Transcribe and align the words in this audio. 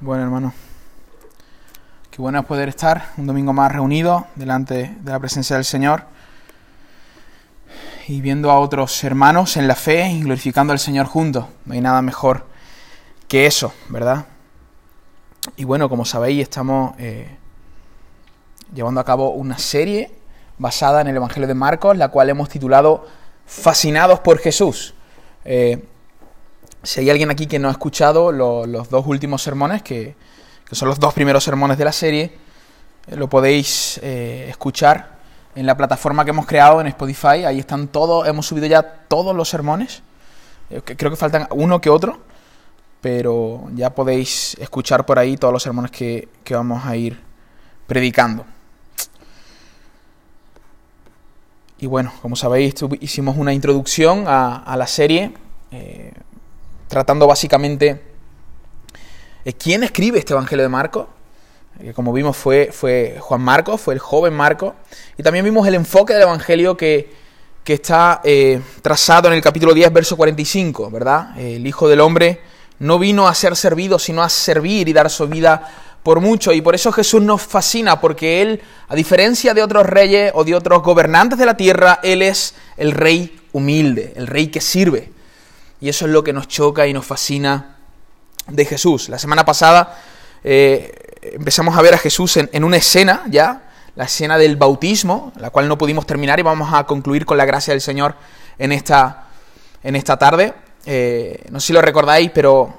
Bueno, 0.00 0.22
hermano. 0.22 0.52
Qué 2.08 2.22
bueno 2.22 2.38
es 2.38 2.46
poder 2.46 2.68
estar 2.68 3.10
un 3.16 3.26
domingo 3.26 3.52
más 3.52 3.72
reunidos 3.72 4.22
delante 4.36 4.94
de 5.00 5.10
la 5.10 5.18
presencia 5.18 5.56
del 5.56 5.64
Señor 5.64 6.04
y 8.06 8.20
viendo 8.20 8.52
a 8.52 8.60
otros 8.60 9.02
hermanos 9.02 9.56
en 9.56 9.66
la 9.66 9.74
fe 9.74 10.08
y 10.08 10.22
glorificando 10.22 10.72
al 10.72 10.78
Señor 10.78 11.06
juntos. 11.06 11.46
No 11.64 11.74
hay 11.74 11.80
nada 11.80 12.00
mejor 12.00 12.46
que 13.26 13.46
eso, 13.46 13.74
¿verdad? 13.88 14.26
Y 15.56 15.64
bueno, 15.64 15.88
como 15.88 16.04
sabéis, 16.04 16.44
estamos 16.44 16.94
eh, 17.00 17.36
llevando 18.72 19.00
a 19.00 19.04
cabo 19.04 19.30
una 19.30 19.58
serie 19.58 20.12
basada 20.58 21.00
en 21.00 21.08
el 21.08 21.16
Evangelio 21.16 21.48
de 21.48 21.54
Marcos, 21.54 21.96
la 21.96 22.06
cual 22.06 22.30
hemos 22.30 22.48
titulado 22.48 23.04
Fascinados 23.46 24.20
por 24.20 24.38
Jesús. 24.38 24.94
Eh, 25.44 25.84
si 26.82 27.00
hay 27.00 27.10
alguien 27.10 27.30
aquí 27.30 27.46
que 27.46 27.58
no 27.58 27.68
ha 27.68 27.72
escuchado 27.72 28.32
los 28.32 28.88
dos 28.88 29.06
últimos 29.06 29.42
sermones, 29.42 29.82
que, 29.82 30.14
son 30.70 30.88
los 30.88 31.00
dos 31.00 31.14
primeros 31.14 31.44
sermones 31.44 31.78
de 31.78 31.84
la 31.84 31.92
serie, 31.92 32.32
eh, 33.06 33.16
lo 33.16 33.28
podéis 33.28 33.98
eh, 34.02 34.46
escuchar 34.48 35.18
en 35.54 35.66
la 35.66 35.76
plataforma 35.76 36.24
que 36.24 36.30
hemos 36.30 36.46
creado 36.46 36.80
en 36.80 36.86
Spotify. 36.88 37.44
Ahí 37.46 37.58
están 37.58 37.88
todos, 37.88 38.28
hemos 38.28 38.46
subido 38.46 38.66
ya 38.66 38.82
todos 38.82 39.34
los 39.34 39.48
sermones. 39.48 40.02
Eh, 40.70 40.82
creo 40.84 41.10
que 41.10 41.16
faltan 41.16 41.48
uno 41.52 41.80
que 41.80 41.90
otro, 41.90 42.18
pero 43.00 43.68
ya 43.74 43.94
podéis 43.94 44.56
escuchar 44.60 45.06
por 45.06 45.18
ahí 45.18 45.36
todos 45.36 45.52
los 45.52 45.62
sermones 45.62 45.90
que, 45.90 46.28
vamos 46.50 46.84
a 46.84 46.94
ir 46.96 47.18
predicando. 47.86 48.44
Y 51.78 51.86
bueno, 51.86 52.12
como 52.20 52.36
sabéis, 52.36 52.74
hicimos 53.00 53.36
una 53.36 53.54
introducción 53.54 54.24
a, 54.26 54.74
la 54.76 54.86
serie 54.86 55.32
tratando 56.88 57.26
básicamente 57.26 58.02
eh, 59.44 59.52
quién 59.52 59.84
escribe 59.84 60.18
este 60.18 60.32
Evangelio 60.32 60.64
de 60.64 60.68
Marcos. 60.68 61.06
Que 61.80 61.94
como 61.94 62.12
vimos 62.12 62.36
fue, 62.36 62.70
fue 62.72 63.18
Juan 63.20 63.40
Marcos, 63.40 63.80
fue 63.80 63.94
el 63.94 64.00
joven 64.00 64.34
Marcos. 64.34 64.74
Y 65.16 65.22
también 65.22 65.44
vimos 65.44 65.66
el 65.68 65.74
enfoque 65.74 66.14
del 66.14 66.22
Evangelio 66.22 66.76
que, 66.76 67.12
que 67.62 67.74
está 67.74 68.20
eh, 68.24 68.60
trazado 68.82 69.28
en 69.28 69.34
el 69.34 69.40
capítulo 69.40 69.74
10, 69.74 69.92
verso 69.92 70.16
45, 70.16 70.90
¿verdad? 70.90 71.38
El 71.38 71.64
Hijo 71.64 71.88
del 71.88 72.00
Hombre 72.00 72.40
no 72.80 72.98
vino 72.98 73.28
a 73.28 73.34
ser 73.34 73.54
servido, 73.54 73.98
sino 73.98 74.22
a 74.22 74.28
servir 74.28 74.88
y 74.88 74.92
dar 74.92 75.08
su 75.08 75.28
vida 75.28 75.70
por 76.02 76.20
mucho. 76.20 76.52
Y 76.52 76.60
por 76.60 76.74
eso 76.74 76.90
Jesús 76.90 77.22
nos 77.22 77.42
fascina, 77.42 78.00
porque 78.00 78.42
Él, 78.42 78.60
a 78.88 78.96
diferencia 78.96 79.54
de 79.54 79.62
otros 79.62 79.86
reyes 79.86 80.32
o 80.34 80.42
de 80.42 80.54
otros 80.54 80.82
gobernantes 80.82 81.38
de 81.38 81.46
la 81.46 81.56
tierra, 81.56 82.00
Él 82.02 82.22
es 82.22 82.54
el 82.76 82.92
rey 82.92 83.38
humilde, 83.52 84.14
el 84.16 84.26
rey 84.26 84.48
que 84.48 84.60
sirve. 84.60 85.17
Y 85.80 85.88
eso 85.88 86.06
es 86.06 86.12
lo 86.12 86.24
que 86.24 86.32
nos 86.32 86.48
choca 86.48 86.86
y 86.86 86.92
nos 86.92 87.06
fascina 87.06 87.76
de 88.48 88.64
Jesús. 88.64 89.08
La 89.08 89.18
semana 89.18 89.44
pasada 89.44 90.00
eh, 90.42 90.92
empezamos 91.34 91.76
a 91.76 91.82
ver 91.82 91.94
a 91.94 91.98
Jesús 91.98 92.36
en, 92.36 92.64
una 92.64 92.76
escena 92.76 93.24
ya, 93.28 93.70
la 93.94 94.04
escena 94.04 94.38
del 94.38 94.56
bautismo, 94.56 95.32
la 95.36 95.50
cual 95.50 95.68
no 95.68 95.78
pudimos 95.78 96.06
terminar 96.06 96.38
y 96.38 96.42
vamos 96.42 96.72
a 96.72 96.84
concluir 96.84 97.26
con 97.26 97.36
la 97.36 97.44
gracia 97.44 97.72
del 97.72 97.80
Señor 97.80 98.14
en 98.58 98.72
esta, 98.72 99.26
en 99.82 99.96
esta 99.96 100.16
tarde. 100.16 100.54
Eh, 100.86 101.44
no 101.50 101.60
sé 101.60 101.68
si 101.68 101.72
lo 101.72 101.82
recordáis, 101.82 102.30
pero 102.32 102.74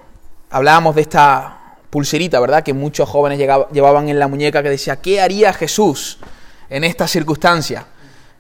hablábamos 0.50 0.96
de 0.96 1.02
esta 1.02 1.76
pulserita, 1.90 2.40
¿verdad? 2.40 2.64
Que 2.64 2.74
muchos 2.74 3.10
jóvenes 3.10 3.38
llevaban 3.38 4.10
en 4.10 4.20
la 4.20 4.28
muñeca 4.28 4.64
que 4.64 4.70
decía, 4.70 4.98
¿qué 4.98 5.22
haría 5.22 5.54
Jesús 5.54 6.20
en 6.70 6.84
esta 6.84 7.08
circunstancia? 7.08 7.86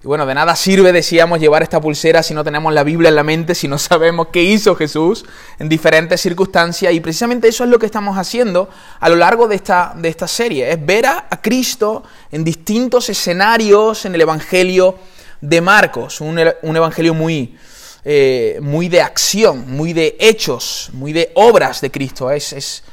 Y 0.01 0.07
bueno, 0.07 0.25
de 0.25 0.33
nada 0.33 0.55
sirve, 0.55 0.93
decíamos, 0.93 1.41
llevar 1.41 1.61
esta 1.61 1.81
pulsera 1.81 2.23
si 2.23 2.33
no 2.33 2.45
tenemos 2.45 2.73
la 2.73 2.83
Biblia 2.85 3.09
en 3.09 3.15
la 3.15 3.23
mente, 3.23 3.53
si 3.53 3.67
no 3.67 3.77
sabemos 3.77 4.27
qué 4.31 4.41
hizo 4.41 4.73
Jesús 4.75 5.25
en 5.59 5.67
diferentes 5.67 6.21
circunstancias. 6.21 6.93
Y 6.93 7.01
precisamente 7.01 7.49
eso 7.49 7.65
es 7.65 7.69
lo 7.69 7.79
que 7.79 7.85
estamos 7.85 8.17
haciendo 8.17 8.69
a 9.01 9.09
lo 9.09 9.17
largo 9.17 9.49
de 9.49 9.55
esta, 9.55 9.93
de 9.97 10.07
esta 10.07 10.27
serie, 10.27 10.71
es 10.71 10.85
ver 10.85 11.05
a, 11.05 11.27
Cristo 11.41 12.03
en 12.31 12.45
distintos 12.45 13.09
escenarios 13.09 14.05
en 14.05 14.15
el 14.15 14.21
Evangelio 14.21 14.95
de 15.41 15.61
Marcos, 15.61 16.21
un, 16.21 16.37
Evangelio 16.37 17.13
muy, 17.13 17.57
eh, 18.05 18.59
muy 18.61 18.87
de 18.87 19.01
acción, 19.01 19.69
muy 19.69 19.91
de 19.91 20.15
hechos, 20.19 20.91
muy 20.93 21.11
de 21.11 21.31
obras 21.35 21.81
de 21.81 21.91
Cristo. 21.91 22.31
Es, 22.31 22.53
es 22.53 22.83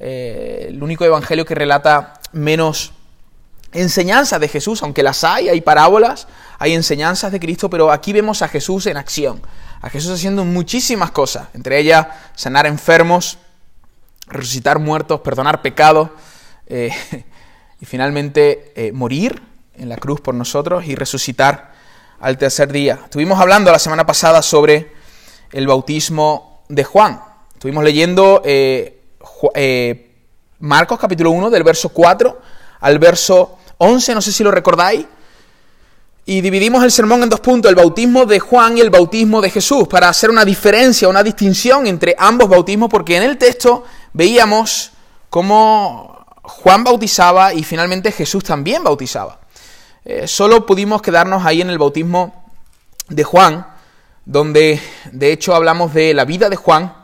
eh, 0.00 0.66
el 0.68 0.82
único 0.82 1.04
Evangelio 1.04 1.44
que 1.44 1.54
relata 1.54 2.20
menos 2.32 2.92
enseñanzas 3.74 4.40
de 4.40 4.48
Jesús, 4.48 4.82
aunque 4.82 5.02
las 5.02 5.24
hay, 5.24 5.48
hay 5.48 5.60
parábolas, 5.60 6.28
hay 6.58 6.72
enseñanzas 6.74 7.32
de 7.32 7.40
Cristo, 7.40 7.68
pero 7.68 7.90
aquí 7.92 8.12
vemos 8.12 8.40
a 8.40 8.48
Jesús 8.48 8.86
en 8.86 8.96
acción, 8.96 9.42
a 9.82 9.90
Jesús 9.90 10.12
haciendo 10.12 10.44
muchísimas 10.44 11.10
cosas, 11.10 11.48
entre 11.54 11.78
ellas 11.78 12.06
sanar 12.36 12.66
enfermos, 12.66 13.38
resucitar 14.28 14.78
muertos, 14.78 15.20
perdonar 15.20 15.60
pecados 15.60 16.10
eh, 16.66 16.90
y 17.80 17.84
finalmente 17.84 18.72
eh, 18.76 18.92
morir 18.92 19.42
en 19.76 19.88
la 19.88 19.96
cruz 19.96 20.20
por 20.20 20.34
nosotros 20.34 20.86
y 20.86 20.94
resucitar 20.94 21.74
al 22.20 22.38
tercer 22.38 22.72
día. 22.72 23.00
Estuvimos 23.04 23.40
hablando 23.40 23.72
la 23.72 23.80
semana 23.80 24.06
pasada 24.06 24.40
sobre 24.40 24.92
el 25.52 25.66
bautismo 25.66 26.62
de 26.68 26.84
Juan. 26.84 27.20
Estuvimos 27.52 27.82
leyendo 27.82 28.40
eh, 28.44 29.00
Marcos 30.60 30.98
capítulo 30.98 31.32
1 31.32 31.50
del 31.50 31.64
verso 31.64 31.88
4 31.88 32.40
al 32.80 32.98
verso 32.98 33.58
11, 33.84 34.14
no 34.14 34.20
sé 34.20 34.32
si 34.32 34.42
lo 34.42 34.50
recordáis, 34.50 35.06
y 36.26 36.40
dividimos 36.40 36.82
el 36.82 36.90
sermón 36.90 37.22
en 37.22 37.28
dos 37.28 37.40
puntos, 37.40 37.68
el 37.68 37.76
bautismo 37.76 38.24
de 38.24 38.40
Juan 38.40 38.78
y 38.78 38.80
el 38.80 38.90
bautismo 38.90 39.42
de 39.42 39.50
Jesús, 39.50 39.86
para 39.88 40.08
hacer 40.08 40.30
una 40.30 40.44
diferencia, 40.44 41.08
una 41.08 41.22
distinción 41.22 41.86
entre 41.86 42.14
ambos 42.18 42.48
bautismos, 42.48 42.88
porque 42.88 43.16
en 43.16 43.24
el 43.24 43.36
texto 43.36 43.84
veíamos 44.14 44.92
cómo 45.28 46.24
Juan 46.42 46.82
bautizaba 46.82 47.52
y 47.52 47.62
finalmente 47.62 48.10
Jesús 48.10 48.42
también 48.42 48.82
bautizaba. 48.82 49.40
Eh, 50.04 50.26
solo 50.26 50.64
pudimos 50.64 51.02
quedarnos 51.02 51.44
ahí 51.44 51.60
en 51.60 51.70
el 51.70 51.78
bautismo 51.78 52.44
de 53.08 53.24
Juan, 53.24 53.66
donde 54.24 54.80
de 55.12 55.32
hecho 55.32 55.54
hablamos 55.54 55.92
de 55.92 56.14
la 56.14 56.24
vida 56.24 56.48
de 56.48 56.56
Juan, 56.56 56.94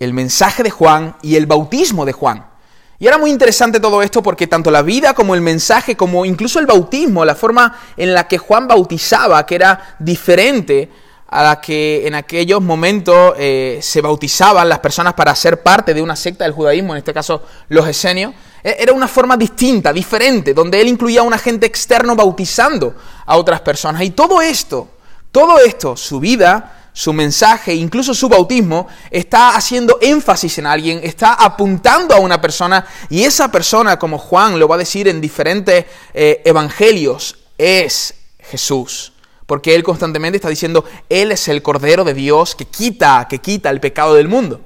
el 0.00 0.12
mensaje 0.12 0.64
de 0.64 0.70
Juan 0.70 1.16
y 1.22 1.36
el 1.36 1.46
bautismo 1.46 2.04
de 2.04 2.12
Juan. 2.12 2.53
Y 2.98 3.06
era 3.06 3.18
muy 3.18 3.30
interesante 3.30 3.80
todo 3.80 4.02
esto 4.02 4.22
porque 4.22 4.46
tanto 4.46 4.70
la 4.70 4.82
vida 4.82 5.14
como 5.14 5.34
el 5.34 5.40
mensaje, 5.40 5.96
como 5.96 6.24
incluso 6.24 6.58
el 6.58 6.66
bautismo, 6.66 7.24
la 7.24 7.34
forma 7.34 7.76
en 7.96 8.14
la 8.14 8.28
que 8.28 8.38
Juan 8.38 8.68
bautizaba, 8.68 9.44
que 9.44 9.56
era 9.56 9.96
diferente 9.98 10.90
a 11.28 11.42
la 11.42 11.60
que 11.60 12.06
en 12.06 12.14
aquellos 12.14 12.62
momentos 12.62 13.34
eh, 13.36 13.80
se 13.82 14.00
bautizaban 14.00 14.68
las 14.68 14.78
personas 14.78 15.14
para 15.14 15.34
ser 15.34 15.62
parte 15.62 15.92
de 15.92 16.00
una 16.00 16.14
secta 16.14 16.44
del 16.44 16.52
judaísmo, 16.52 16.92
en 16.92 16.98
este 16.98 17.12
caso 17.12 17.42
los 17.68 17.88
esenios, 17.88 18.32
e-, 18.62 18.76
era 18.78 18.92
una 18.92 19.08
forma 19.08 19.36
distinta, 19.36 19.92
diferente, 19.92 20.54
donde 20.54 20.80
él 20.80 20.86
incluía 20.86 21.20
a 21.20 21.24
un 21.24 21.34
agente 21.34 21.66
externo 21.66 22.14
bautizando 22.14 22.94
a 23.26 23.36
otras 23.36 23.60
personas. 23.62 24.02
Y 24.02 24.10
todo 24.10 24.40
esto, 24.40 24.88
todo 25.32 25.58
esto, 25.58 25.96
su 25.96 26.20
vida, 26.20 26.83
su 26.94 27.12
mensaje, 27.12 27.74
incluso 27.74 28.14
su 28.14 28.28
bautismo, 28.28 28.86
está 29.10 29.56
haciendo 29.56 29.98
énfasis 30.00 30.58
en 30.58 30.66
alguien, 30.66 31.00
está 31.02 31.34
apuntando 31.34 32.14
a 32.14 32.20
una 32.20 32.40
persona 32.40 32.86
y 33.10 33.24
esa 33.24 33.50
persona, 33.50 33.98
como 33.98 34.16
Juan 34.16 34.60
lo 34.60 34.68
va 34.68 34.76
a 34.76 34.78
decir 34.78 35.08
en 35.08 35.20
diferentes 35.20 35.84
eh, 36.14 36.40
evangelios, 36.44 37.36
es 37.58 38.14
Jesús. 38.38 39.12
Porque 39.44 39.74
él 39.74 39.82
constantemente 39.82 40.36
está 40.36 40.48
diciendo, 40.48 40.84
Él 41.10 41.30
es 41.30 41.48
el 41.48 41.60
Cordero 41.62 42.04
de 42.04 42.14
Dios 42.14 42.54
que 42.54 42.64
quita, 42.64 43.26
que 43.28 43.40
quita 43.40 43.68
el 43.68 43.80
pecado 43.80 44.14
del 44.14 44.28
mundo. 44.28 44.60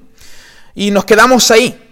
Y 0.75 0.93
nos 0.93 1.05
quedamos 1.05 1.51
ahí. 1.51 1.85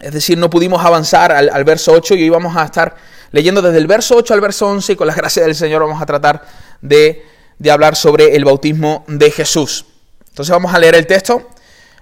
Es 0.00 0.12
decir, 0.12 0.36
no 0.36 0.50
pudimos 0.50 0.84
avanzar 0.84 1.32
al, 1.32 1.64
verso 1.64 1.92
8 1.92 2.16
y 2.16 2.24
hoy 2.24 2.28
vamos 2.28 2.54
a 2.56 2.64
estar 2.64 2.94
leyendo 3.30 3.62
desde 3.62 3.78
el 3.78 3.86
verso 3.86 4.16
8 4.16 4.34
al 4.34 4.40
verso 4.40 4.66
11 4.66 4.92
y 4.92 4.96
con 4.96 5.06
la 5.06 5.14
gracia 5.14 5.44
del 5.44 5.54
Señor 5.54 5.80
vamos 5.80 6.02
a 6.02 6.04
tratar 6.04 6.44
de 6.82 7.24
de 7.58 7.70
hablar 7.70 7.96
sobre 7.96 8.34
el 8.36 8.44
bautismo 8.44 9.04
de 9.06 9.30
Jesús. 9.30 9.86
Entonces 10.28 10.52
vamos 10.52 10.74
a 10.74 10.78
leer 10.78 10.94
el 10.94 11.06
texto, 11.06 11.50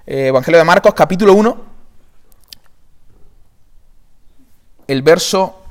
eh, 0.07 0.29
Evangelio 0.29 0.59
de 0.59 0.65
Marcos, 0.65 0.95
capítulo 0.95 1.35
1, 1.35 1.65
el 4.88 5.03
verso 5.03 5.62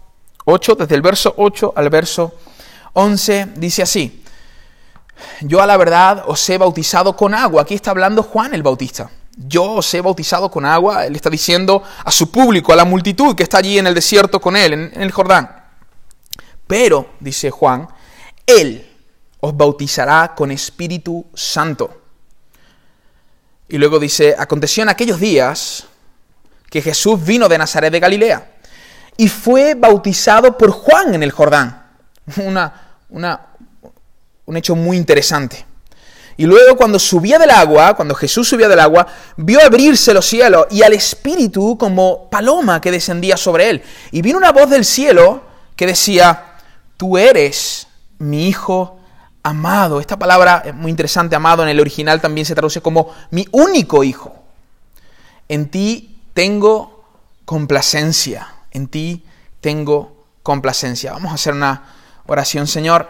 8, 0.45 0.75
desde 0.75 0.95
el 0.95 1.01
verso 1.01 1.33
8 1.37 1.73
al 1.75 1.89
verso 1.89 2.35
11, 2.93 3.49
dice 3.55 3.81
así, 3.83 4.23
yo 5.41 5.61
a 5.61 5.67
la 5.67 5.77
verdad 5.77 6.23
os 6.27 6.49
he 6.49 6.57
bautizado 6.57 7.15
con 7.15 7.33
agua, 7.33 7.61
aquí 7.61 7.75
está 7.75 7.91
hablando 7.91 8.23
Juan 8.23 8.53
el 8.53 8.63
Bautista. 8.63 9.09
Yo 9.37 9.63
os 9.63 9.93
he 9.93 10.01
bautizado 10.01 10.51
con 10.51 10.65
agua, 10.65 11.05
él 11.05 11.15
está 11.15 11.29
diciendo 11.29 11.81
a 12.03 12.11
su 12.11 12.31
público, 12.31 12.73
a 12.73 12.75
la 12.75 12.85
multitud 12.85 13.33
que 13.35 13.43
está 13.43 13.59
allí 13.59 13.77
en 13.77 13.87
el 13.87 13.95
desierto 13.95 14.41
con 14.41 14.57
él, 14.57 14.73
en 14.73 15.01
el 15.01 15.11
Jordán. 15.11 15.63
Pero, 16.67 17.11
dice 17.19 17.49
Juan, 17.49 17.87
él, 18.45 18.90
os 19.41 19.57
bautizará 19.57 20.33
con 20.35 20.51
Espíritu 20.51 21.25
Santo. 21.33 22.01
Y 23.67 23.77
luego 23.77 23.99
dice, 23.99 24.35
aconteció 24.37 24.83
en 24.83 24.89
aquellos 24.89 25.19
días 25.19 25.85
que 26.69 26.81
Jesús 26.81 27.23
vino 27.23 27.49
de 27.49 27.57
Nazaret 27.57 27.91
de 27.91 27.99
Galilea 27.99 28.51
y 29.17 29.27
fue 29.27 29.73
bautizado 29.75 30.57
por 30.57 30.71
Juan 30.71 31.15
en 31.15 31.23
el 31.23 31.31
Jordán. 31.31 31.85
Una, 32.37 32.97
una, 33.09 33.47
un 34.45 34.57
hecho 34.57 34.75
muy 34.75 34.95
interesante. 34.95 35.65
Y 36.37 36.45
luego 36.45 36.77
cuando 36.77 36.97
subía 36.97 37.37
del 37.37 37.49
agua, 37.49 37.95
cuando 37.95 38.15
Jesús 38.15 38.47
subía 38.47 38.69
del 38.69 38.79
agua, 38.79 39.05
vio 39.37 39.59
abrirse 39.61 40.13
los 40.13 40.25
cielos 40.25 40.67
y 40.69 40.81
al 40.81 40.93
Espíritu 40.93 41.77
como 41.77 42.29
paloma 42.29 42.79
que 42.79 42.91
descendía 42.91 43.35
sobre 43.35 43.69
él. 43.69 43.83
Y 44.11 44.21
vino 44.21 44.37
una 44.37 44.51
voz 44.51 44.69
del 44.69 44.85
cielo 44.85 45.43
que 45.75 45.87
decía, 45.87 46.55
tú 46.95 47.17
eres 47.17 47.87
mi 48.19 48.47
Hijo 48.47 49.00
amado. 49.43 49.99
Esta 49.99 50.17
palabra 50.17 50.63
es 50.65 50.73
muy 50.73 50.91
interesante, 50.91 51.35
amado, 51.35 51.63
en 51.63 51.69
el 51.69 51.79
original 51.79 52.21
también 52.21 52.45
se 52.45 52.55
traduce 52.55 52.81
como 52.81 53.13
mi 53.31 53.47
único 53.51 54.03
Hijo. 54.03 54.35
En 55.47 55.69
ti 55.69 56.21
tengo 56.33 57.03
complacencia, 57.45 58.53
en 58.71 58.87
ti 58.87 59.25
tengo 59.59 60.25
complacencia. 60.43 61.13
Vamos 61.13 61.31
a 61.31 61.35
hacer 61.35 61.53
una 61.53 61.83
oración, 62.25 62.67
Señor. 62.67 63.09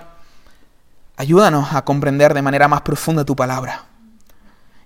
Ayúdanos 1.17 1.73
a 1.73 1.83
comprender 1.85 2.33
de 2.33 2.41
manera 2.41 2.67
más 2.67 2.81
profunda 2.81 3.23
tu 3.23 3.35
palabra 3.35 3.85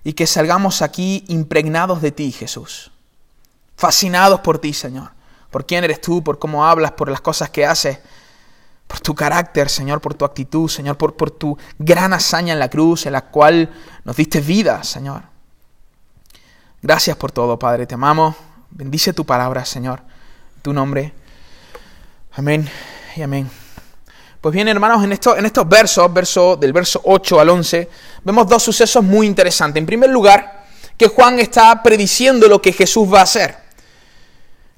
y 0.04 0.12
que 0.12 0.26
salgamos 0.26 0.82
aquí 0.82 1.24
impregnados 1.28 2.02
de 2.02 2.12
ti, 2.12 2.30
Jesús, 2.30 2.92
fascinados 3.76 4.40
por 4.40 4.58
ti, 4.58 4.72
Señor, 4.72 5.10
por 5.50 5.66
quién 5.66 5.82
eres 5.82 6.00
tú, 6.00 6.22
por 6.22 6.38
cómo 6.38 6.66
hablas, 6.66 6.92
por 6.92 7.10
las 7.10 7.20
cosas 7.20 7.50
que 7.50 7.66
haces, 7.66 7.98
por 8.86 9.00
tu 9.00 9.14
carácter, 9.14 9.68
Señor, 9.68 10.00
por 10.00 10.14
tu 10.14 10.24
actitud, 10.24 10.68
Señor, 10.68 10.96
por, 10.96 11.16
por 11.16 11.30
tu 11.30 11.58
gran 11.78 12.12
hazaña 12.12 12.52
en 12.52 12.58
la 12.58 12.70
cruz, 12.70 13.06
en 13.06 13.12
la 13.12 13.22
cual 13.22 13.70
nos 14.04 14.16
diste 14.16 14.40
vida, 14.40 14.82
Señor. 14.84 15.22
Gracias 16.82 17.16
por 17.16 17.32
todo, 17.32 17.58
Padre, 17.58 17.86
te 17.86 17.94
amamos. 17.94 18.36
Bendice 18.70 19.12
tu 19.12 19.24
palabra, 19.26 19.64
Señor, 19.64 20.02
tu 20.62 20.72
nombre. 20.72 21.12
Amén 22.32 22.68
y 23.16 23.22
amén. 23.22 23.50
Pues 24.40 24.54
bien, 24.54 24.68
hermanos, 24.68 25.02
en, 25.02 25.12
en 25.12 25.46
estos 25.46 25.68
versos, 25.68 26.12
verso, 26.12 26.56
del 26.56 26.72
verso 26.72 27.00
8 27.02 27.40
al 27.40 27.48
11, 27.48 27.90
vemos 28.22 28.46
dos 28.46 28.62
sucesos 28.62 29.02
muy 29.02 29.26
interesantes. 29.26 29.80
En 29.80 29.86
primer 29.86 30.10
lugar, 30.10 30.66
que 30.96 31.08
Juan 31.08 31.40
está 31.40 31.82
prediciendo 31.82 32.46
lo 32.46 32.62
que 32.62 32.72
Jesús 32.72 33.12
va 33.12 33.20
a 33.20 33.24
hacer. 33.24 33.65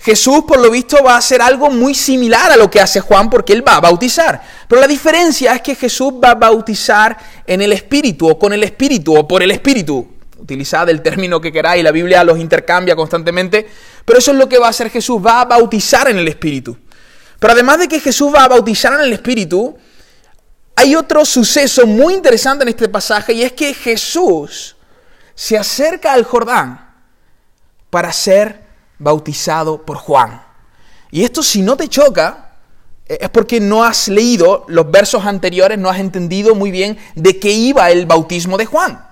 Jesús, 0.01 0.45
por 0.47 0.61
lo 0.61 0.71
visto, 0.71 1.03
va 1.05 1.15
a 1.15 1.19
hacer 1.19 1.43
algo 1.43 1.71
muy 1.71 1.93
similar 1.93 2.53
a 2.53 2.57
lo 2.57 2.71
que 2.71 2.81
hace 2.81 3.01
Juan 3.01 3.29
porque 3.29 3.53
él 3.53 3.67
va 3.67 3.77
a 3.77 3.81
bautizar. 3.81 4.41
Pero 4.69 4.81
la 4.81 4.87
diferencia 4.87 5.55
es 5.55 5.61
que 5.61 5.75
Jesús 5.75 6.15
va 6.23 6.31
a 6.31 6.35
bautizar 6.37 7.17
en 7.47 7.61
el 7.63 7.73
Espíritu 7.73 8.29
o 8.29 8.39
con 8.39 8.53
el 8.53 8.63
Espíritu 8.63 9.17
o 9.17 9.27
por 9.27 9.43
el 9.43 9.51
Espíritu. 9.51 10.07
Utilizad 10.39 10.89
el 10.89 11.03
término 11.03 11.41
que 11.41 11.51
queráis, 11.51 11.83
la 11.83 11.91
Biblia 11.91 12.23
los 12.23 12.39
intercambia 12.39 12.95
constantemente. 12.95 13.69
Pero 14.05 14.21
eso 14.21 14.31
es 14.31 14.39
lo 14.39 14.49
que 14.49 14.59
va 14.59 14.69
a 14.69 14.71
hacer 14.71 14.89
Jesús, 14.89 15.21
va 15.25 15.41
a 15.41 15.45
bautizar 15.47 16.09
en 16.09 16.19
el 16.19 16.29
Espíritu. 16.29 16.79
Pero 17.41 17.53
además 17.53 17.81
de 17.81 17.89
que 17.89 17.99
Jesús 17.99 18.33
va 18.33 18.45
a 18.45 18.49
bautizar 18.49 18.93
en 18.95 19.01
el 19.01 19.13
Espíritu, 19.13 19.77
hay 20.77 20.95
otro 20.95 21.25
suceso 21.25 21.89
muy 21.89 22.15
interesante 22.15 22.63
en 22.63 22.69
este 22.69 22.89
pasaje 22.89 23.33
y 23.33 23.43
es 23.43 23.53
que 23.53 23.75
Jesús 23.75 24.77
se 25.35 25.59
acerca 25.59 26.13
al 26.13 26.23
Jordán 26.23 26.95
para 27.91 28.13
ser 28.13 28.68
bautizado 28.99 29.83
por 29.83 29.97
Juan. 29.97 30.43
Y 31.11 31.25
esto 31.25 31.43
si 31.43 31.63
no 31.63 31.77
te 31.77 31.89
choca, 31.89 32.57
eh, 33.07 33.19
es 33.21 33.31
porque 33.31 33.61
no 33.61 33.85
has 33.85 34.09
leído 34.09 34.65
los 34.69 34.91
versos 34.91 35.25
anteriores, 35.25 35.79
no 35.79 35.89
has 35.89 36.01
entendido 36.01 36.55
muy 36.55 36.71
bien 36.71 36.99
de 37.15 37.39
qué 37.39 37.51
iba 37.51 37.91
el 37.91 38.07
bautismo 38.07 38.59
de 38.59 38.67
Juan. 38.67 39.05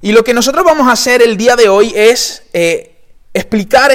Y 0.00 0.12
lo 0.12 0.24
que 0.24 0.34
nosotros 0.34 0.64
vamos 0.64 0.88
a 0.88 0.92
hacer 0.92 1.22
el 1.22 1.36
día 1.36 1.54
de 1.54 1.68
hoy 1.68 1.92
es 1.94 2.42
eh, 2.52 2.96
explicar 3.32 3.92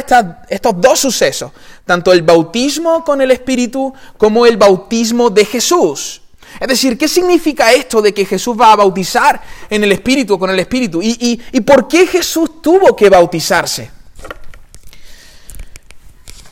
estos 0.50 0.82
dos 0.82 1.00
sucesos 1.00 1.52
tanto 1.86 2.12
el 2.12 2.22
bautismo 2.22 3.04
con 3.04 3.22
el 3.22 3.32
Espíritu 3.32 3.94
como 4.18 4.46
el 4.46 4.58
bautismo 4.58 5.30
de 5.30 5.46
Jesús. 5.46 6.22
Es 6.60 6.68
decir, 6.68 6.98
¿qué 6.98 7.08
significa 7.08 7.72
esto 7.72 8.02
de 8.02 8.14
que 8.14 8.26
Jesús 8.26 8.56
va 8.60 8.74
a 8.74 8.76
bautizar 8.76 9.42
en 9.70 9.84
el 9.84 9.92
Espíritu 9.92 10.38
con 10.38 10.50
el 10.50 10.60
Espíritu? 10.60 11.02
¿Y, 11.02 11.42
y 11.52 11.62
por 11.62 11.88
qué 11.88 12.06
Jesús 12.06 12.62
tuvo 12.62 12.96
que 12.96 13.10
bautizarse? 13.10 13.97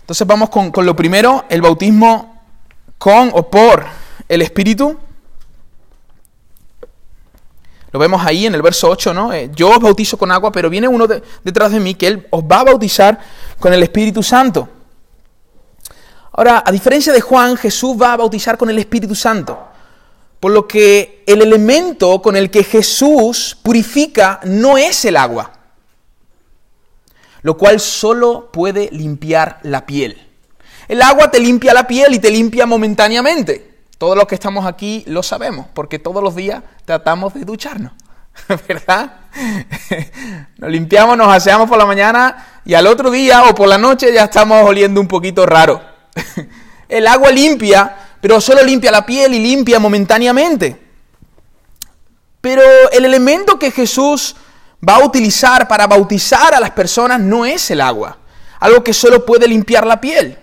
Entonces 0.05 0.27
vamos 0.27 0.51
con, 0.51 0.69
con, 0.69 0.85
lo 0.85 0.95
primero, 0.95 1.45
el 1.49 1.63
bautismo 1.63 2.43
con 2.99 3.31
o 3.33 3.49
por 3.49 3.83
el 4.29 4.43
Espíritu. 4.43 4.99
Lo 7.91 7.97
vemos 7.97 8.23
ahí 8.23 8.45
en 8.45 8.53
el 8.53 8.61
verso 8.61 8.87
8, 8.87 9.15
¿no? 9.15 9.33
Eh, 9.33 9.49
yo 9.55 9.71
os 9.71 9.79
bautizo 9.79 10.15
con 10.15 10.31
agua, 10.31 10.51
pero 10.51 10.69
viene 10.69 10.87
uno 10.87 11.07
detrás 11.43 11.71
de 11.71 11.79
mí 11.79 11.95
que 11.95 12.05
él 12.05 12.27
os 12.29 12.43
va 12.43 12.59
a 12.59 12.65
bautizar 12.65 13.17
con 13.59 13.73
el 13.73 13.81
Espíritu 13.81 14.21
Santo. 14.21 14.69
Ahora, 16.33 16.61
a 16.63 16.71
diferencia 16.71 17.11
de 17.11 17.21
Juan, 17.21 17.57
Jesús 17.57 17.99
va 17.99 18.13
a 18.13 18.17
bautizar 18.17 18.59
con 18.59 18.69
el 18.69 18.77
Espíritu 18.77 19.15
Santo. 19.15 19.57
Por 20.39 20.51
lo 20.51 20.67
que 20.67 21.23
el 21.25 21.41
elemento 21.41 22.21
con 22.21 22.35
el 22.35 22.51
que 22.51 22.63
Jesús 22.63 23.57
purifica 23.63 24.39
no 24.43 24.77
es 24.77 25.03
el 25.05 25.17
agua, 25.17 25.51
lo 27.45 27.57
cual 27.57 27.79
solo 27.79 28.49
puede 28.51 28.89
limpiar 28.91 29.59
la 29.61 29.85
piel. 29.85 30.19
El 30.87 30.99
agua 31.03 31.29
te 31.29 31.39
limpia 31.39 31.75
la 31.75 31.85
piel 31.85 32.15
y 32.15 32.17
te 32.17 32.31
limpia 32.31 32.65
momentáneamente. 32.65 33.83
Todos 33.99 34.17
los 34.17 34.25
que 34.25 34.33
estamos 34.33 34.65
aquí 34.65 35.03
lo 35.05 35.21
sabemos, 35.21 35.67
porque 35.75 35.99
todos 35.99 36.23
los 36.23 36.35
días 36.35 36.63
tratamos 36.85 37.35
de 37.35 37.41
ducharnos, 37.41 37.91
¿verdad? 38.67 39.17
Nos 40.57 40.71
limpiamos, 40.71 41.15
nos 41.15 41.31
aseamos 41.31 41.69
por 41.69 41.77
la 41.77 41.85
mañana 41.85 42.63
y 42.65 42.73
al 42.73 42.87
otro 42.87 43.11
día 43.11 43.43
o 43.43 43.53
por 43.53 43.67
la 43.67 43.77
noche 43.77 44.11
ya 44.11 44.23
estamos 44.23 44.67
oliendo 44.67 44.99
un 44.99 45.07
poquito 45.07 45.45
raro. 45.45 45.83
El 46.89 47.05
agua 47.05 47.29
limpia, 47.29 47.95
pero 48.21 48.41
solo 48.41 48.63
limpia 48.63 48.89
la 48.89 49.05
piel 49.05 49.35
y 49.35 49.39
limpia 49.39 49.79
momentáneamente. 49.79 50.81
Pero 52.41 52.61
el 52.91 53.05
elemento 53.05 53.59
que 53.59 53.71
Jesús 53.71 54.35
va 54.87 54.95
a 54.95 55.05
utilizar 55.05 55.67
para 55.67 55.87
bautizar 55.87 56.53
a 56.53 56.59
las 56.59 56.71
personas 56.71 57.19
no 57.19 57.45
es 57.45 57.69
el 57.71 57.81
agua, 57.81 58.17
algo 58.59 58.83
que 58.83 58.93
solo 58.93 59.25
puede 59.25 59.47
limpiar 59.47 59.85
la 59.85 59.99
piel 59.99 60.37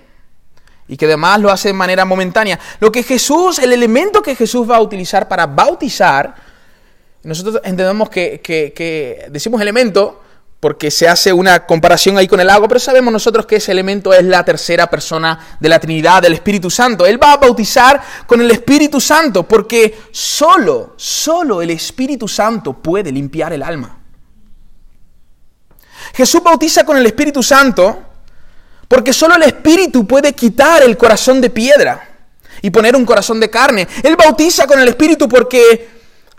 y 0.89 0.97
que 0.97 1.07
además 1.07 1.41
lo 1.41 1.51
hace 1.51 1.69
de 1.69 1.75
manera 1.75 2.05
momentánea. 2.05 2.59
Lo 2.81 2.93
que 2.93 3.03
Jesús, 3.03 3.59
el 3.59 3.73
elemento 3.73 4.21
que 4.21 4.35
Jesús 4.35 4.71
va 4.71 4.77
a 4.77 4.81
utilizar 4.81 5.27
para 5.27 5.47
bautizar, 5.47 6.35
nosotros 7.23 7.61
entendemos 7.65 8.11
que, 8.11 9.27
decimos 9.31 9.61
elemento 9.61 10.21
porque 10.61 10.91
se 10.91 11.09
hace 11.09 11.33
una 11.33 11.67
comparación 11.67 12.19
ahí 12.19 12.29
con 12.29 12.41
el 12.41 12.51
agua, 12.51 12.69
pero 12.69 12.79
sabemos 12.79 13.13
nosotros 13.13 13.47
que 13.47 13.57
ese 13.57 13.73
elemento 13.73 14.13
es 14.13 14.23
la 14.23 14.45
tercera 14.45 14.89
persona 14.89 15.57
de 15.59 15.69
la 15.69 15.81
Trinidad, 15.81 16.23
del 16.23 16.35
Espíritu 16.35 16.71
Santo. 16.71 17.07
Él 17.07 17.21
va 17.21 17.33
a 17.33 17.37
bautizar 17.39 18.01
con 18.27 18.41
el 18.41 18.51
Espíritu 18.51 19.01
Santo, 19.01 19.43
porque 19.43 19.99
solo, 20.13 20.93
solo 20.97 21.63
el 21.63 21.71
Espíritu 21.71 22.29
Santo 22.29 22.75
puede 22.75 23.11
limpiar 23.11 23.53
el 23.53 23.63
alma. 23.63 24.02
Jesús 26.15 26.43
bautiza 26.43 26.85
con 26.85 26.97
el 26.97 27.07
Espíritu 27.07 27.43
Santo 27.43 28.03
porque 28.89 29.13
solo 29.13 29.35
el 29.37 29.43
Espíritu 29.45 30.07
puede 30.07 30.35
quitar 30.35 30.83
el 30.83 30.97
corazón 30.97 31.41
de 31.41 31.51
piedra 31.51 32.09
y 32.61 32.71
poner 32.71 32.95
un 32.95 33.07
corazón 33.07 33.41
de 33.41 33.49
carne. 33.51 33.89
Él 34.03 34.17
bautiza 34.17 34.67
con 34.67 34.79
el 34.79 34.89
Espíritu 34.89 35.29
porque 35.29 35.89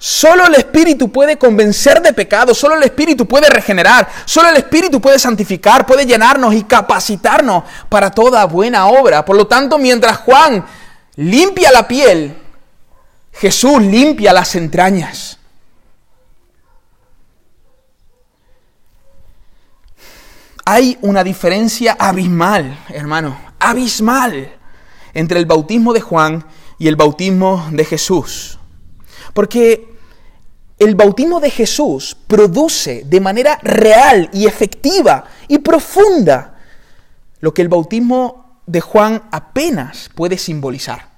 Solo 0.06 0.46
el 0.48 0.56
Espíritu 0.56 1.10
puede 1.10 1.38
convencer 1.38 2.02
de 2.02 2.12
pecado, 2.12 2.54
solo 2.54 2.76
el 2.76 2.84
Espíritu 2.84 3.26
puede 3.26 3.50
regenerar, 3.50 4.06
solo 4.26 4.50
el 4.50 4.58
Espíritu 4.58 5.00
puede 5.00 5.18
santificar, 5.18 5.86
puede 5.86 6.06
llenarnos 6.06 6.54
y 6.54 6.64
capacitarnos 6.64 7.64
para 7.88 8.12
toda 8.12 8.44
buena 8.44 8.88
obra. 8.88 9.24
Por 9.24 9.38
lo 9.38 9.48
tanto, 9.48 9.78
mientras 9.78 10.18
Juan 10.18 10.66
limpia 11.16 11.72
la 11.72 11.88
piel, 11.88 12.36
Jesús 13.32 13.82
limpia 13.82 14.34
las 14.34 14.56
entrañas. 14.56 15.40
Hay 20.66 20.98
una 21.02 21.24
diferencia 21.24 21.98
abismal, 22.00 22.86
hermano, 22.90 23.38
abismal 23.60 24.56
entre 25.14 25.40
el 25.40 25.46
bautismo 25.46 25.94
de 25.94 26.02
Juan 26.02 26.46
y 26.80 26.88
el 26.88 26.96
bautismo 26.96 27.68
de 27.72 27.86
Jesús. 27.86 28.60
Porque 29.34 29.94
el 30.80 30.96
bautismo 30.96 31.40
de 31.40 31.50
Jesús 31.50 32.18
produce 32.28 33.04
de 33.06 33.20
manera 33.20 33.60
real 33.62 34.30
y 34.34 34.46
efectiva 34.46 35.26
y 35.48 35.60
profunda 35.60 36.60
lo 37.40 37.54
que 37.54 37.62
el 37.62 37.70
bautismo 37.70 38.62
de 38.66 38.80
Juan 38.82 39.24
apenas 39.32 40.10
puede 40.16 40.38
simbolizar. 40.38 41.12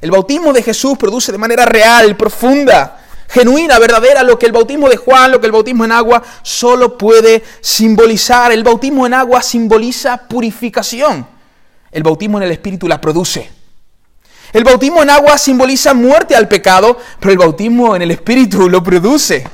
El 0.00 0.10
bautismo 0.10 0.52
de 0.52 0.62
Jesús 0.62 0.98
produce 0.98 1.32
de 1.32 1.38
manera 1.38 1.64
real, 1.64 2.16
profunda, 2.16 3.03
genuina, 3.28 3.78
verdadera, 3.78 4.22
lo 4.22 4.38
que 4.38 4.46
el 4.46 4.52
bautismo 4.52 4.88
de 4.88 4.96
Juan, 4.96 5.30
lo 5.30 5.40
que 5.40 5.46
el 5.46 5.52
bautismo 5.52 5.84
en 5.84 5.92
agua 5.92 6.22
solo 6.42 6.96
puede 6.98 7.42
simbolizar. 7.60 8.52
El 8.52 8.62
bautismo 8.62 9.06
en 9.06 9.14
agua 9.14 9.42
simboliza 9.42 10.16
purificación. 10.28 11.26
El 11.90 12.02
bautismo 12.02 12.38
en 12.38 12.44
el 12.44 12.50
Espíritu 12.50 12.88
la 12.88 13.00
produce. 13.00 13.50
El 14.52 14.64
bautismo 14.64 15.02
en 15.02 15.10
agua 15.10 15.36
simboliza 15.36 15.94
muerte 15.94 16.36
al 16.36 16.46
pecado, 16.46 16.98
pero 17.18 17.32
el 17.32 17.38
bautismo 17.38 17.96
en 17.96 18.02
el 18.02 18.12
Espíritu 18.12 18.68
lo 18.68 18.82
produce. 18.82 19.44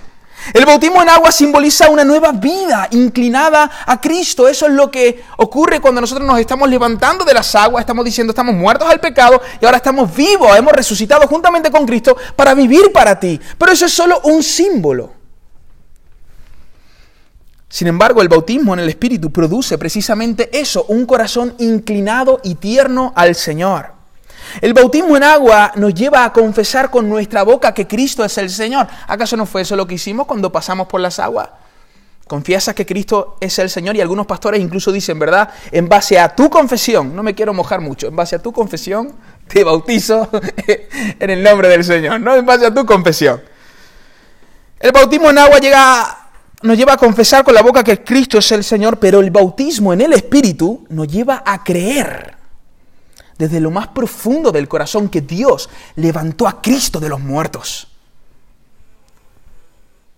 El 0.52 0.66
bautismo 0.66 1.02
en 1.02 1.08
agua 1.08 1.30
simboliza 1.30 1.88
una 1.90 2.04
nueva 2.04 2.32
vida 2.32 2.88
inclinada 2.90 3.70
a 3.86 4.00
Cristo. 4.00 4.48
Eso 4.48 4.66
es 4.66 4.72
lo 4.72 4.90
que 4.90 5.22
ocurre 5.36 5.80
cuando 5.80 6.00
nosotros 6.00 6.26
nos 6.26 6.38
estamos 6.38 6.68
levantando 6.68 7.24
de 7.24 7.34
las 7.34 7.54
aguas, 7.54 7.82
estamos 7.82 8.04
diciendo 8.04 8.32
estamos 8.32 8.54
muertos 8.54 8.88
al 8.88 9.00
pecado 9.00 9.40
y 9.60 9.64
ahora 9.64 9.76
estamos 9.76 10.14
vivos, 10.14 10.56
hemos 10.56 10.72
resucitado 10.72 11.26
juntamente 11.26 11.70
con 11.70 11.86
Cristo 11.86 12.16
para 12.34 12.54
vivir 12.54 12.92
para 12.92 13.18
ti. 13.18 13.40
Pero 13.58 13.72
eso 13.72 13.86
es 13.86 13.92
solo 13.92 14.20
un 14.24 14.42
símbolo. 14.42 15.12
Sin 17.68 17.86
embargo, 17.86 18.20
el 18.20 18.28
bautismo 18.28 18.74
en 18.74 18.80
el 18.80 18.88
Espíritu 18.88 19.30
produce 19.30 19.78
precisamente 19.78 20.50
eso, 20.58 20.86
un 20.88 21.06
corazón 21.06 21.54
inclinado 21.58 22.40
y 22.42 22.56
tierno 22.56 23.12
al 23.14 23.36
Señor. 23.36 23.99
El 24.60 24.74
bautismo 24.74 25.16
en 25.16 25.22
agua 25.22 25.72
nos 25.76 25.94
lleva 25.94 26.24
a 26.24 26.32
confesar 26.32 26.90
con 26.90 27.08
nuestra 27.08 27.42
boca 27.42 27.72
que 27.72 27.86
Cristo 27.86 28.24
es 28.24 28.36
el 28.38 28.50
Señor. 28.50 28.86
¿Acaso 29.06 29.36
no 29.36 29.46
fue 29.46 29.62
eso 29.62 29.76
lo 29.76 29.86
que 29.86 29.94
hicimos 29.94 30.26
cuando 30.26 30.50
pasamos 30.50 30.86
por 30.86 31.00
las 31.00 31.18
aguas? 31.18 31.48
Confiesas 32.26 32.74
que 32.74 32.86
Cristo 32.86 33.36
es 33.40 33.58
el 33.58 33.68
Señor 33.68 33.96
y 33.96 34.00
algunos 34.00 34.26
pastores 34.26 34.60
incluso 34.60 34.92
dicen, 34.92 35.18
¿verdad? 35.18 35.50
En 35.72 35.88
base 35.88 36.18
a 36.18 36.28
tu 36.28 36.48
confesión, 36.48 37.14
no 37.16 37.24
me 37.24 37.34
quiero 37.34 37.52
mojar 37.52 37.80
mucho, 37.80 38.06
en 38.06 38.14
base 38.14 38.36
a 38.36 38.38
tu 38.38 38.52
confesión 38.52 39.12
te 39.48 39.64
bautizo 39.64 40.30
en 41.18 41.30
el 41.30 41.42
nombre 41.42 41.68
del 41.68 41.82
Señor, 41.82 42.20
no 42.20 42.36
en 42.36 42.46
base 42.46 42.66
a 42.66 42.72
tu 42.72 42.86
confesión. 42.86 43.42
El 44.78 44.92
bautismo 44.92 45.30
en 45.30 45.38
agua 45.38 45.58
llega, 45.58 46.30
nos 46.62 46.78
lleva 46.78 46.92
a 46.92 46.96
confesar 46.96 47.42
con 47.42 47.52
la 47.52 47.62
boca 47.62 47.82
que 47.82 48.04
Cristo 48.04 48.38
es 48.38 48.52
el 48.52 48.62
Señor, 48.62 48.98
pero 48.98 49.20
el 49.20 49.30
bautismo 49.30 49.92
en 49.92 50.02
el 50.02 50.12
Espíritu 50.12 50.86
nos 50.88 51.08
lleva 51.08 51.42
a 51.44 51.64
creer 51.64 52.39
desde 53.40 53.58
lo 53.58 53.70
más 53.70 53.88
profundo 53.88 54.52
del 54.52 54.68
corazón 54.68 55.08
que 55.08 55.22
Dios 55.22 55.70
levantó 55.96 56.46
a 56.46 56.60
Cristo 56.60 57.00
de 57.00 57.08
los 57.08 57.20
muertos. 57.20 57.88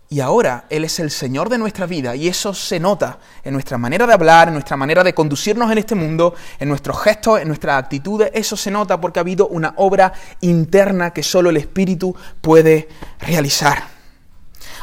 Y 0.09 0.19
ahora 0.19 0.65
Él 0.69 0.85
es 0.85 0.99
el 0.99 1.13
Señor 1.13 1.49
de 1.49 1.57
nuestra 1.57 1.87
vida 1.87 2.17
y 2.17 2.27
eso 2.27 2.53
se 2.53 2.81
nota 2.81 3.21
en 3.45 3.53
nuestra 3.53 3.79
manera 3.79 4.09
de 4.09 4.13
hablar, 4.13 4.49
en 4.49 4.55
nuestra 4.55 4.77
manera 4.77 5.05
de 5.05 5.15
conducirnos 5.15 5.71
en 5.71 5.79
este 5.79 5.95
mundo, 5.95 6.35
en 6.59 6.69
nuestros 6.69 7.01
gestos, 7.01 7.41
en 7.41 7.47
nuestras 7.47 7.79
actitudes. 7.79 8.29
Eso 8.35 8.57
se 8.57 8.73
nota 8.73 9.01
porque 9.01 9.21
ha 9.21 9.23
habido 9.23 9.47
una 9.47 9.73
obra 9.77 10.13
interna 10.41 11.13
que 11.13 11.23
solo 11.23 11.51
el 11.51 11.59
Espíritu 11.59 12.17
puede 12.41 12.89
realizar. 13.21 13.85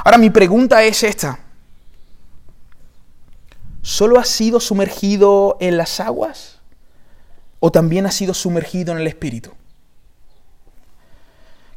Ahora 0.05 0.17
mi 0.17 0.29
pregunta 0.29 0.81
es 0.81 1.03
esta. 1.03 1.39
¿Solo 3.81 4.17
has 4.17 4.29
sido 4.29 4.61
sumergido 4.61 5.57
en 5.59 5.75
las 5.75 5.99
aguas? 5.99 6.58
O 7.59 7.71
también 7.71 8.05
has 8.05 8.15
sido 8.15 8.33
sumergido 8.33 8.93
en 8.93 8.99
el 8.99 9.07
Espíritu. 9.07 9.51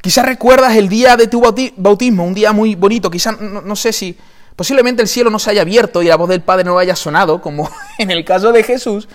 Quizás 0.01 0.27
recuerdas 0.27 0.77
el 0.77 0.89
día 0.89 1.17
de 1.17 1.29
tu 1.29 1.41
bautismo, 1.77 2.25
un 2.25 2.35
día 2.35 2.53
muy 2.53 2.75
bonito, 2.75 3.09
quizás 3.11 3.41
no, 3.41 3.77
sé 3.77 3.93
si 3.93 4.19
posiblemente 4.57 5.01
el 5.01 5.09
cielo 5.09 5.31
no 5.31 5.39
se 5.39 5.51
haya 5.51 5.63
abierto 5.63 6.03
y 6.03 6.07
la 6.07 6.17
voz 6.17 6.29
del 6.29 6.43
Padre 6.43 6.65
no 6.65 6.77
haya 6.77 6.97
sonado, 6.97 7.41
como 7.41 7.71
en 7.99 8.11
el 8.11 8.25
caso 8.25 8.51
de 8.51 8.65
Jesús, 8.65 9.09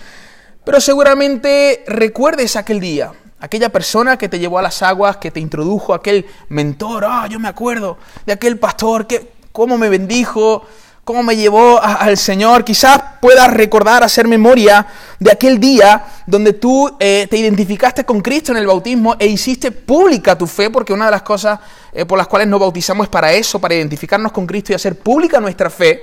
pero 0.64 0.80
seguramente 0.80 1.84
recuerdes 1.86 2.56
aquel 2.56 2.80
día, 2.80 3.12
aquella 3.38 3.68
persona 3.68 4.16
que 4.16 4.30
te 4.30 4.38
llevó 4.38 4.58
a 4.58 4.62
las 4.62 4.82
aguas, 4.82 5.18
que 5.18 5.30
te 5.30 5.40
introdujo, 5.40 5.92
aquel 5.92 6.24
mentor, 6.48 7.04
ah, 7.06 7.26
yo 7.30 7.38
me 7.38 7.48
acuerdo 7.48 7.98
de 8.24 8.32
aquel 8.32 8.58
pastor, 8.58 9.06
que 9.06 9.32
cómo 9.52 9.76
me 9.76 9.90
bendijo, 9.90 10.66
cómo 11.08 11.22
me 11.22 11.36
llevó 11.36 11.82
al 11.82 12.18
Señor. 12.18 12.66
Quizás 12.66 13.00
puedas 13.22 13.50
recordar, 13.50 14.04
hacer 14.04 14.28
memoria 14.28 14.86
de 15.18 15.32
aquel 15.32 15.58
día 15.58 16.04
donde 16.26 16.52
tú 16.52 16.94
eh, 17.00 17.26
te 17.30 17.38
identificaste 17.38 18.04
con 18.04 18.20
Cristo 18.20 18.52
en 18.52 18.58
el 18.58 18.66
bautismo 18.66 19.16
e 19.18 19.26
hiciste 19.26 19.72
pública 19.72 20.36
tu 20.36 20.46
fe, 20.46 20.68
porque 20.68 20.92
una 20.92 21.06
de 21.06 21.12
las 21.12 21.22
cosas 21.22 21.60
eh, 21.94 22.04
por 22.04 22.18
las 22.18 22.26
cuales 22.26 22.46
nos 22.46 22.60
bautizamos 22.60 23.06
es 23.06 23.08
para 23.08 23.32
eso, 23.32 23.58
para 23.58 23.74
identificarnos 23.74 24.32
con 24.32 24.46
Cristo 24.46 24.72
y 24.72 24.74
hacer 24.74 24.98
pública 24.98 25.40
nuestra 25.40 25.70
fe. 25.70 26.02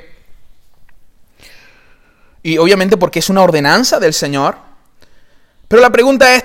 Y 2.42 2.58
obviamente 2.58 2.98
porque 2.98 3.20
es 3.20 3.30
una 3.30 3.44
ordenanza 3.44 4.00
del 4.00 4.12
Señor. 4.16 4.58
Pero 5.68 5.84
la 5.84 5.92
pregunta 5.92 6.34
es, 6.34 6.44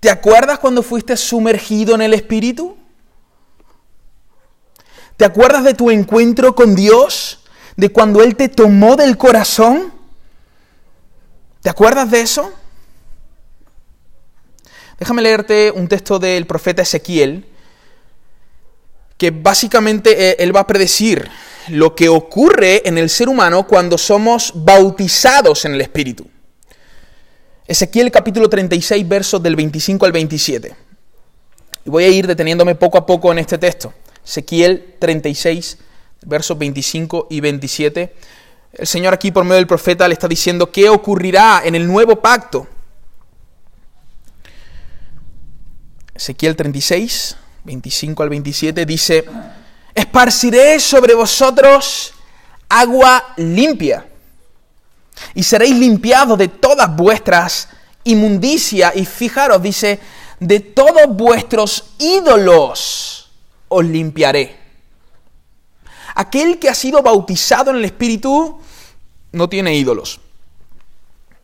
¿te 0.00 0.08
acuerdas 0.08 0.58
cuando 0.58 0.82
fuiste 0.82 1.18
sumergido 1.18 1.94
en 1.94 2.00
el 2.00 2.14
Espíritu? 2.14 2.78
¿Te 5.18 5.26
acuerdas 5.26 5.64
de 5.64 5.74
tu 5.74 5.90
encuentro 5.90 6.54
con 6.54 6.74
Dios? 6.74 7.43
De 7.76 7.88
cuando 7.90 8.22
Él 8.22 8.36
te 8.36 8.48
tomó 8.48 8.96
del 8.96 9.16
corazón? 9.16 9.92
¿Te 11.62 11.70
acuerdas 11.70 12.10
de 12.10 12.20
eso? 12.20 12.52
Déjame 14.98 15.22
leerte 15.22 15.70
un 15.70 15.88
texto 15.88 16.18
del 16.18 16.46
profeta 16.46 16.82
Ezequiel, 16.82 17.46
que 19.16 19.30
básicamente 19.30 20.30
eh, 20.30 20.36
él 20.38 20.54
va 20.54 20.60
a 20.60 20.66
predecir 20.66 21.28
lo 21.68 21.94
que 21.94 22.08
ocurre 22.08 22.86
en 22.86 22.98
el 22.98 23.08
ser 23.08 23.28
humano 23.28 23.66
cuando 23.66 23.96
somos 23.98 24.52
bautizados 24.54 25.64
en 25.64 25.74
el 25.74 25.80
Espíritu. 25.80 26.26
Ezequiel 27.66 28.10
capítulo 28.10 28.48
36, 28.48 29.08
versos 29.08 29.42
del 29.42 29.56
25 29.56 30.04
al 30.04 30.12
27. 30.12 30.76
Y 31.86 31.90
voy 31.90 32.04
a 32.04 32.08
ir 32.08 32.26
deteniéndome 32.26 32.74
poco 32.74 32.98
a 32.98 33.06
poco 33.06 33.32
en 33.32 33.38
este 33.38 33.56
texto. 33.58 33.94
Ezequiel 34.24 34.96
36, 34.98 35.78
versos 36.24 36.58
25 36.58 37.28
y 37.30 37.40
27, 37.40 38.14
el 38.72 38.86
Señor 38.86 39.14
aquí 39.14 39.30
por 39.30 39.44
medio 39.44 39.56
del 39.56 39.66
profeta 39.66 40.08
le 40.08 40.14
está 40.14 40.26
diciendo 40.26 40.70
qué 40.72 40.88
ocurrirá 40.88 41.62
en 41.64 41.74
el 41.74 41.86
nuevo 41.86 42.20
pacto. 42.20 42.66
Ezequiel 46.14 46.56
36, 46.56 47.36
25 47.64 48.22
al 48.22 48.28
27 48.28 48.86
dice, 48.86 49.24
esparciré 49.94 50.80
sobre 50.80 51.14
vosotros 51.14 52.14
agua 52.68 53.34
limpia 53.36 54.06
y 55.34 55.42
seréis 55.42 55.76
limpiados 55.76 56.36
de 56.38 56.48
todas 56.48 56.94
vuestras 56.94 57.68
inmundicias 58.04 58.94
y 58.96 59.04
fijaros, 59.04 59.62
dice, 59.62 60.00
de 60.40 60.60
todos 60.60 61.06
vuestros 61.08 61.94
ídolos 61.98 63.30
os 63.68 63.84
limpiaré. 63.84 64.63
Aquel 66.14 66.58
que 66.58 66.68
ha 66.68 66.74
sido 66.74 67.02
bautizado 67.02 67.70
en 67.70 67.76
el 67.76 67.84
Espíritu 67.84 68.60
no 69.32 69.48
tiene 69.48 69.74
ídolos. 69.74 70.20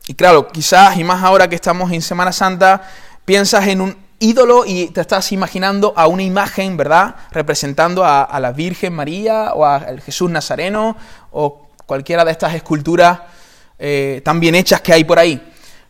Y 0.07 0.15
claro, 0.15 0.49
quizás, 0.49 0.97
y 0.97 1.05
más 1.05 1.23
ahora 1.23 1.49
que 1.49 1.55
estamos 1.55 1.93
en 1.93 2.03
Semana 2.03 2.33
Santa, 2.33 2.83
piensas 3.25 3.67
en 3.69 3.81
un 3.81 3.97
ídolo 4.19 4.65
y 4.67 4.89
te 4.89 5.01
estás 5.01 5.33
imaginando 5.33 5.93
a 5.97 6.07
una 6.07 6.23
imagen, 6.23 6.77
¿verdad? 6.77 7.17
Representando 7.33 8.05
a, 8.05 8.39
la 8.41 8.53
Virgen 8.53 8.93
María 8.93 9.53
o 9.55 9.65
a 9.65 9.81
Jesús 10.05 10.31
Nazareno 10.31 10.97
o 11.33 11.69
cualquiera 11.87 12.25
de 12.25 12.33
estas 12.33 12.55
esculturas 12.55 13.19
eh, 13.79 14.21
tan 14.25 14.39
bien 14.39 14.55
hechas 14.55 14.81
que 14.81 14.93
hay 14.93 15.05
por 15.05 15.19
ahí. 15.19 15.41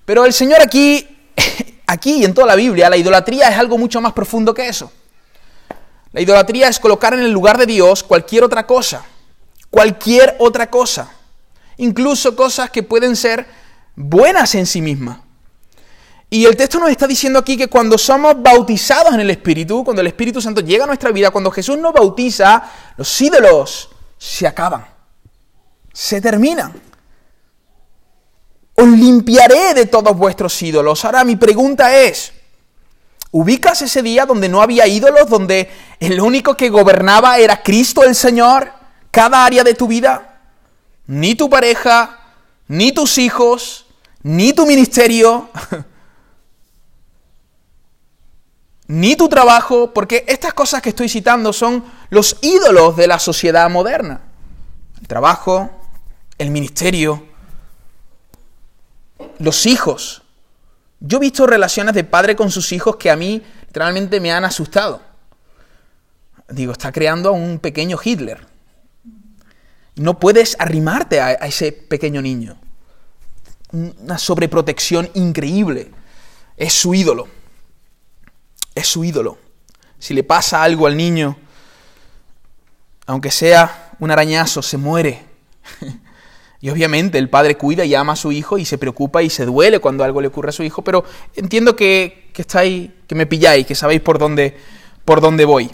Pero 0.04 0.24
el 0.24 0.32
Señor 0.32 0.60
aquí, 0.62 1.06
aquí 1.86 2.18
y 2.18 2.24
en 2.24 2.32
toda 2.32 2.46
la 2.46 2.54
Biblia, 2.54 2.88
la 2.88 2.96
idolatría 2.96 3.48
es 3.48 3.58
algo 3.58 3.76
mucho 3.76 4.00
más 4.00 4.12
profundo 4.12 4.54
que 4.54 4.68
eso. 4.68 4.90
La 6.12 6.20
idolatría 6.20 6.68
es 6.68 6.80
colocar 6.80 7.14
en 7.14 7.20
el 7.20 7.30
lugar 7.30 7.56
de 7.58 7.66
Dios 7.66 8.02
cualquier 8.02 8.44
otra 8.44 8.66
cosa, 8.66 9.04
cualquier 9.70 10.36
otra 10.38 10.68
cosa, 10.68 11.12
incluso 11.76 12.34
cosas 12.34 12.70
que 12.70 12.82
pueden 12.82 13.14
ser 13.14 13.46
buenas 13.94 14.54
en 14.54 14.66
sí 14.66 14.82
mismas. 14.82 15.18
Y 16.28 16.44
el 16.44 16.56
texto 16.56 16.78
nos 16.78 16.90
está 16.90 17.06
diciendo 17.06 17.38
aquí 17.38 17.56
que 17.56 17.68
cuando 17.68 17.98
somos 17.98 18.40
bautizados 18.40 19.14
en 19.14 19.20
el 19.20 19.30
Espíritu, 19.30 19.84
cuando 19.84 20.00
el 20.00 20.06
Espíritu 20.06 20.40
Santo 20.40 20.60
llega 20.60 20.84
a 20.84 20.86
nuestra 20.86 21.10
vida, 21.10 21.30
cuando 21.30 21.50
Jesús 21.50 21.76
nos 21.78 21.92
bautiza, 21.92 22.62
los 22.96 23.20
ídolos 23.20 23.90
se 24.16 24.46
acaban, 24.46 24.86
se 25.92 26.20
terminan. 26.20 26.72
Os 28.76 28.88
limpiaré 28.88 29.74
de 29.74 29.86
todos 29.86 30.16
vuestros 30.16 30.60
ídolos. 30.62 31.04
Ahora 31.04 31.24
mi 31.24 31.36
pregunta 31.36 31.96
es, 31.96 32.32
¿Ubicas 33.32 33.80
ese 33.82 34.02
día 34.02 34.26
donde 34.26 34.48
no 34.48 34.60
había 34.60 34.86
ídolos, 34.88 35.28
donde 35.28 35.70
el 36.00 36.20
único 36.20 36.56
que 36.56 36.68
gobernaba 36.68 37.38
era 37.38 37.62
Cristo 37.62 38.02
el 38.02 38.14
Señor, 38.16 38.72
cada 39.10 39.44
área 39.44 39.62
de 39.62 39.74
tu 39.74 39.86
vida? 39.86 40.40
Ni 41.06 41.36
tu 41.36 41.48
pareja, 41.48 42.18
ni 42.66 42.92
tus 42.92 43.18
hijos, 43.18 43.86
ni 44.22 44.52
tu 44.52 44.66
ministerio, 44.66 45.48
ni 48.88 49.14
tu 49.14 49.28
trabajo, 49.28 49.92
porque 49.92 50.24
estas 50.26 50.52
cosas 50.52 50.82
que 50.82 50.88
estoy 50.88 51.08
citando 51.08 51.52
son 51.52 51.84
los 52.10 52.36
ídolos 52.40 52.96
de 52.96 53.06
la 53.06 53.20
sociedad 53.20 53.70
moderna. 53.70 54.22
El 55.00 55.06
trabajo, 55.06 55.70
el 56.36 56.50
ministerio, 56.50 57.24
los 59.38 59.66
hijos. 59.66 60.22
Yo 61.00 61.16
he 61.16 61.20
visto 61.20 61.46
relaciones 61.46 61.94
de 61.94 62.04
padre 62.04 62.36
con 62.36 62.50
sus 62.50 62.72
hijos 62.72 62.96
que 62.96 63.10
a 63.10 63.16
mí 63.16 63.42
literalmente 63.66 64.20
me 64.20 64.30
han 64.30 64.44
asustado. 64.44 65.00
Digo, 66.50 66.72
está 66.72 66.92
creando 66.92 67.30
a 67.30 67.32
un 67.32 67.58
pequeño 67.58 67.98
Hitler. 68.02 68.46
No 69.96 70.18
puedes 70.18 70.56
arrimarte 70.58 71.20
a, 71.20 71.32
ese 71.32 71.72
pequeño 71.72 72.20
niño. 72.20 72.58
Una 73.72 74.18
sobreprotección 74.18 75.10
increíble. 75.14 75.90
Es 76.56 76.74
su 76.74 76.92
ídolo. 76.94 77.28
Es 78.74 78.86
su 78.86 79.02
ídolo. 79.02 79.38
Si 79.98 80.12
le 80.12 80.22
pasa 80.22 80.62
algo 80.62 80.86
al 80.86 80.96
niño, 80.96 81.36
aunque 83.06 83.30
sea 83.30 83.92
un 83.98 84.10
arañazo, 84.10 84.60
se 84.60 84.76
muere. 84.76 85.24
Y 86.60 86.68
obviamente 86.68 87.16
el 87.16 87.30
padre 87.30 87.56
cuida 87.56 87.84
y 87.84 87.94
ama 87.94 88.12
a 88.12 88.16
su 88.16 88.32
hijo 88.32 88.58
y 88.58 88.64
se 88.64 88.76
preocupa 88.76 89.22
y 89.22 89.30
se 89.30 89.46
duele 89.46 89.78
cuando 89.78 90.04
algo 90.04 90.20
le 90.20 90.28
ocurre 90.28 90.50
a 90.50 90.52
su 90.52 90.62
hijo, 90.62 90.82
pero 90.82 91.04
entiendo 91.34 91.74
que, 91.74 92.28
que 92.34 92.42
estáis, 92.42 92.90
que 93.06 93.14
me 93.14 93.26
pilláis, 93.26 93.66
que 93.66 93.74
sabéis 93.74 94.02
por 94.02 94.18
dónde, 94.18 94.56
por 95.04 95.20
dónde 95.20 95.46
voy. 95.46 95.70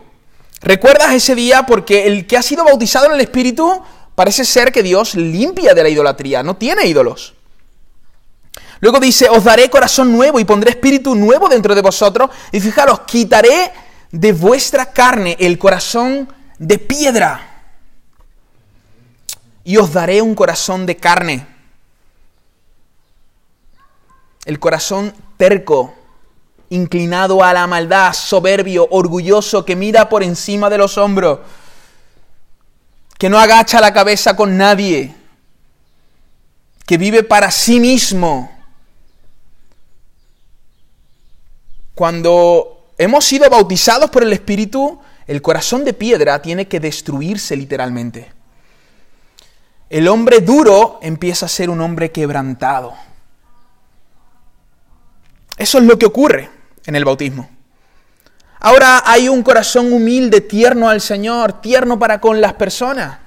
¿Recuerdas 0.62 1.12
ese 1.12 1.34
día? 1.34 1.64
Porque 1.66 2.06
el 2.06 2.26
que 2.26 2.36
ha 2.36 2.42
sido 2.42 2.64
bautizado 2.64 3.06
en 3.06 3.12
el 3.12 3.20
Espíritu 3.20 3.82
parece 4.14 4.44
ser 4.44 4.70
que 4.70 4.82
Dios 4.82 5.14
limpia 5.16 5.74
de 5.74 5.82
la 5.82 5.88
idolatría, 5.88 6.42
no 6.42 6.56
tiene 6.56 6.86
ídolos. 6.86 7.34
Luego 8.80 9.00
dice, 9.00 9.28
os 9.28 9.44
daré 9.44 9.70
corazón 9.70 10.12
nuevo 10.12 10.38
y 10.38 10.44
pondré 10.44 10.70
espíritu 10.70 11.14
nuevo 11.14 11.48
dentro 11.48 11.74
de 11.74 11.80
vosotros. 11.80 12.30
Y 12.52 12.60
fijaros, 12.60 13.00
quitaré 13.00 13.72
de 14.12 14.32
vuestra 14.32 14.92
carne 14.92 15.36
el 15.40 15.58
corazón 15.58 16.28
de 16.58 16.78
piedra 16.78 17.55
y 19.66 19.78
os 19.78 19.92
daré 19.92 20.22
un 20.22 20.36
corazón 20.36 20.86
de 20.86 20.96
carne. 20.96 21.44
El 24.44 24.60
corazón 24.60 25.12
terco, 25.36 25.92
inclinado 26.70 27.42
a 27.42 27.52
la 27.52 27.66
maldad, 27.66 28.12
soberbio, 28.12 28.86
orgulloso, 28.92 29.64
que 29.64 29.74
mira 29.74 30.08
por 30.08 30.22
encima 30.22 30.70
de 30.70 30.78
los 30.78 30.96
hombros, 30.98 31.40
que 33.18 33.28
no 33.28 33.40
agacha 33.40 33.80
la 33.80 33.92
cabeza 33.92 34.36
con 34.36 34.56
nadie, 34.56 35.16
que 36.86 36.96
vive 36.96 37.24
para 37.24 37.50
sí 37.50 37.80
mismo. 37.80 38.56
Cuando 41.96 42.92
hemos 42.98 43.24
sido 43.24 43.50
bautizados 43.50 44.10
por 44.10 44.22
el 44.22 44.32
Espíritu, 44.32 45.00
el 45.26 45.42
corazón 45.42 45.84
de 45.84 45.92
piedra 45.92 46.40
tiene 46.40 46.68
que 46.68 46.78
destruirse 46.78 47.56
literalmente. 47.56 48.35
El 49.88 50.08
hombre 50.08 50.40
duro 50.40 50.98
empieza 51.02 51.46
a 51.46 51.48
ser 51.48 51.70
un 51.70 51.80
hombre 51.80 52.10
quebrantado. 52.10 52.94
Eso 55.56 55.78
es 55.78 55.84
lo 55.84 55.98
que 55.98 56.06
ocurre 56.06 56.50
en 56.84 56.96
el 56.96 57.04
bautismo. 57.04 57.48
Ahora 58.60 59.02
hay 59.06 59.28
un 59.28 59.42
corazón 59.42 59.92
humilde, 59.92 60.40
tierno 60.40 60.88
al 60.88 61.00
Señor, 61.00 61.60
tierno 61.60 61.98
para 61.98 62.20
con 62.20 62.40
las 62.40 62.54
personas. 62.54 63.18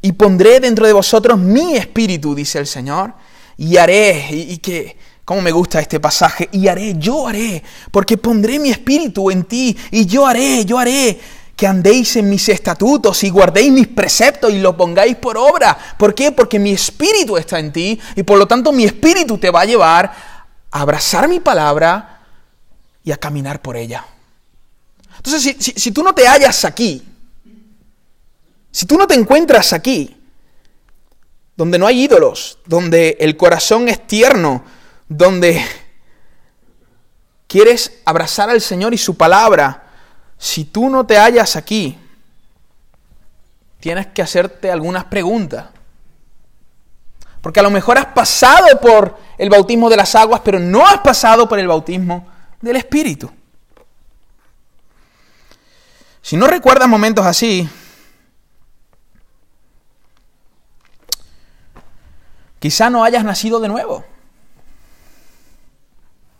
Y 0.00 0.12
pondré 0.12 0.60
dentro 0.60 0.86
de 0.86 0.92
vosotros 0.92 1.38
mi 1.38 1.76
espíritu, 1.76 2.34
dice 2.34 2.58
el 2.60 2.66
Señor, 2.66 3.14
y 3.56 3.76
haré, 3.78 4.28
y, 4.30 4.58
que, 4.58 4.96
¿cómo 5.24 5.42
me 5.42 5.50
gusta 5.50 5.80
este 5.80 5.98
pasaje? 5.98 6.48
Y 6.52 6.68
haré, 6.68 6.94
yo 6.96 7.26
haré, 7.26 7.64
porque 7.90 8.16
pondré 8.16 8.60
mi 8.60 8.70
espíritu 8.70 9.30
en 9.30 9.42
ti, 9.44 9.76
y 9.90 10.06
yo 10.06 10.24
haré, 10.24 10.64
yo 10.64 10.78
haré 10.78 11.18
que 11.58 11.66
andéis 11.66 12.14
en 12.14 12.30
mis 12.30 12.48
estatutos 12.48 13.24
y 13.24 13.30
guardéis 13.30 13.72
mis 13.72 13.88
preceptos 13.88 14.52
y 14.52 14.60
los 14.60 14.76
pongáis 14.76 15.16
por 15.16 15.36
obra. 15.36 15.76
¿Por 15.98 16.14
qué? 16.14 16.30
Porque 16.30 16.56
mi 16.56 16.70
espíritu 16.70 17.36
está 17.36 17.58
en 17.58 17.72
ti 17.72 17.98
y 18.14 18.22
por 18.22 18.38
lo 18.38 18.46
tanto 18.46 18.70
mi 18.70 18.84
espíritu 18.84 19.38
te 19.38 19.50
va 19.50 19.62
a 19.62 19.64
llevar 19.64 20.14
a 20.70 20.80
abrazar 20.80 21.26
mi 21.28 21.40
palabra 21.40 22.20
y 23.02 23.10
a 23.10 23.16
caminar 23.16 23.60
por 23.60 23.76
ella. 23.76 24.06
Entonces, 25.16 25.56
si, 25.58 25.72
si 25.72 25.90
tú 25.90 26.04
no 26.04 26.14
te 26.14 26.28
hallas 26.28 26.64
aquí, 26.64 27.02
si 28.70 28.86
tú 28.86 28.96
no 28.96 29.08
te 29.08 29.14
encuentras 29.14 29.72
aquí, 29.72 30.16
donde 31.56 31.76
no 31.76 31.88
hay 31.88 32.04
ídolos, 32.04 32.58
donde 32.66 33.16
el 33.18 33.36
corazón 33.36 33.88
es 33.88 34.06
tierno, 34.06 34.62
donde 35.08 35.60
quieres 37.48 37.98
abrazar 38.04 38.48
al 38.48 38.60
Señor 38.60 38.94
y 38.94 38.98
su 38.98 39.16
palabra, 39.16 39.87
si 40.38 40.64
tú 40.64 40.88
no 40.88 41.04
te 41.04 41.18
hallas 41.18 41.56
aquí, 41.56 41.98
tienes 43.80 44.06
que 44.06 44.22
hacerte 44.22 44.70
algunas 44.70 45.04
preguntas. 45.04 45.66
Porque 47.40 47.60
a 47.60 47.62
lo 47.62 47.70
mejor 47.70 47.98
has 47.98 48.06
pasado 48.06 48.66
por 48.80 49.18
el 49.36 49.50
bautismo 49.50 49.90
de 49.90 49.96
las 49.96 50.14
aguas, 50.14 50.40
pero 50.44 50.58
no 50.58 50.86
has 50.86 50.98
pasado 50.98 51.48
por 51.48 51.58
el 51.58 51.68
bautismo 51.68 52.26
del 52.60 52.76
Espíritu. 52.76 53.30
Si 56.22 56.36
no 56.36 56.46
recuerdas 56.46 56.88
momentos 56.88 57.24
así, 57.24 57.68
quizá 62.58 62.90
no 62.90 63.02
hayas 63.02 63.24
nacido 63.24 63.60
de 63.60 63.68
nuevo. 63.68 64.04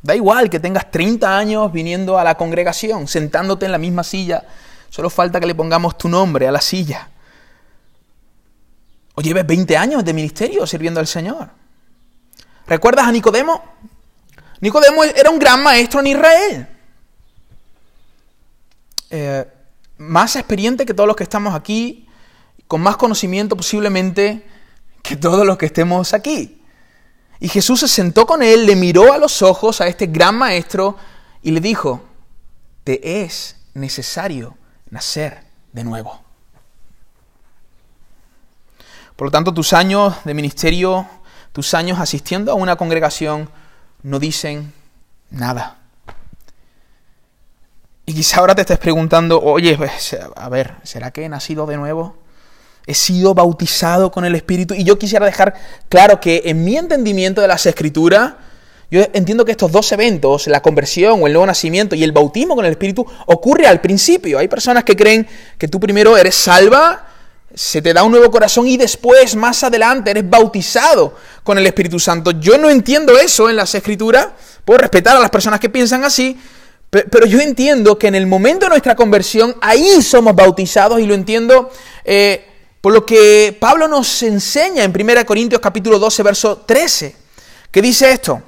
Da 0.03 0.15
igual 0.15 0.49
que 0.49 0.61
tengas 0.61 0.91
30 0.91 1.37
años 1.37 1.73
viniendo 1.73 2.19
a 2.19 2.25
la 2.25 2.37
congregación, 2.37 3.09
sentándote 3.09 3.67
en 3.67 3.73
la 3.73 3.79
misma 3.79 4.05
silla, 4.05 4.45
solo 4.91 5.11
falta 5.11 5.41
que 5.41 5.47
le 5.47 5.55
pongamos 5.55 5.99
tu 5.99 6.09
nombre 6.09 6.47
a 6.47 6.53
la 6.53 6.61
silla. 6.61 7.09
O 9.15 9.21
lleves 9.21 9.47
20 9.47 9.77
años 9.77 10.05
de 10.05 10.13
ministerio 10.13 10.67
sirviendo 10.67 11.01
al 11.01 11.07
Señor. 11.07 11.51
¿Recuerdas 12.67 13.07
a 13.07 13.13
Nicodemo? 13.13 13.63
Nicodemo 14.61 15.03
era 15.05 15.31
un 15.31 15.39
gran 15.39 15.63
maestro 15.63 16.01
en 16.01 16.07
Israel. 16.07 16.69
Eh, 19.11 19.47
más 19.97 20.37
experiente 20.37 20.87
que 20.87 20.95
todos 20.95 21.07
los 21.07 21.17
que 21.17 21.25
estamos 21.25 21.55
aquí, 21.55 22.07
con 22.69 22.81
más 22.81 22.97
conocimiento 22.97 23.57
posiblemente 23.57 24.47
que 25.03 25.17
todos 25.17 25.47
los 25.47 25.57
que 25.59 25.67
estemos 25.67 26.13
aquí. 26.13 26.58
Y 27.41 27.49
Jesús 27.49 27.81
se 27.81 27.89
sentó 27.89 28.27
con 28.27 28.43
él, 28.43 28.67
le 28.67 28.75
miró 28.75 29.13
a 29.13 29.19
los 29.19 29.43
ojos 29.43 29.81
a 29.81 29.87
este 29.87 30.07
gran 30.07 30.37
maestro 30.37 30.97
y 31.43 31.53
le 31.53 31.61
dijo, 31.61 32.03
te 32.85 33.23
es 33.23 33.57
necesario 33.75 34.57
nacer 34.91 35.45
de 35.73 35.85
nuevo. 35.85 36.21
Por 39.15 39.27
lo 39.27 39.31
tanto, 39.31 39.53
tus 39.53 39.73
años 39.73 40.15
de 40.25 40.35
ministerio, 40.35 41.07
tus 41.53 41.75
años 41.75 41.99
asistiendo 41.99 42.53
a 42.53 42.55
una 42.55 42.77
congregación, 42.77 43.51
no 44.03 44.19
dicen 44.19 44.73
nada. 45.31 45.79
Y 48.07 48.15
quizá 48.15 48.41
ahora 48.41 48.55
te 48.55 48.63
estés 48.63 48.79
preguntando, 48.79 49.41
oye, 49.41 49.77
pues, 49.77 50.17
a 50.35 50.49
ver, 50.49 50.77
¿será 50.83 51.11
que 51.11 51.25
he 51.25 51.29
nacido 51.29 51.67
de 51.67 51.77
nuevo? 51.77 52.17
He 52.89 52.95
sido 52.95 53.35
bautizado 53.35 54.11
con 54.11 54.25
el 54.25 54.35
Espíritu. 54.35 54.73
Y 54.73 54.83
yo 54.83 54.99
quisiera 54.99 55.27
dejar 55.27 55.55
claro 55.91 56.21
que 56.21 56.43
en 56.47 56.65
mi 56.65 56.75
entendimiento 56.75 57.43
de 57.43 57.47
las 57.47 57.67
Escrituras, 57.67 58.33
yo 58.91 59.03
entiendo 59.13 59.45
que 59.45 59.51
estos 59.51 59.71
dos 59.71 59.93
eventos, 59.93 60.47
la 60.47 60.63
conversión 60.63 61.23
o 61.23 61.27
el 61.27 61.35
nuevo 61.35 61.45
nacimiento 61.45 61.95
y 61.95 62.03
el 62.03 62.13
bautismo 62.13 62.57
con 62.57 62.65
el 62.65 62.71
Espíritu, 62.71 63.07
ocurre 63.27 63.67
al 63.67 63.83
principio. 63.83 64.39
Hay 64.39 64.49
personas 64.49 64.85
que 64.85 64.97
creen 64.97 65.29
que 65.59 65.69
tú 65.69 65.79
primero 65.79 66.17
eres 66.17 66.35
salva, 66.35 67.07
se 67.55 67.83
te 67.83 67.93
da 67.93 68.05
un 68.05 68.13
nuevo 68.13 68.31
corazón 68.31 68.67
y 68.67 68.79
después, 68.79 69.37
más 69.37 69.63
adelante, 69.63 70.11
eres 70.11 70.29
bautizado 70.29 71.15
con 71.45 71.59
el 71.59 71.67
Espíritu 71.67 71.99
Santo. 71.99 72.31
Yo 72.41 72.57
no 72.57 72.71
entiendo 72.71 73.19
eso 73.19 73.51
en 73.51 73.57
las 73.57 73.75
Escrituras. 73.75 74.29
Puedo 74.65 74.79
respetar 74.79 75.15
a 75.15 75.21
las 75.21 75.31
personas 75.31 75.61
que 75.61 75.69
piensan 75.69 76.05
así, 76.05 76.41
pero 76.89 77.27
yo 77.27 77.39
entiendo 77.39 77.99
que 77.99 78.07
en 78.07 78.15
el 78.15 78.27
momento 78.27 78.65
de 78.65 78.71
nuestra 78.71 78.97
conversión, 78.97 79.55
ahí 79.61 80.01
somos 80.01 80.35
bautizados 80.35 81.01
y 81.01 81.07
lo 81.07 81.13
entiendo 81.13 81.71
eh, 82.07 82.48
por 82.81 82.93
lo 82.93 83.05
que 83.05 83.57
Pablo 83.59 83.89
nos 83.89 84.23
enseña 84.23 84.85
en 84.85 84.93
1 84.93 85.27
Corintios 85.27 85.61
capítulo 85.61 85.99
12, 85.99 86.23
verso 86.23 86.59
13, 86.59 87.17
que 87.71 87.83
dice 87.83 88.11
esto, 88.11 88.43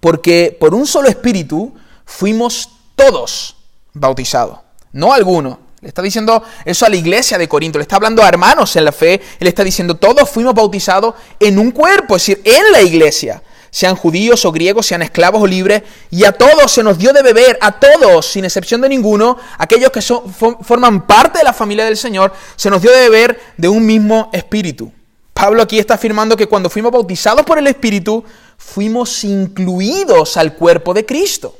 porque 0.00 0.56
por 0.58 0.74
un 0.74 0.86
solo 0.86 1.08
espíritu 1.08 1.74
fuimos 2.04 2.70
todos 2.94 3.56
bautizados, 3.92 4.58
no 4.92 5.12
algunos. 5.12 5.58
Le 5.80 5.88
está 5.88 6.02
diciendo 6.02 6.42
eso 6.66 6.84
a 6.84 6.90
la 6.90 6.96
iglesia 6.96 7.38
de 7.38 7.48
Corinto, 7.48 7.78
le 7.78 7.82
está 7.82 7.96
hablando 7.96 8.22
a 8.22 8.28
hermanos 8.28 8.76
en 8.76 8.84
la 8.84 8.92
fe, 8.92 9.20
le 9.38 9.48
está 9.48 9.64
diciendo 9.64 9.96
todos 9.96 10.28
fuimos 10.28 10.54
bautizados 10.54 11.14
en 11.38 11.58
un 11.58 11.70
cuerpo, 11.70 12.16
es 12.16 12.26
decir, 12.26 12.42
en 12.44 12.70
la 12.70 12.82
iglesia 12.82 13.42
sean 13.70 13.96
judíos 13.96 14.44
o 14.44 14.52
griegos, 14.52 14.86
sean 14.86 15.02
esclavos 15.02 15.42
o 15.42 15.46
libres, 15.46 15.82
y 16.10 16.24
a 16.24 16.32
todos 16.32 16.70
se 16.72 16.82
nos 16.82 16.98
dio 16.98 17.12
de 17.12 17.22
beber, 17.22 17.58
a 17.60 17.78
todos, 17.78 18.26
sin 18.26 18.44
excepción 18.44 18.80
de 18.80 18.88
ninguno, 18.88 19.38
aquellos 19.58 19.90
que 19.90 20.00
forman 20.00 21.06
parte 21.06 21.38
de 21.38 21.44
la 21.44 21.52
familia 21.52 21.84
del 21.84 21.96
Señor, 21.96 22.32
se 22.56 22.70
nos 22.70 22.82
dio 22.82 22.90
de 22.90 23.08
beber 23.08 23.40
de 23.56 23.68
un 23.68 23.86
mismo 23.86 24.30
espíritu. 24.32 24.92
Pablo 25.40 25.62
aquí 25.62 25.78
está 25.78 25.94
afirmando 25.94 26.36
que 26.36 26.46
cuando 26.46 26.68
fuimos 26.68 26.92
bautizados 26.92 27.46
por 27.46 27.56
el 27.56 27.66
Espíritu, 27.66 28.22
fuimos 28.58 29.24
incluidos 29.24 30.36
al 30.36 30.54
cuerpo 30.54 30.92
de 30.92 31.06
Cristo. 31.06 31.56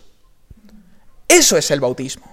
Eso 1.26 1.56
es 1.56 1.70
el 1.70 1.80
bautismo. 1.80 2.30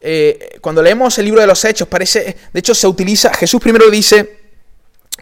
Eh, 0.00 0.58
cuando 0.60 0.80
leemos 0.80 1.18
el 1.18 1.24
libro 1.24 1.40
de 1.40 1.46
los 1.46 1.64
Hechos, 1.64 1.88
parece, 1.88 2.36
de 2.52 2.60
hecho 2.60 2.72
se 2.72 2.86
utiliza, 2.86 3.34
Jesús 3.34 3.60
primero 3.60 3.90
dice, 3.90 4.38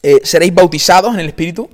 eh, 0.03 0.21
seréis 0.25 0.53
bautizados 0.53 1.15
en 1.15 1.21
el 1.21 1.29
Espíritu, 1.29 1.71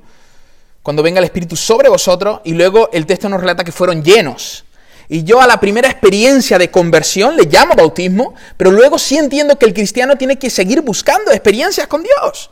cuando 0.82 1.02
venga 1.02 1.18
el 1.18 1.24
Espíritu 1.24 1.56
sobre 1.56 1.88
vosotros, 1.88 2.40
y 2.44 2.54
luego 2.54 2.90
el 2.92 3.06
texto 3.06 3.28
nos 3.28 3.40
relata 3.40 3.64
que 3.64 3.72
fueron 3.72 4.02
llenos. 4.02 4.64
Y 5.08 5.24
yo 5.24 5.40
a 5.40 5.46
la 5.46 5.58
primera 5.58 5.88
experiencia 5.88 6.58
de 6.58 6.70
conversión 6.70 7.36
le 7.36 7.44
llamo 7.44 7.74
bautismo, 7.74 8.34
pero 8.56 8.70
luego 8.70 8.98
sí 8.98 9.16
entiendo 9.16 9.58
que 9.58 9.66
el 9.66 9.72
cristiano 9.72 10.16
tiene 10.16 10.38
que 10.38 10.50
seguir 10.50 10.82
buscando 10.82 11.30
experiencias 11.32 11.86
con 11.86 12.02
Dios. 12.02 12.50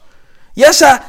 Y 0.55 0.65
a 0.65 0.71
esas 0.71 1.01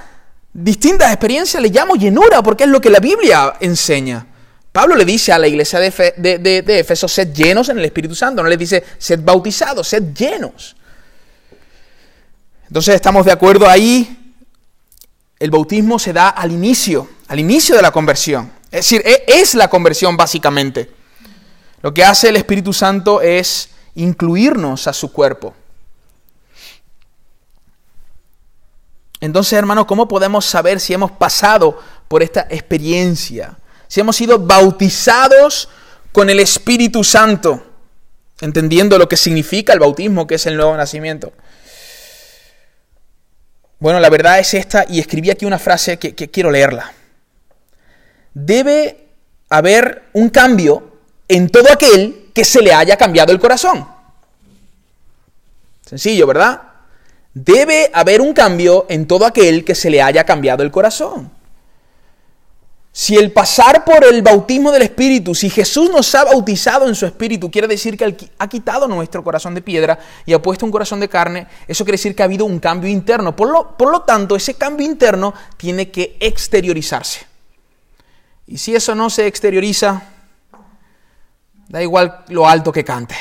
distintas 0.52 1.10
experiencias 1.10 1.62
le 1.62 1.70
llamo 1.70 1.96
llenura, 1.96 2.44
porque 2.44 2.66
es 2.66 2.70
lo 2.70 2.82
que 2.82 2.90
la 2.90 3.00
Biblia 3.00 3.54
enseña. 3.62 4.28
Pablo 4.74 4.96
le 4.96 5.06
dice 5.06 5.32
a 5.32 5.40
la 5.40 5.48
iglesia 5.48 5.80
de, 5.80 5.90
de, 6.38 6.80
Éfeso, 6.80 7.08
sed 7.08 7.34
llenos 7.34 7.70
en 7.70 7.80
el 7.80 7.86
Espíritu 7.86 8.14
Santo, 8.14 8.44
no 8.44 8.50
le 8.50 8.58
dice, 8.58 8.84
sed 8.98 9.22
bautizados, 9.24 9.88
sed 9.88 10.14
llenos. 10.14 10.76
Entonces 12.68 12.94
estamos 12.94 13.26
de 13.26 13.32
acuerdo 13.32 13.68
ahí, 13.68 14.17
el 15.40 15.52
bautismo 15.52 16.00
se 16.00 16.14
da 16.14 16.30
al 16.30 16.52
inicio, 16.52 17.08
al 17.28 17.40
inicio 17.40 17.76
de 17.76 17.82
la 17.82 17.92
conversión. 17.92 18.52
Es 18.66 18.90
decir, 18.90 19.02
e- 19.06 19.24
es 19.28 19.56
la 19.56 19.70
conversión 19.70 20.18
básicamente. 20.18 20.92
Lo 21.82 21.94
que 21.94 22.04
hace 22.04 22.30
el 22.30 22.36
Espíritu 22.38 22.74
Santo 22.74 23.22
es 23.22 23.70
incluirnos 23.96 24.88
a 24.88 24.94
su 24.94 25.12
cuerpo. 25.12 25.54
Entonces, 29.20 29.54
hermano, 29.54 29.88
¿cómo 29.88 30.08
podemos 30.08 30.46
saber 30.46 30.80
si 30.80 30.94
hemos 30.94 31.12
pasado 31.12 31.80
por 32.08 32.22
esta 32.22 32.48
experiencia? 32.50 33.58
Si 33.88 34.00
hemos 34.00 34.16
sido 34.16 34.38
bautizados 34.40 35.70
con 36.12 36.30
el 36.30 36.40
Espíritu 36.40 37.04
Santo, 37.04 37.64
entendiendo 38.42 38.98
lo 38.98 39.08
que 39.10 39.18
significa 39.18 39.74
el 39.74 39.80
bautismo, 39.80 40.28
que 40.28 40.36
es 40.36 40.46
el 40.46 40.56
nuevo 40.56 40.76
nacimiento. 40.76 41.32
Bueno, 43.80 44.00
la 44.00 44.10
verdad 44.10 44.40
es 44.40 44.54
esta, 44.54 44.86
y 44.88 45.00
escribí 45.00 45.30
aquí 45.30 45.46
una 45.46 45.60
frase 45.60 45.98
que, 45.98 46.16
que 46.16 46.30
quiero 46.30 46.50
leerla. 46.50 46.92
Debe 48.34 49.08
haber 49.50 50.04
un 50.14 50.30
cambio 50.30 50.98
en 51.28 51.50
todo 51.50 51.72
aquel 51.72 52.30
que 52.34 52.44
se 52.44 52.62
le 52.62 52.74
haya 52.74 52.98
cambiado 52.98 53.32
el 53.32 53.40
corazón. 53.40 53.88
Sencillo, 55.86 56.28
¿verdad? 56.28 56.62
Debe 57.34 57.90
haber 57.94 58.22
un 58.22 58.34
cambio 58.34 58.86
en 58.90 59.08
todo 59.08 59.26
aquel 59.26 59.64
que 59.64 59.76
se 59.76 59.90
le 59.90 60.02
haya 60.02 60.24
cambiado 60.24 60.64
el 60.64 60.72
corazón. 60.72 61.37
Si 63.00 63.16
el 63.16 63.32
pasar 63.32 63.86
por 63.86 64.04
el 64.04 64.24
bautismo 64.24 64.72
del 64.72 64.82
Espíritu, 64.82 65.36
si 65.36 65.52
Jesús 65.52 65.92
nos 65.92 66.16
ha 66.16 66.26
bautizado 66.26 66.88
en 66.88 66.96
su 66.96 67.06
Espíritu, 67.06 67.52
quiere 67.52 67.68
decir 67.68 67.96
que 67.96 68.32
ha 68.40 68.48
quitado 68.48 68.88
nuestro 68.88 69.24
corazón 69.24 69.54
de 69.54 69.62
piedra 69.62 70.00
y 70.26 70.34
ha 70.34 70.42
puesto 70.42 70.66
un 70.66 70.72
corazón 70.72 71.00
de 71.00 71.08
carne, 71.08 71.46
eso 71.68 71.86
quiere 71.86 72.00
decir 72.00 72.16
que 72.16 72.24
ha 72.24 72.26
habido 72.26 72.46
un 72.46 72.58
cambio 72.60 72.90
interno. 72.90 73.36
Por 73.36 73.50
lo, 73.50 73.78
por 73.78 73.92
lo 73.92 74.02
tanto, 74.02 74.36
ese 74.36 74.56
cambio 74.56 74.88
interno 74.88 75.36
tiene 75.58 75.92
que 75.92 76.18
exteriorizarse. 76.20 77.28
Y 78.48 78.58
si 78.58 78.76
eso 78.76 78.96
no 78.96 79.12
se 79.12 79.28
exterioriza, 79.28 80.02
da 81.70 81.84
igual 81.84 82.24
lo 82.30 82.50
alto 82.50 82.72
que 82.72 82.84
cante. 82.84 83.16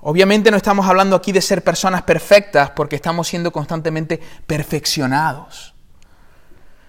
Obviamente 0.00 0.50
no 0.50 0.56
estamos 0.56 0.88
hablando 0.88 1.14
aquí 1.14 1.30
de 1.30 1.40
ser 1.40 1.62
personas 1.62 2.02
perfectas 2.02 2.70
porque 2.70 2.96
estamos 2.96 3.28
siendo 3.28 3.52
constantemente 3.52 4.20
perfeccionados. 4.44 5.77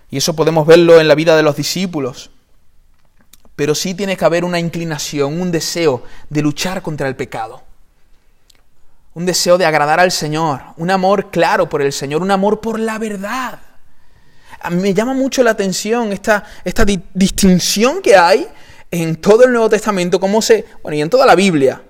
Y 0.10 0.17
eso 0.17 0.36
podemos 0.36 0.65
verlo 0.65 1.00
en 1.00 1.08
la 1.08 1.15
vida 1.15 1.36
de 1.36 1.43
los 1.43 1.56
discípulos. 1.56 2.32
Pero 3.56 3.76
sí 3.76 3.93
tiene 3.93 4.17
que 4.17 4.26
haber 4.26 4.43
una 4.43 4.60
inclinación, 4.60 5.39
un 5.39 5.52
deseo 5.52 6.04
de 6.30 6.41
luchar 6.41 6.82
contra 6.82 7.08
el 7.08 7.15
pecado. 7.15 7.62
Un 9.13 9.26
deseo 9.26 9.58
de 9.58 9.65
agradar 9.65 10.00
al 10.00 10.12
Señor, 10.12 10.62
un 10.78 10.91
amor 10.91 11.30
claro 11.30 11.67
por 11.67 11.82
el 11.82 11.91
Señor, 11.91 12.22
un 12.22 12.32
amor 12.32 12.62
por 12.62 12.80
la 12.80 12.98
verdad. 12.98 13.60
Me 14.72 14.93
llama 14.93 15.13
mucho 15.13 15.43
la 15.43 15.52
atención 15.52 16.12
esta, 16.12 16.43
esta 16.63 16.86
di 16.86 17.02
distinción 17.13 18.02
que 18.02 18.15
hay 18.15 18.48
en 18.91 19.15
todo 19.17 19.43
el 19.43 19.52
Nuevo 19.52 19.69
Testamento, 19.69 20.19
cómo 20.19 20.41
se, 20.41 20.65
bueno, 20.82 20.95
y 20.98 21.02
en 21.02 21.10
toda 21.10 21.26
la 21.26 21.36
Biblia, 21.36 21.82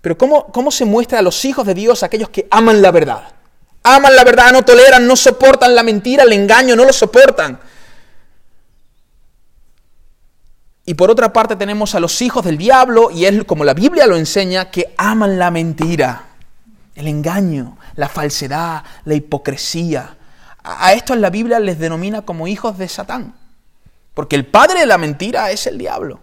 pero 0.00 0.16
cómo, 0.16 0.46
cómo 0.46 0.70
se 0.70 0.84
muestra 0.84 1.18
a 1.18 1.22
los 1.22 1.44
hijos 1.44 1.66
de 1.66 1.74
Dios 1.74 2.02
aquellos 2.02 2.30
que 2.30 2.46
aman 2.50 2.82
la 2.82 2.90
verdad. 2.90 3.39
Aman 3.82 4.14
la 4.14 4.24
verdad, 4.24 4.52
no 4.52 4.62
toleran, 4.62 5.06
no 5.06 5.16
soportan 5.16 5.74
la 5.74 5.82
mentira, 5.82 6.24
el 6.24 6.32
engaño, 6.32 6.76
no 6.76 6.84
lo 6.84 6.92
soportan. 6.92 7.58
Y 10.84 10.94
por 10.94 11.10
otra 11.10 11.32
parte 11.32 11.56
tenemos 11.56 11.94
a 11.94 12.00
los 12.00 12.20
hijos 12.20 12.44
del 12.44 12.58
diablo, 12.58 13.10
y 13.10 13.24
es 13.24 13.44
como 13.44 13.64
la 13.64 13.74
Biblia 13.74 14.06
lo 14.06 14.16
enseña, 14.16 14.70
que 14.70 14.94
aman 14.98 15.38
la 15.38 15.50
mentira, 15.50 16.24
el 16.94 17.06
engaño, 17.06 17.78
la 17.94 18.08
falsedad, 18.08 18.82
la 19.04 19.14
hipocresía. 19.14 20.16
A 20.62 20.92
estos 20.92 21.16
la 21.16 21.30
Biblia 21.30 21.58
les 21.58 21.78
denomina 21.78 22.22
como 22.22 22.48
hijos 22.48 22.76
de 22.76 22.88
Satán, 22.88 23.34
porque 24.14 24.36
el 24.36 24.46
padre 24.46 24.80
de 24.80 24.86
la 24.86 24.98
mentira 24.98 25.50
es 25.50 25.66
el 25.66 25.78
diablo. 25.78 26.20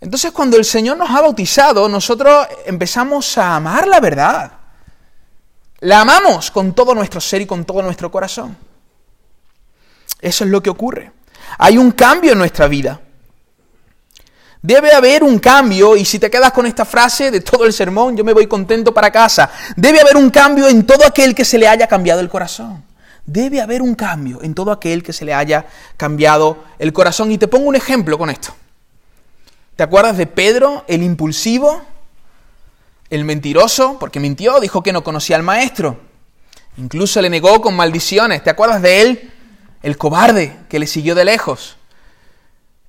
Entonces 0.00 0.32
cuando 0.32 0.56
el 0.56 0.64
Señor 0.64 0.96
nos 0.96 1.10
ha 1.10 1.20
bautizado, 1.20 1.88
nosotros 1.88 2.48
empezamos 2.66 3.38
a 3.38 3.54
amar 3.54 3.86
la 3.86 4.00
verdad. 4.00 4.61
La 5.82 6.00
amamos 6.00 6.52
con 6.52 6.74
todo 6.74 6.94
nuestro 6.94 7.20
ser 7.20 7.42
y 7.42 7.46
con 7.46 7.64
todo 7.64 7.82
nuestro 7.82 8.10
corazón. 8.10 8.56
Eso 10.20 10.44
es 10.44 10.50
lo 10.50 10.62
que 10.62 10.70
ocurre. 10.70 11.10
Hay 11.58 11.76
un 11.76 11.90
cambio 11.90 12.32
en 12.32 12.38
nuestra 12.38 12.68
vida. 12.68 13.00
Debe 14.60 14.92
haber 14.92 15.24
un 15.24 15.40
cambio, 15.40 15.96
y 15.96 16.04
si 16.04 16.20
te 16.20 16.30
quedas 16.30 16.52
con 16.52 16.66
esta 16.66 16.84
frase 16.84 17.32
de 17.32 17.40
todo 17.40 17.64
el 17.66 17.72
sermón, 17.72 18.16
yo 18.16 18.22
me 18.22 18.32
voy 18.32 18.46
contento 18.46 18.94
para 18.94 19.10
casa. 19.10 19.50
Debe 19.74 20.00
haber 20.00 20.16
un 20.16 20.30
cambio 20.30 20.68
en 20.68 20.86
todo 20.86 21.04
aquel 21.04 21.34
que 21.34 21.44
se 21.44 21.58
le 21.58 21.66
haya 21.66 21.88
cambiado 21.88 22.20
el 22.20 22.28
corazón. 22.28 22.84
Debe 23.26 23.60
haber 23.60 23.82
un 23.82 23.96
cambio 23.96 24.40
en 24.40 24.54
todo 24.54 24.70
aquel 24.70 25.02
que 25.02 25.12
se 25.12 25.24
le 25.24 25.34
haya 25.34 25.66
cambiado 25.96 26.62
el 26.78 26.92
corazón. 26.92 27.32
Y 27.32 27.38
te 27.38 27.48
pongo 27.48 27.68
un 27.68 27.74
ejemplo 27.74 28.16
con 28.16 28.30
esto. 28.30 28.54
¿Te 29.74 29.82
acuerdas 29.82 30.16
de 30.16 30.28
Pedro, 30.28 30.84
el 30.86 31.02
impulsivo, 31.02 31.82
el 33.12 33.24
mentiroso? 33.26 33.98
Porque 34.00 34.20
mintió, 34.20 34.58
dijo 34.58 34.82
que 34.82 34.92
no 34.92 35.04
conocía 35.04 35.36
al 35.36 35.42
maestro. 35.42 36.00
Incluso 36.78 37.20
le 37.20 37.28
negó 37.28 37.60
con 37.60 37.76
maldiciones. 37.76 38.42
¿Te 38.42 38.48
acuerdas 38.48 38.80
de 38.80 39.02
él? 39.02 39.32
El 39.82 39.98
cobarde 39.98 40.56
que 40.70 40.78
le 40.78 40.86
siguió 40.86 41.14
de 41.14 41.26
lejos. 41.26 41.76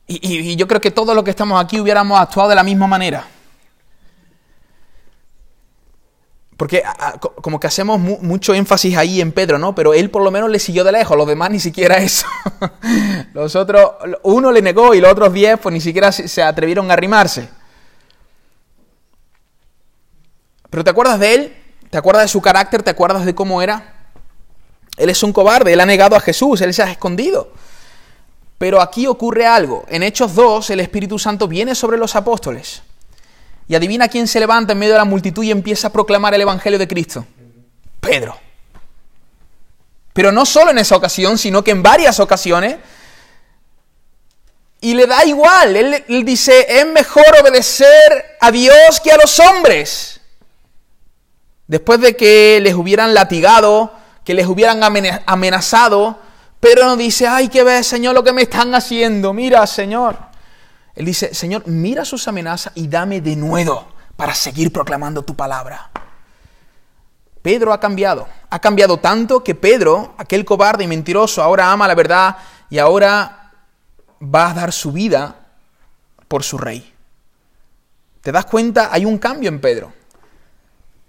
Y, 0.08 0.56
yo 0.56 0.68
creo 0.68 0.80
que 0.80 0.92
todos 0.92 1.14
los 1.14 1.26
que 1.26 1.30
estamos 1.30 1.62
aquí 1.62 1.80
hubiéramos 1.80 2.20
actuado 2.20 2.50
de 2.50 2.56
la 2.56 2.64
misma 2.64 2.88
manera. 2.88 3.28
Porque 6.56 6.84
como 7.42 7.60
que 7.60 7.68
hacemos 7.68 8.00
mu 8.00 8.20
mucho 8.22 8.54
énfasis 8.54 8.96
ahí 8.96 9.20
en 9.20 9.34
Pedro, 9.34 9.58
¿no? 9.58 9.76
Pero 9.76 9.94
él 9.94 10.10
por 10.10 10.24
lo 10.24 10.32
menos 10.32 10.50
le 10.50 10.60
siguió 10.60 10.86
de 10.86 10.94
lejos, 10.94 11.18
los 11.18 11.28
demás 11.28 11.50
ni 11.50 11.60
siquiera 11.60 11.98
eso. 11.98 12.28
los 13.34 13.58
otros, 13.58 13.92
uno 14.22 14.52
le 14.54 14.62
negó 14.62 14.94
y 14.94 15.02
los 15.02 15.12
otros 15.12 15.34
diez 15.34 15.60
pues 15.60 15.74
ni 15.74 15.82
siquiera 15.82 16.14
se 16.14 16.42
atrevieron 16.44 16.92
a 16.92 16.94
arrimarse. 16.94 17.50
Pero 20.74 20.84
¿te 20.84 20.90
acuerdas 20.90 21.20
de 21.20 21.36
él? 21.36 21.56
¿Te 21.92 22.00
acuerdas 22.00 22.24
de 22.24 22.30
su 22.30 22.42
carácter? 22.42 22.82
¿Te 22.82 22.90
acuerdas 22.90 23.26
de 23.26 23.36
cómo 23.36 23.62
era? 23.62 23.94
Él 24.98 25.08
es 25.08 25.22
un 25.22 25.32
cobarde, 25.32 25.72
él 25.72 25.80
ha 25.80 25.86
negado 25.86 26.16
a 26.16 26.20
Jesús, 26.20 26.62
él 26.62 26.74
se 26.74 26.82
ha 26.82 26.90
escondido. 26.90 27.54
Pero 28.58 28.82
aquí 28.82 29.06
ocurre 29.06 29.46
algo. 29.46 29.86
En 29.88 30.02
Hechos 30.02 30.34
2 30.34 30.72
el 30.72 30.80
Espíritu 30.80 31.20
Santo 31.20 31.48
viene 31.48 31.76
sobre 31.76 32.00
los 32.00 32.16
apóstoles. 32.16 32.82
Y 33.68 33.76
adivina 33.76 34.08
quién 34.08 34.28
se 34.28 34.40
levanta 34.40 34.74
en 34.74 34.80
medio 34.80 34.94
de 34.94 34.98
la 34.98 35.06
multitud 35.06 35.44
y 35.44 35.52
empieza 35.52 35.90
a 35.90 35.94
proclamar 35.94 36.34
el 36.34 36.42
Evangelio 36.42 36.80
de 36.80 36.88
Cristo. 36.88 37.24
Pedro. 38.00 38.36
Pero 40.12 40.32
no 40.32 40.44
solo 40.44 40.72
en 40.72 40.80
esa 40.80 40.96
ocasión, 40.96 41.38
sino 41.38 41.64
que 41.64 41.70
en 41.70 41.84
varias 41.84 42.20
ocasiones. 42.20 42.78
Y 44.82 44.96
le 44.96 45.06
da 45.06 45.24
igual. 45.24 45.76
Él, 45.76 46.04
él 46.08 46.26
dice, 46.26 46.66
es 46.68 46.88
mejor 46.88 47.28
obedecer 47.44 48.38
a 48.42 48.50
Dios 48.50 49.00
que 49.04 49.12
a 49.12 49.18
los 49.18 49.40
hombres. 49.40 50.20
Después 51.68 52.00
de 52.02 52.16
que 52.16 52.60
les 52.62 52.76
hubieran 52.76 53.14
latigado, 53.14 53.92
que 54.24 54.34
les 54.34 54.48
hubieran 54.48 54.82
amenazado, 55.26 56.18
Pedro 56.60 56.86
no 56.86 56.96
dice, 56.96 57.28
ay, 57.28 57.50
que 57.50 57.64
ves, 57.64 57.88
Señor, 57.88 58.16
lo 58.16 58.24
que 58.24 58.34
me 58.34 58.44
están 58.44 58.74
haciendo. 58.76 59.34
Mira, 59.34 59.66
Señor. 59.68 60.18
Él 60.96 61.06
dice, 61.06 61.34
Señor, 61.34 61.64
mira 61.68 62.06
sus 62.06 62.28
amenazas 62.28 62.74
y 62.76 62.88
dame 62.88 63.20
de 63.20 63.36
nuevo 63.36 63.88
para 64.16 64.34
seguir 64.34 64.72
proclamando 64.72 65.24
tu 65.24 65.36
palabra. 65.36 65.90
Pedro 67.42 67.74
ha 67.74 67.80
cambiado. 67.80 68.28
Ha 68.50 68.60
cambiado 68.60 68.98
tanto 68.98 69.44
que 69.44 69.56
Pedro, 69.56 70.14
aquel 70.18 70.46
cobarde 70.46 70.84
y 70.84 70.88
mentiroso, 70.88 71.44
ahora 71.44 71.72
ama 71.72 71.88
la 71.88 71.96
verdad 71.96 72.38
y 72.70 72.78
ahora 72.78 73.52
va 74.22 74.52
a 74.52 74.54
dar 74.54 74.72
su 74.72 74.92
vida 74.92 75.36
por 76.28 76.44
su 76.44 76.58
rey. 76.58 76.94
¿Te 78.22 78.32
das 78.32 78.46
cuenta? 78.46 78.90
Hay 78.92 79.04
un 79.04 79.18
cambio 79.18 79.50
en 79.50 79.60
Pedro. 79.60 79.92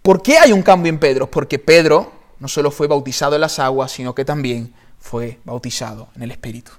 ¿Por 0.05 0.21
qué 0.21 0.37
hay 0.37 0.53
un 0.53 0.61
cambio 0.61 0.91
en 0.91 0.99
Pedro? 0.99 1.31
Porque 1.31 1.59
Pedro 1.59 2.13
no 2.39 2.47
solo 2.47 2.71
fue 2.71 2.87
bautizado 2.87 3.37
en 3.37 3.41
las 3.41 3.59
aguas, 3.59 3.91
sino 3.91 4.15
que 4.15 4.23
también 4.23 4.75
fue 5.01 5.41
bautizado 5.45 6.09
en 6.15 6.25
el 6.25 6.31
Espíritu. 6.31 6.73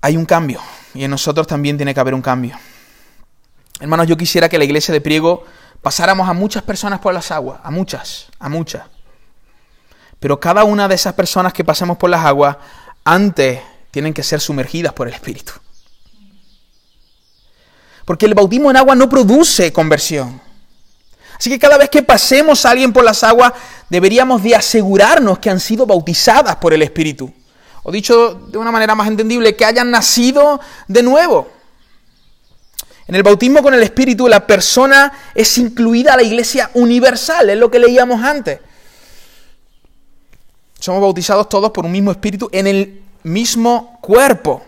Hay 0.00 0.16
un 0.16 0.24
cambio 0.24 0.58
y 0.94 1.04
en 1.04 1.10
nosotros 1.10 1.46
también 1.46 1.76
tiene 1.76 1.92
que 1.92 2.00
haber 2.00 2.14
un 2.14 2.22
cambio. 2.22 2.58
Hermanos, 3.78 4.06
yo 4.06 4.16
quisiera 4.16 4.48
que 4.48 4.56
la 4.56 4.64
iglesia 4.64 4.94
de 4.94 5.02
Priego 5.02 5.44
pasáramos 5.82 6.26
a 6.26 6.32
muchas 6.32 6.62
personas 6.62 7.00
por 7.00 7.12
las 7.12 7.30
aguas, 7.30 7.60
a 7.62 7.70
muchas, 7.70 8.28
a 8.38 8.48
muchas. 8.48 8.84
Pero 10.18 10.40
cada 10.40 10.64
una 10.64 10.88
de 10.88 10.94
esas 10.94 11.12
personas 11.12 11.52
que 11.52 11.62
pasemos 11.62 11.98
por 11.98 12.08
las 12.08 12.24
aguas, 12.24 12.56
antes 13.04 13.60
tienen 13.90 14.14
que 14.14 14.22
ser 14.22 14.40
sumergidas 14.40 14.94
por 14.94 15.08
el 15.08 15.12
Espíritu. 15.12 15.52
Porque 18.04 18.26
el 18.26 18.34
bautismo 18.34 18.70
en 18.70 18.76
agua 18.76 18.94
no 18.94 19.08
produce 19.08 19.72
conversión. 19.72 20.40
Así 21.38 21.50
que 21.50 21.58
cada 21.58 21.76
vez 21.76 21.90
que 21.90 22.02
pasemos 22.02 22.64
a 22.64 22.70
alguien 22.70 22.92
por 22.92 23.04
las 23.04 23.24
aguas, 23.24 23.52
deberíamos 23.88 24.42
de 24.42 24.54
asegurarnos 24.54 25.38
que 25.38 25.50
han 25.50 25.58
sido 25.60 25.86
bautizadas 25.86 26.56
por 26.56 26.72
el 26.72 26.82
Espíritu. 26.82 27.32
O 27.82 27.90
dicho 27.90 28.34
de 28.48 28.58
una 28.58 28.70
manera 28.70 28.94
más 28.94 29.08
entendible, 29.08 29.56
que 29.56 29.64
hayan 29.64 29.90
nacido 29.90 30.60
de 30.86 31.02
nuevo. 31.02 31.50
En 33.08 33.16
el 33.16 33.24
bautismo 33.24 33.62
con 33.62 33.74
el 33.74 33.82
Espíritu 33.82 34.28
la 34.28 34.46
persona 34.46 35.12
es 35.34 35.58
incluida 35.58 36.14
a 36.14 36.16
la 36.16 36.22
iglesia 36.22 36.70
universal, 36.74 37.50
es 37.50 37.58
lo 37.58 37.70
que 37.70 37.80
leíamos 37.80 38.22
antes. 38.22 38.60
Somos 40.78 41.00
bautizados 41.00 41.48
todos 41.48 41.72
por 41.72 41.84
un 41.84 41.92
mismo 41.92 42.12
Espíritu 42.12 42.48
en 42.52 42.66
el 42.66 43.02
mismo 43.24 43.98
cuerpo. 44.00 44.64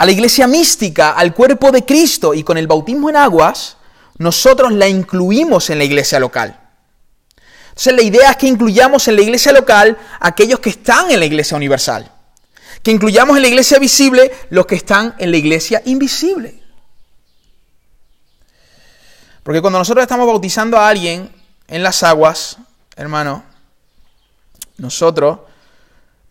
A 0.00 0.06
la 0.06 0.12
iglesia 0.12 0.46
mística, 0.46 1.12
al 1.12 1.34
cuerpo 1.34 1.70
de 1.70 1.84
Cristo 1.84 2.32
y 2.32 2.42
con 2.42 2.56
el 2.56 2.66
bautismo 2.66 3.10
en 3.10 3.16
aguas, 3.16 3.76
nosotros 4.16 4.72
la 4.72 4.88
incluimos 4.88 5.68
en 5.68 5.76
la 5.76 5.84
iglesia 5.84 6.18
local. 6.18 6.58
Entonces 7.68 7.94
la 7.94 8.02
idea 8.02 8.30
es 8.30 8.36
que 8.36 8.46
incluyamos 8.46 9.06
en 9.08 9.16
la 9.16 9.22
iglesia 9.22 9.52
local 9.52 9.98
aquellos 10.20 10.60
que 10.60 10.70
están 10.70 11.10
en 11.10 11.20
la 11.20 11.26
iglesia 11.26 11.56
universal 11.56 12.10
que 12.82 12.90
incluyamos 12.90 13.36
en 13.36 13.42
la 13.42 13.48
iglesia 13.48 13.78
visible 13.78 14.32
los 14.50 14.66
que 14.66 14.74
están 14.76 15.14
en 15.18 15.30
la 15.30 15.36
iglesia 15.36 15.82
invisible. 15.84 16.62
Porque 19.42 19.60
cuando 19.60 19.78
nosotros 19.78 20.02
estamos 20.02 20.26
bautizando 20.26 20.78
a 20.78 20.88
alguien 20.88 21.30
en 21.68 21.82
las 21.82 22.02
aguas, 22.02 22.58
hermano, 22.96 23.44
nosotros 24.78 25.40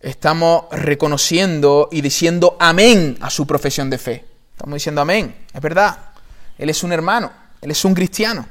estamos 0.00 0.64
reconociendo 0.72 1.88
y 1.92 2.00
diciendo 2.00 2.56
amén 2.58 3.18
a 3.20 3.30
su 3.30 3.46
profesión 3.46 3.90
de 3.90 3.98
fe. 3.98 4.24
Estamos 4.52 4.74
diciendo 4.74 5.00
amén, 5.00 5.34
es 5.52 5.60
verdad. 5.60 5.98
Él 6.58 6.70
es 6.70 6.82
un 6.82 6.92
hermano, 6.92 7.30
él 7.60 7.70
es 7.70 7.84
un 7.84 7.94
cristiano. 7.94 8.46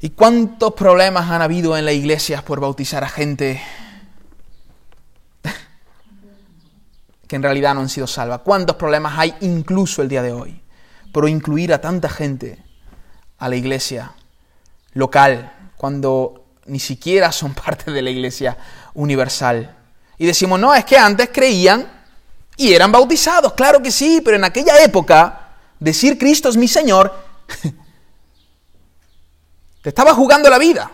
¿Y 0.00 0.10
cuántos 0.10 0.74
problemas 0.74 1.30
han 1.30 1.42
habido 1.42 1.76
en 1.76 1.84
las 1.84 1.94
iglesias 1.94 2.42
por 2.42 2.60
bautizar 2.60 3.02
a 3.02 3.08
gente 3.08 3.60
que 7.26 7.36
en 7.36 7.42
realidad 7.42 7.74
no 7.74 7.80
han 7.80 7.88
sido 7.88 8.06
salvas. 8.06 8.40
¿Cuántos 8.44 8.76
problemas 8.76 9.18
hay 9.18 9.34
incluso 9.40 10.02
el 10.02 10.08
día 10.08 10.22
de 10.22 10.32
hoy? 10.32 10.60
Pero 11.12 11.28
incluir 11.28 11.72
a 11.72 11.80
tanta 11.80 12.08
gente 12.08 12.62
a 13.38 13.48
la 13.48 13.56
iglesia 13.56 14.12
local 14.92 15.52
cuando 15.76 16.46
ni 16.66 16.78
siquiera 16.78 17.32
son 17.32 17.54
parte 17.66 17.90
de 17.90 18.02
la 18.02 18.10
iglesia 18.10 18.56
universal. 18.94 19.76
Y 20.18 20.26
decimos, 20.26 20.58
no, 20.58 20.74
es 20.74 20.84
que 20.84 20.96
antes 20.96 21.30
creían 21.32 21.86
y 22.56 22.72
eran 22.72 22.90
bautizados. 22.90 23.52
Claro 23.52 23.82
que 23.82 23.90
sí, 23.90 24.20
pero 24.24 24.36
en 24.36 24.44
aquella 24.44 24.82
época 24.82 25.50
decir 25.78 26.18
Cristo 26.18 26.48
es 26.48 26.56
mi 26.56 26.68
Señor 26.68 27.14
te 29.82 29.88
estaba 29.88 30.14
jugando 30.14 30.48
la 30.48 30.58
vida. 30.58 30.90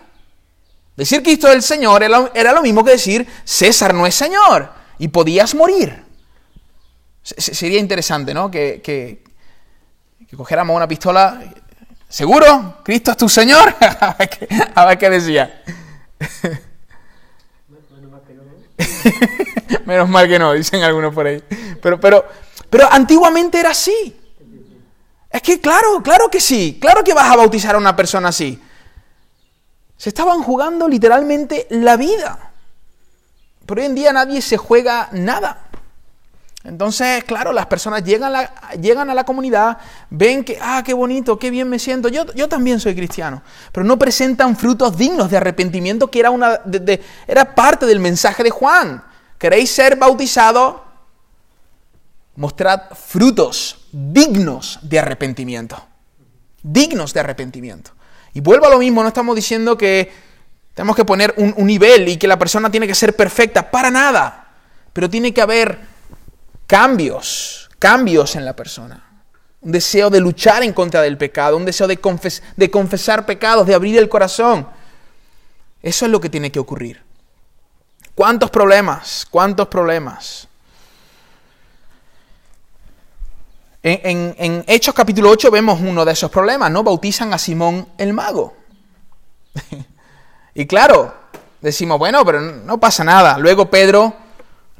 Decir 0.96 1.22
Cristo 1.22 1.48
es 1.48 1.54
el 1.54 1.62
Señor 1.62 2.02
era 2.02 2.52
lo 2.52 2.62
mismo 2.62 2.84
que 2.84 2.90
decir 2.92 3.26
César 3.44 3.94
no 3.94 4.06
es 4.06 4.14
Señor 4.14 4.70
y 4.98 5.08
podías 5.08 5.54
morir. 5.54 6.04
Sería 7.22 7.78
interesante, 7.78 8.34
¿no? 8.34 8.50
Que, 8.50 8.80
que, 8.82 9.24
cogiéramos 10.36 10.74
una 10.76 10.88
pistola. 10.88 11.40
¿Seguro? 12.08 12.78
¿Cristo 12.84 13.12
es 13.12 13.16
tu 13.16 13.28
Señor? 13.28 13.74
a, 13.80 14.84
ver 14.84 14.98
qué, 14.98 15.08
decía. 15.08 15.62
Menos 19.86 20.08
mal 20.08 20.28
que 20.28 20.38
no, 20.38 20.52
dicen 20.52 20.82
algunos 20.82 21.14
por 21.14 21.26
ahí. 21.26 21.42
Pero, 21.80 22.00
pero, 22.00 22.24
pero 22.70 22.88
antiguamente 22.90 23.58
era 23.58 23.70
así. 23.70 24.16
Es 25.30 25.42
que 25.42 25.60
claro, 25.60 26.02
claro 26.02 26.28
que 26.28 26.40
sí. 26.40 26.78
Claro 26.80 27.02
que 27.02 27.14
vas 27.14 27.30
a 27.30 27.36
bautizar 27.36 27.74
a 27.74 27.78
una 27.78 27.96
persona 27.96 28.28
así. 28.28 28.60
Se 29.96 30.10
estaban 30.10 30.42
jugando 30.42 30.88
literalmente 30.88 31.66
la 31.70 31.96
vida. 31.96 32.52
Pero 33.66 33.80
hoy 33.80 33.86
en 33.86 33.94
día 33.94 34.12
nadie 34.12 34.42
se 34.42 34.56
juega 34.56 35.08
nada. 35.12 35.68
Entonces, 36.64 37.24
claro, 37.24 37.52
las 37.52 37.66
personas 37.66 38.04
llegan 38.04 38.34
a, 38.34 38.42
la, 38.42 38.70
llegan 38.80 39.10
a 39.10 39.14
la 39.14 39.24
comunidad, 39.24 39.78
ven 40.10 40.44
que, 40.44 40.58
ah, 40.60 40.82
qué 40.84 40.94
bonito, 40.94 41.36
qué 41.36 41.50
bien 41.50 41.68
me 41.68 41.78
siento, 41.78 42.08
yo, 42.08 42.24
yo 42.34 42.48
también 42.48 42.78
soy 42.78 42.94
cristiano, 42.94 43.42
pero 43.72 43.84
no 43.84 43.98
presentan 43.98 44.56
frutos 44.56 44.96
dignos 44.96 45.28
de 45.28 45.38
arrepentimiento, 45.38 46.08
que 46.08 46.20
era, 46.20 46.30
una, 46.30 46.60
era 47.26 47.54
parte 47.54 47.84
del 47.86 47.98
mensaje 47.98 48.44
de 48.44 48.50
Juan. 48.50 49.02
¿Queréis 49.38 49.72
ser 49.72 49.96
bautizados? 49.96 50.76
Mostrad 52.36 52.82
frutos 52.94 53.88
dignos 53.90 54.78
de 54.82 55.00
arrepentimiento. 55.00 55.84
Dignos 56.62 57.12
de 57.12 57.20
arrepentimiento. 57.20 57.90
Y 58.34 58.40
vuelvo 58.40 58.66
a 58.66 58.70
lo 58.70 58.78
mismo, 58.78 59.02
no 59.02 59.08
estamos 59.08 59.34
diciendo 59.34 59.76
que 59.76 60.12
tenemos 60.74 60.94
que 60.94 61.04
poner 61.04 61.34
un 61.36 61.66
nivel 61.66 62.08
y 62.08 62.16
que 62.16 62.28
la 62.28 62.38
persona 62.38 62.70
tiene 62.70 62.86
que 62.86 62.94
ser 62.94 63.16
perfecta, 63.16 63.68
para 63.68 63.90
nada. 63.90 64.54
Pero 64.92 65.10
tiene 65.10 65.34
que 65.34 65.42
haber 65.42 65.91
cambios, 66.72 67.68
cambios 67.78 68.34
en 68.34 68.46
la 68.46 68.56
persona. 68.56 69.04
Un 69.60 69.72
deseo 69.72 70.08
de 70.08 70.20
luchar 70.20 70.62
en 70.62 70.72
contra 70.72 71.02
del 71.02 71.18
pecado, 71.18 71.58
un 71.58 71.66
deseo 71.66 71.86
de, 71.86 72.00
confesar 72.70 73.26
pecados, 73.26 73.66
de 73.66 73.74
abrir 73.74 73.98
el 73.98 74.08
corazón. 74.08 74.66
Eso 75.82 76.06
es 76.06 76.10
lo 76.10 76.18
que 76.18 76.30
tiene 76.30 76.50
que 76.50 76.58
ocurrir. 76.58 77.02
¿Cuántos 78.14 78.48
problemas? 78.48 79.26
¿Cuántos 79.30 79.68
problemas? 79.68 80.48
En, 83.82 84.34
en, 84.38 84.64
Hechos 84.66 84.94
capítulo 84.94 85.28
8 85.28 85.50
vemos 85.50 85.78
uno 85.78 86.06
de 86.06 86.12
esos 86.12 86.30
problemas, 86.30 86.70
¿no? 86.70 86.82
Bautizan 86.82 87.34
a 87.34 87.38
Simón 87.38 87.86
el 87.98 88.14
mago. 88.14 88.56
y 90.54 90.66
claro, 90.66 91.14
decimos, 91.60 91.98
bueno, 91.98 92.24
pero 92.24 92.40
no 92.40 92.80
pasa 92.80 93.04
nada. 93.04 93.36
Luego 93.36 93.68
Pedro 93.68 94.21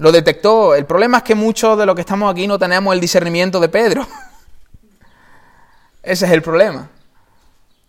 lo 0.02 0.10
detectó. 0.10 0.74
El 0.74 0.84
problema 0.84 1.18
es 1.18 1.22
que 1.22 1.36
muchos 1.36 1.78
de 1.78 1.86
los 1.86 1.94
que 1.94 2.00
estamos 2.00 2.30
aquí 2.30 2.48
no 2.48 2.58
tenemos 2.58 2.92
el 2.92 3.00
discernimiento 3.00 3.60
de 3.60 3.68
Pedro. 3.68 4.06
Ese 6.02 6.26
es 6.26 6.32
el 6.32 6.42
problema. 6.42 6.90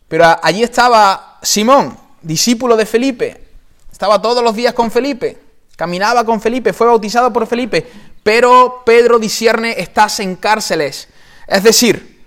Pero 0.07 0.25
allí 0.43 0.61
estaba 0.61 1.39
Simón, 1.41 1.97
discípulo 2.21 2.77
de 2.77 2.85
Felipe. 2.85 3.47
Estaba 3.91 4.21
todos 4.21 4.43
los 4.43 4.55
días 4.55 4.75
con 4.75 4.91
Felipe. 4.91 5.39
Caminaba 5.75 6.23
con 6.23 6.39
Felipe, 6.39 6.71
fue 6.71 6.85
bautizado 6.85 7.33
por 7.33 7.47
Felipe. 7.47 7.91
Pero 8.21 8.83
Pedro 8.85 9.17
discierne, 9.17 9.73
estás 9.79 10.19
en 10.19 10.35
cárceles. 10.35 11.07
Es 11.47 11.63
decir, 11.63 12.23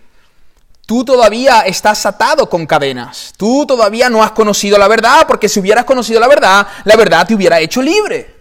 tú 0.84 1.04
todavía 1.04 1.60
estás 1.60 2.04
atado 2.06 2.50
con 2.50 2.66
cadenas. 2.66 3.32
Tú 3.36 3.64
todavía 3.64 4.10
no 4.10 4.20
has 4.20 4.32
conocido 4.32 4.78
la 4.78 4.88
verdad, 4.88 5.28
porque 5.28 5.48
si 5.48 5.60
hubieras 5.60 5.84
conocido 5.84 6.18
la 6.18 6.26
verdad, 6.26 6.66
la 6.82 6.96
verdad 6.96 7.24
te 7.24 7.36
hubiera 7.36 7.60
hecho 7.60 7.80
libre. 7.80 8.35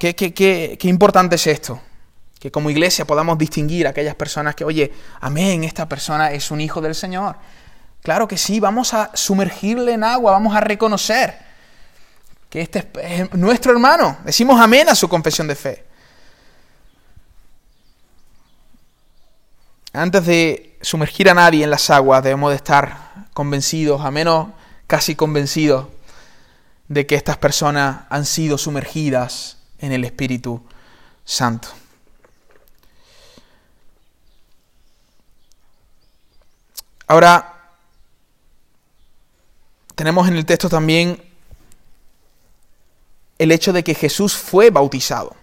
Qué, 0.00 0.78
importante 0.84 1.36
es 1.36 1.46
esto. 1.46 1.78
Que 2.38 2.50
como 2.50 2.70
iglesia 2.70 3.04
podamos 3.04 3.36
distinguir 3.36 3.86
a 3.86 3.90
aquellas 3.90 4.14
personas 4.14 4.54
que, 4.54 4.64
oye, 4.64 4.90
amén, 5.20 5.62
esta 5.62 5.86
persona 5.86 6.30
es 6.32 6.50
un 6.50 6.62
hijo 6.62 6.80
del 6.80 6.94
Señor. 6.94 7.36
Claro 8.02 8.26
que 8.26 8.38
sí, 8.38 8.60
vamos 8.60 8.94
a 8.94 9.10
sumergirle 9.12 9.92
en 9.92 10.02
agua, 10.02 10.32
vamos 10.32 10.56
a 10.56 10.60
reconocer 10.60 11.36
que 12.48 12.62
este 12.62 12.88
es 13.02 13.30
nuestro 13.34 13.72
hermano. 13.72 14.16
Decimos 14.24 14.58
amén 14.58 14.88
a 14.88 14.94
su 14.94 15.06
confesión 15.06 15.46
de 15.46 15.54
fe. 15.54 15.84
Antes 19.92 20.24
de 20.24 20.78
sumergir 20.80 21.28
a 21.28 21.34
nadie 21.34 21.62
en 21.62 21.68
las 21.68 21.90
aguas, 21.90 22.24
debemos 22.24 22.48
de 22.52 22.56
estar 22.56 23.26
convencidos, 23.34 24.00
a 24.00 24.10
menos 24.10 24.48
casi 24.86 25.14
convencidos, 25.14 25.88
de 26.88 27.04
que 27.06 27.16
estas 27.16 27.36
personas 27.36 28.04
han 28.08 28.24
sido 28.24 28.56
sumergidas 28.56 29.59
en 29.80 29.92
el 29.92 30.04
Espíritu 30.04 30.62
Santo. 31.24 31.68
Ahora, 37.06 37.72
tenemos 39.96 40.28
en 40.28 40.36
el 40.36 40.46
texto 40.46 40.68
también 40.68 41.20
el 43.38 43.50
hecho 43.50 43.72
de 43.72 43.82
que 43.82 43.94
Jesús 43.94 44.36
fue 44.36 44.70
bautizado. 44.70 45.34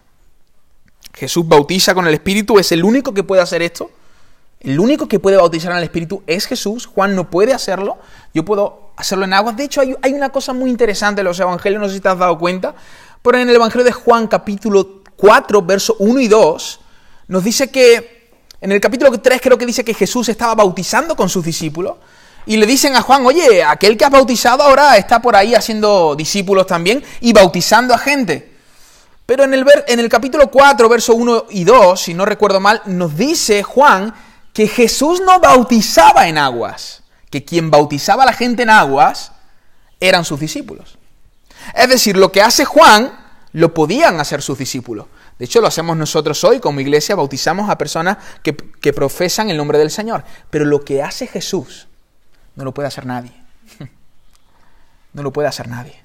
Jesús 1.13 1.47
bautiza 1.47 1.93
con 1.93 2.08
el 2.08 2.13
Espíritu, 2.13 2.60
es 2.60 2.71
el 2.71 2.84
único 2.84 3.13
que 3.13 3.23
puede 3.23 3.41
hacer 3.41 3.62
esto. 3.62 3.91
El 4.60 4.80
único 4.80 5.08
que 5.08 5.19
puede 5.19 5.38
bautizar 5.38 5.71
en 5.71 5.80
el 5.80 5.84
Espíritu 5.84 6.23
es 6.26 6.45
Jesús. 6.45 6.86
Juan 6.86 7.15
no 7.15 7.30
puede 7.30 7.54
hacerlo. 7.54 7.97
Yo 8.34 8.45
puedo 8.45 8.91
hacerlo 8.95 9.26
en 9.26 9.34
agua. 9.34 9.52
De 9.52 9.63
hecho, 9.63 9.82
hay, 9.82 9.95
hay 10.02 10.13
una 10.13 10.30
cosa 10.30 10.54
muy 10.54 10.69
interesante 10.69 11.21
en 11.21 11.26
los 11.26 11.39
evangelios, 11.39 11.82
no 11.82 11.88
sé 11.88 11.95
si 11.95 12.02
te 12.02 12.10
has 12.10 12.17
dado 12.17 12.38
cuenta. 12.38 12.76
En 13.36 13.50
el 13.50 13.56
Evangelio 13.56 13.84
de 13.84 13.92
Juan 13.92 14.28
capítulo 14.28 15.02
4, 15.18 15.62
verso 15.62 15.98
1 16.00 16.22
y 16.22 16.28
2, 16.30 16.80
nos 17.28 17.44
dice 17.44 17.70
que, 17.70 18.32
en 18.62 18.72
el 18.72 18.80
capítulo 18.80 19.12
3 19.20 19.42
creo 19.42 19.58
que 19.58 19.66
dice 19.66 19.84
que 19.84 19.94
Jesús 19.94 20.30
estaba 20.30 20.56
bautizando 20.56 21.13
con 21.16 21.28
sus 21.28 21.44
discípulos. 21.44 21.96
Y 22.46 22.56
le 22.56 22.66
dicen 22.66 22.96
a 22.96 23.02
Juan, 23.02 23.26
oye, 23.26 23.62
aquel 23.63 23.98
que 23.98 24.06
has 24.06 24.12
bautizado 24.12 24.63
ahora 24.63 24.96
está 24.96 25.22
por 25.22 25.36
ahí 25.36 25.54
haciendo 25.54 26.16
discípulos 26.16 26.68
también 26.68 27.04
y 27.20 27.34
bautizando 27.34 27.94
a 27.94 27.98
gente. 27.98 28.54
Pero 29.26 29.44
en 29.44 29.54
el, 29.54 29.66
en 29.88 30.00
el 30.00 30.08
capítulo 30.08 30.50
4, 30.50 30.88
verso 30.88 31.13
1 31.13 31.48
y 31.50 31.66
2, 31.66 32.00
si 32.00 32.13
no 32.13 32.26
recuerdo 32.26 32.62
mal, 32.62 32.82
nos 32.86 33.18
dice 33.18 33.62
Juan 33.62 34.13
que 34.54 34.70
Jesús 34.70 35.22
no 35.26 35.42
bautizaba 35.42 36.30
en 36.30 36.38
aguas, 36.38 37.04
que 37.30 37.44
quien 37.44 37.70
bautizaba 37.70 38.24
a 38.24 38.28
la 38.28 38.34
gente 38.34 38.63
en 38.63 38.70
aguas 38.70 39.34
eran 40.00 40.24
sus 40.24 40.40
discípulos. 40.40 40.97
Es 41.73 41.89
decir, 41.89 42.17
lo 42.17 42.32
que 42.32 42.41
hace 42.41 42.65
Juan 42.65 43.12
lo 43.53 43.73
podían 43.73 44.19
hacer 44.19 44.41
sus 44.41 44.58
discípulos. 44.58 45.08
De 45.39 45.45
hecho, 45.45 45.62
lo 45.62 45.67
hacemos 45.67 45.95
nosotros 45.95 46.43
hoy 46.43 46.60
como 46.60 46.80
iglesia, 46.80 47.15
bautizamos 47.15 47.69
a 47.69 47.77
personas 47.77 48.17
que, 48.41 48.53
profesan 48.93 49.49
el 49.49 49.58
nombre 49.58 49.77
del 49.77 49.91
Señor. 49.91 50.23
Pero 50.49 50.65
lo 50.65 50.84
que 50.84 51.03
hace 51.03 51.27
Jesús 51.27 51.88
no 52.56 52.63
lo 52.63 52.73
puede 52.73 52.88
hacer 52.88 53.06
nadie. 53.06 53.32
No 55.13 55.23
lo 55.23 55.34
puede 55.34 55.47
hacer 55.47 55.67
nadie. 55.67 55.95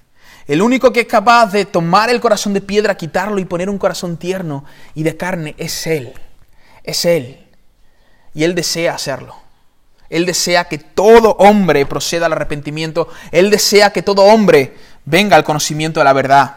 El 0.47 0.63
único 0.63 0.91
que 0.91 1.01
es 1.01 1.07
capaz 1.07 1.53
de 1.53 1.67
tomar 1.67 2.09
el 2.09 2.19
corazón 2.19 2.55
de 2.55 2.63
piedra, 2.63 2.97
quitarlo 2.97 3.39
y 3.39 3.45
poner 3.45 3.69
un 3.69 3.77
corazón 3.77 4.17
tierno 4.17 4.65
y 4.95 5.03
de 5.03 5.19
carne 5.19 5.55
es 5.59 5.87
Él. 5.87 6.15
Es 6.83 7.05
Él. 7.05 7.47
Y 8.33 8.45
Él 8.45 8.55
desea 8.55 8.95
hacerlo. 8.95 9.37
Él 10.09 10.25
desea 10.27 10.65
que 10.65 10.79
todo 10.79 11.37
hombre 11.39 11.87
proceda 11.87 12.27
al 12.27 12.33
arrepentimiento. 12.33 13.09
Él 13.31 13.51
desea 13.51 13.91
que 13.91 14.03
todo 14.03 14.23
hombre 14.25 14.77
venga 15.05 15.37
al 15.37 15.45
conocimiento 15.45 16.01
de 16.01 16.05
la 16.05 16.13
verdad. 16.13 16.57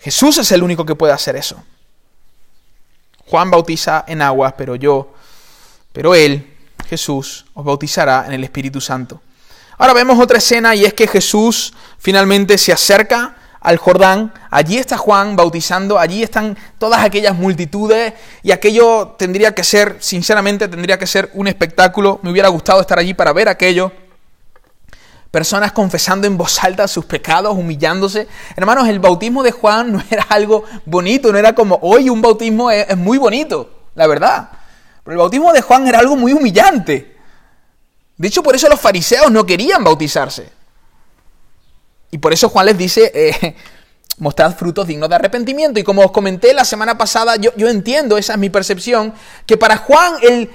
Jesús 0.00 0.38
es 0.38 0.52
el 0.52 0.62
único 0.62 0.86
que 0.86 0.94
puede 0.94 1.12
hacer 1.12 1.36
eso. 1.36 1.62
Juan 3.26 3.50
bautiza 3.50 4.04
en 4.06 4.22
agua, 4.22 4.54
pero 4.56 4.74
yo, 4.76 5.12
pero 5.92 6.14
Él, 6.14 6.56
Jesús, 6.88 7.46
os 7.54 7.64
bautizará 7.64 8.24
en 8.26 8.32
el 8.32 8.44
Espíritu 8.44 8.80
Santo. 8.80 9.20
Ahora 9.76 9.92
vemos 9.92 10.18
otra 10.18 10.38
escena 10.38 10.74
y 10.74 10.84
es 10.84 10.94
que 10.94 11.06
Jesús 11.06 11.74
finalmente 11.98 12.58
se 12.58 12.72
acerca 12.72 13.36
al 13.60 13.76
Jordán, 13.76 14.32
allí 14.50 14.78
está 14.78 14.96
Juan 14.96 15.36
bautizando, 15.36 15.98
allí 15.98 16.22
están 16.22 16.56
todas 16.78 17.04
aquellas 17.04 17.34
multitudes 17.34 18.14
y 18.42 18.52
aquello 18.52 19.16
tendría 19.18 19.54
que 19.54 19.64
ser, 19.64 19.96
sinceramente, 20.00 20.68
tendría 20.68 20.98
que 20.98 21.06
ser 21.06 21.30
un 21.34 21.48
espectáculo. 21.48 22.20
Me 22.22 22.30
hubiera 22.30 22.48
gustado 22.48 22.80
estar 22.80 22.98
allí 22.98 23.14
para 23.14 23.32
ver 23.32 23.48
aquello. 23.48 23.92
Personas 25.30 25.72
confesando 25.72 26.26
en 26.26 26.38
voz 26.38 26.62
alta 26.64 26.88
sus 26.88 27.04
pecados, 27.04 27.56
humillándose. 27.56 28.26
Hermanos, 28.56 28.88
el 28.88 28.98
bautismo 28.98 29.42
de 29.42 29.52
Juan 29.52 29.92
no 29.94 30.02
era 30.10 30.26
algo 30.30 30.64
bonito, 30.86 31.30
no 31.32 31.38
era 31.38 31.54
como 31.54 31.78
hoy 31.82 32.08
un 32.08 32.22
bautismo 32.22 32.70
es, 32.70 32.96
muy 32.96 33.18
bonito, 33.18 33.70
la 33.94 34.06
verdad. 34.06 34.50
Pero 35.04 35.12
el 35.12 35.18
bautismo 35.18 35.52
de 35.52 35.60
Juan 35.60 35.86
era 35.86 35.98
algo 35.98 36.16
muy 36.16 36.32
humillante. 36.32 37.16
De 38.16 38.28
hecho, 38.28 38.42
por 38.42 38.54
eso 38.54 38.68
los 38.68 38.80
fariseos 38.80 39.30
no 39.30 39.44
querían 39.44 39.84
bautizarse. 39.84 40.50
Y 42.10 42.18
por 42.18 42.32
eso 42.32 42.48
Juan 42.48 42.66
les 42.66 42.78
dice, 42.78 43.12
eh, 43.14 43.54
mostrad 44.18 44.56
frutos 44.56 44.86
dignos 44.86 45.10
de 45.10 45.14
arrepentimiento. 45.14 45.78
Y 45.78 45.84
como 45.84 46.02
os 46.02 46.10
comenté 46.10 46.54
la 46.54 46.64
semana 46.64 46.96
pasada, 46.96 47.36
yo, 47.36 47.52
yo 47.54 47.68
entiendo, 47.68 48.16
esa 48.16 48.32
es 48.32 48.38
mi 48.38 48.48
percepción, 48.48 49.12
que 49.44 49.58
para 49.58 49.76
Juan 49.76 50.14
el, 50.22 50.50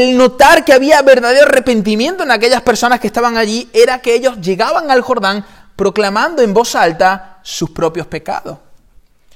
el 0.00 0.16
notar 0.16 0.64
que 0.64 0.72
había 0.72 1.02
verdadero 1.02 1.46
arrepentimiento 1.46 2.22
en 2.22 2.30
aquellas 2.30 2.62
personas 2.62 3.00
que 3.00 3.06
estaban 3.06 3.36
allí 3.36 3.70
era 3.72 4.00
que 4.00 4.14
ellos 4.14 4.40
llegaban 4.40 4.90
al 4.90 5.02
Jordán 5.02 5.44
proclamando 5.76 6.42
en 6.42 6.54
voz 6.54 6.74
alta 6.74 7.40
sus 7.42 7.70
propios 7.70 8.06
pecados. 8.06 8.58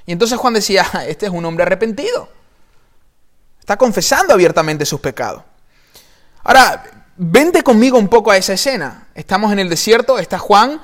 Y 0.05 0.11
entonces 0.11 0.37
Juan 0.37 0.53
decía, 0.53 0.85
este 1.07 1.27
es 1.27 1.31
un 1.31 1.45
hombre 1.45 1.63
arrepentido. 1.63 2.29
Está 3.59 3.77
confesando 3.77 4.33
abiertamente 4.33 4.85
sus 4.85 4.99
pecados. 4.99 5.43
Ahora, 6.43 6.83
vente 7.17 7.61
conmigo 7.61 7.97
un 7.97 8.07
poco 8.07 8.31
a 8.31 8.37
esa 8.37 8.53
escena. 8.53 9.07
Estamos 9.13 9.51
en 9.51 9.59
el 9.59 9.69
desierto, 9.69 10.17
está 10.17 10.39
Juan 10.39 10.81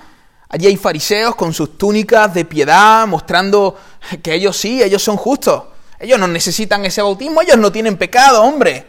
Allí 0.50 0.68
hay 0.68 0.78
fariseos 0.78 1.36
con 1.36 1.54
sus 1.54 1.78
túnicas 1.78 2.34
de 2.34 2.46
piedad, 2.46 3.08
mostrando 3.08 3.78
que 4.22 4.34
ellos 4.34 4.56
sí, 4.56 4.82
ellos 4.82 5.04
son 5.04 5.18
justos. 5.18 5.64
Ellos 6.00 6.20
no 6.20 6.28
necesitan 6.28 6.86
ese 6.86 7.02
bautismo, 7.02 7.42
ellos 7.42 7.58
no 7.58 7.72
tienen 7.72 7.98
pecado, 7.98 8.44
hombre. 8.44 8.86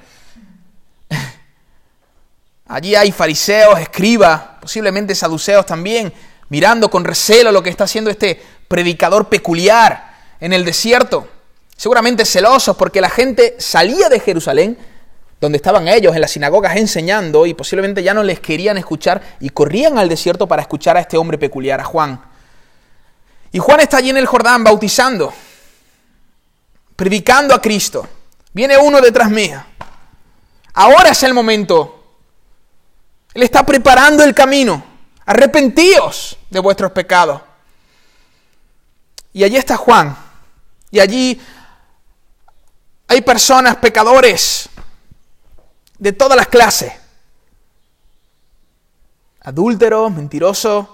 Allí 2.68 2.94
hay 2.94 3.12
fariseos, 3.12 3.78
escribas, 3.78 4.42
posiblemente 4.60 5.14
saduceos 5.14 5.66
también, 5.66 6.12
mirando 6.48 6.90
con 6.90 7.04
recelo 7.04 7.52
lo 7.52 7.62
que 7.62 7.70
está 7.70 7.84
haciendo 7.84 8.10
este 8.10 8.40
predicador 8.68 9.28
peculiar 9.28 10.16
en 10.40 10.52
el 10.52 10.64
desierto. 10.64 11.28
Seguramente 11.76 12.24
celosos 12.24 12.76
porque 12.76 13.00
la 13.00 13.10
gente 13.10 13.56
salía 13.58 14.08
de 14.08 14.20
Jerusalén 14.20 14.78
donde 15.40 15.56
estaban 15.56 15.86
ellos 15.86 16.14
en 16.14 16.22
las 16.22 16.30
sinagogas 16.30 16.76
enseñando 16.76 17.44
y 17.46 17.54
posiblemente 17.54 18.02
ya 18.02 18.14
no 18.14 18.22
les 18.22 18.40
querían 18.40 18.78
escuchar 18.78 19.20
y 19.40 19.50
corrían 19.50 19.98
al 19.98 20.08
desierto 20.08 20.46
para 20.46 20.62
escuchar 20.62 20.96
a 20.96 21.00
este 21.00 21.18
hombre 21.18 21.36
peculiar, 21.36 21.80
a 21.80 21.84
Juan. 21.84 22.20
Y 23.52 23.58
Juan 23.58 23.80
está 23.80 23.98
allí 23.98 24.10
en 24.10 24.16
el 24.16 24.26
Jordán 24.26 24.64
bautizando, 24.64 25.32
predicando 26.96 27.54
a 27.54 27.60
Cristo. 27.60 28.08
Viene 28.52 28.78
uno 28.78 29.00
detrás 29.00 29.30
mía. 29.30 29.66
Ahora 30.78 31.08
es 31.08 31.22
el 31.22 31.32
momento. 31.32 32.04
Él 33.32 33.42
está 33.42 33.64
preparando 33.64 34.22
el 34.22 34.34
camino. 34.34 34.84
Arrepentíos 35.24 36.36
de 36.50 36.60
vuestros 36.60 36.92
pecados. 36.92 37.40
Y 39.32 39.42
allí 39.42 39.56
está 39.56 39.78
Juan. 39.78 40.14
Y 40.90 41.00
allí 41.00 41.40
hay 43.08 43.22
personas, 43.22 43.76
pecadores, 43.76 44.68
de 45.98 46.12
todas 46.12 46.36
las 46.36 46.48
clases. 46.48 46.92
Adúlteros, 49.40 50.12
mentirosos, 50.12 50.88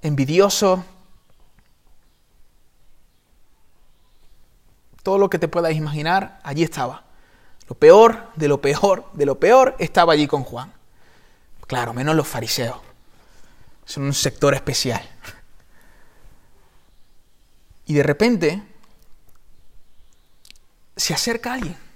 envidiosos. 0.00 0.80
Todo 5.02 5.18
lo 5.18 5.28
que 5.28 5.38
te 5.38 5.46
puedas 5.48 5.74
imaginar, 5.74 6.40
allí 6.42 6.62
estaba. 6.62 7.07
Lo 7.68 7.76
peor 7.76 8.30
de 8.34 8.48
lo 8.48 8.60
peor 8.60 9.10
de 9.12 9.26
lo 9.26 9.38
peor 9.38 9.76
estaba 9.78 10.14
allí 10.14 10.26
con 10.26 10.44
Juan. 10.44 10.72
Claro, 11.66 11.92
menos 11.92 12.16
los 12.16 12.26
fariseos. 12.26 12.78
Son 13.84 14.04
un 14.04 14.14
sector 14.14 14.54
especial. 14.54 15.02
Y 17.86 17.94
de 17.94 18.02
repente 18.02 18.62
se 20.96 21.14
acerca 21.14 21.54
alguien 21.54 21.88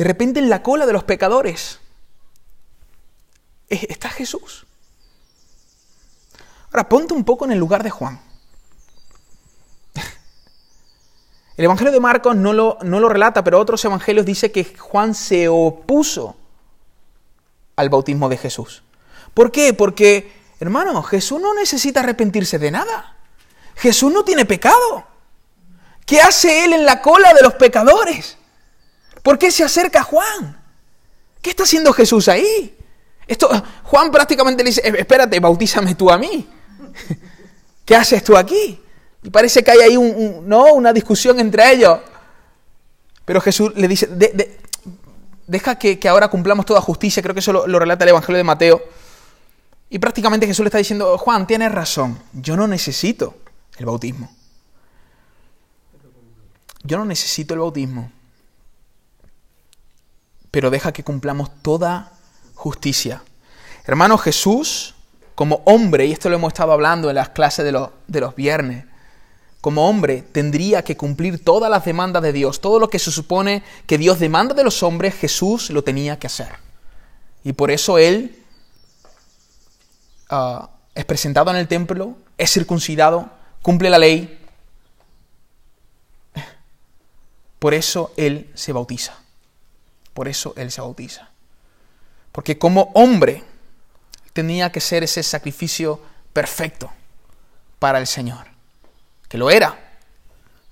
De 0.00 0.04
repente 0.04 0.40
en 0.40 0.48
la 0.48 0.62
cola 0.62 0.86
de 0.86 0.94
los 0.94 1.04
pecadores 1.04 1.78
está 3.68 4.08
Jesús. 4.08 4.66
Ahora, 6.68 6.88
ponte 6.88 7.12
un 7.12 7.22
poco 7.22 7.44
en 7.44 7.52
el 7.52 7.58
lugar 7.58 7.82
de 7.82 7.90
Juan. 7.90 8.18
El 11.60 11.64
Evangelio 11.64 11.92
de 11.92 12.00
Marcos 12.00 12.34
no 12.36 12.54
lo, 12.54 12.78
no 12.80 13.00
lo 13.00 13.10
relata, 13.10 13.44
pero 13.44 13.60
otros 13.60 13.84
evangelios 13.84 14.24
dice 14.24 14.50
que 14.50 14.64
Juan 14.64 15.14
se 15.14 15.46
opuso 15.46 16.34
al 17.76 17.90
bautismo 17.90 18.30
de 18.30 18.38
Jesús. 18.38 18.82
¿Por 19.34 19.52
qué? 19.52 19.74
Porque, 19.74 20.32
hermano, 20.58 21.02
Jesús 21.02 21.38
no 21.38 21.52
necesita 21.52 22.00
arrepentirse 22.00 22.58
de 22.58 22.70
nada. 22.70 23.14
Jesús 23.76 24.10
no 24.10 24.24
tiene 24.24 24.46
pecado. 24.46 25.04
¿Qué 26.06 26.22
hace 26.22 26.64
él 26.64 26.72
en 26.72 26.86
la 26.86 27.02
cola 27.02 27.34
de 27.34 27.42
los 27.42 27.52
pecadores? 27.52 28.38
¿Por 29.22 29.38
qué 29.38 29.50
se 29.50 29.62
acerca 29.62 30.02
Juan? 30.02 30.58
¿Qué 31.42 31.50
está 31.50 31.64
haciendo 31.64 31.92
Jesús 31.92 32.28
ahí? 32.28 32.74
Esto, 33.26 33.50
Juan 33.82 34.10
prácticamente 34.10 34.64
le 34.64 34.70
dice, 34.70 34.80
eh, 34.82 34.94
espérate, 34.96 35.38
bautízame 35.38 35.94
tú 35.94 36.10
a 36.10 36.16
mí. 36.16 36.48
¿Qué 37.84 37.94
haces 37.94 38.24
tú 38.24 38.34
aquí? 38.34 38.80
Y 39.22 39.30
parece 39.30 39.62
que 39.62 39.70
hay 39.70 39.78
ahí 39.80 39.96
un, 39.96 40.48
¿no? 40.48 40.72
una 40.74 40.92
discusión 40.92 41.38
entre 41.40 41.72
ellos. 41.72 41.98
Pero 43.24 43.40
Jesús 43.40 43.72
le 43.76 43.86
dice, 43.86 44.08
deja 45.46 45.78
que, 45.78 46.08
ahora 46.08 46.28
cumplamos 46.28 46.66
toda 46.66 46.80
justicia, 46.80 47.22
creo 47.22 47.34
que 47.34 47.40
eso 47.40 47.52
lo, 47.52 47.78
relata 47.78 48.04
el 48.04 48.10
Evangelio 48.10 48.38
de 48.38 48.44
Mateo. 48.44 48.82
Y 49.88 49.98
prácticamente 49.98 50.46
Jesús 50.46 50.64
le 50.64 50.68
está 50.68 50.78
diciendo, 50.78 51.18
Juan, 51.18 51.46
tienes 51.46 51.72
razón, 51.72 52.18
yo 52.32 52.56
no 52.56 52.66
necesito 52.66 53.34
el 53.76 53.86
bautismo. 53.86 54.30
Yo 56.82 56.96
no 56.96 57.04
necesito 57.04 57.54
el 57.54 57.60
bautismo 57.60 58.10
pero 60.50 60.70
deja 60.70 60.92
que 60.92 61.04
cumplamos 61.04 61.50
toda 61.62 62.12
justicia. 62.54 63.22
Hermano 63.84 64.18
Jesús, 64.18 64.94
como 65.34 65.62
hombre, 65.64 66.06
y 66.06 66.12
esto 66.12 66.28
lo 66.28 66.36
hemos 66.36 66.52
estado 66.52 66.72
hablando 66.72 67.08
en 67.08 67.16
las 67.16 67.30
clases 67.30 67.64
de 67.64 68.20
los 68.20 68.34
viernes, 68.34 68.84
como 69.60 69.88
hombre 69.88 70.22
tendría 70.22 70.82
que 70.82 70.96
cumplir 70.96 71.44
todas 71.44 71.70
las 71.70 71.84
demandas 71.84 72.22
de 72.22 72.32
Dios. 72.32 72.60
Todo 72.60 72.78
lo 72.78 72.88
que 72.88 72.98
se 72.98 73.10
supone 73.10 73.62
que 73.86 73.98
Dios 73.98 74.18
demanda 74.18 74.54
de 74.54 74.64
los 74.64 74.82
hombres, 74.82 75.14
Jesús 75.14 75.70
lo 75.70 75.84
tenía 75.84 76.18
que 76.18 76.26
hacer. 76.26 76.48
Y 77.44 77.52
por 77.52 77.70
eso 77.70 77.98
Él 77.98 78.42
ah, 80.30 80.70
es 80.94 81.04
presentado 81.04 81.50
en 81.50 81.56
el 81.56 81.68
templo, 81.68 82.16
es 82.38 82.52
circuncidado, 82.52 83.30
cumple 83.62 83.90
la 83.90 83.98
ley. 83.98 84.38
Por 87.58 87.74
eso 87.74 88.12
Él 88.16 88.50
se 88.54 88.72
bautiza. 88.72 89.18
Por 90.14 90.28
eso 90.28 90.54
Él 90.56 90.70
se 90.70 90.80
bautiza. 90.80 91.28
Porque 92.32 92.58
como 92.58 92.90
hombre 92.94 93.44
tenía 94.32 94.72
que 94.72 94.80
ser 94.80 95.02
ese 95.02 95.22
sacrificio 95.22 96.00
perfecto 96.32 96.90
para 97.78 97.98
el 97.98 98.06
Señor. 98.06 98.49
Que 99.30 99.38
lo 99.38 99.48
era, 99.48 99.78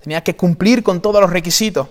tenía 0.03 0.21
que 0.21 0.35
cumplir 0.35 0.83
con 0.83 1.01
todos 1.01 1.21
los 1.21 1.31
requisitos, 1.31 1.87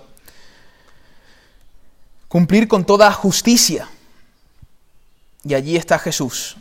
cumplir 2.27 2.67
con 2.67 2.85
toda 2.85 3.11
justicia. 3.11 3.89
Y 5.43 5.55
allí 5.55 5.75
está 5.75 5.97
Jesús. 5.97 6.57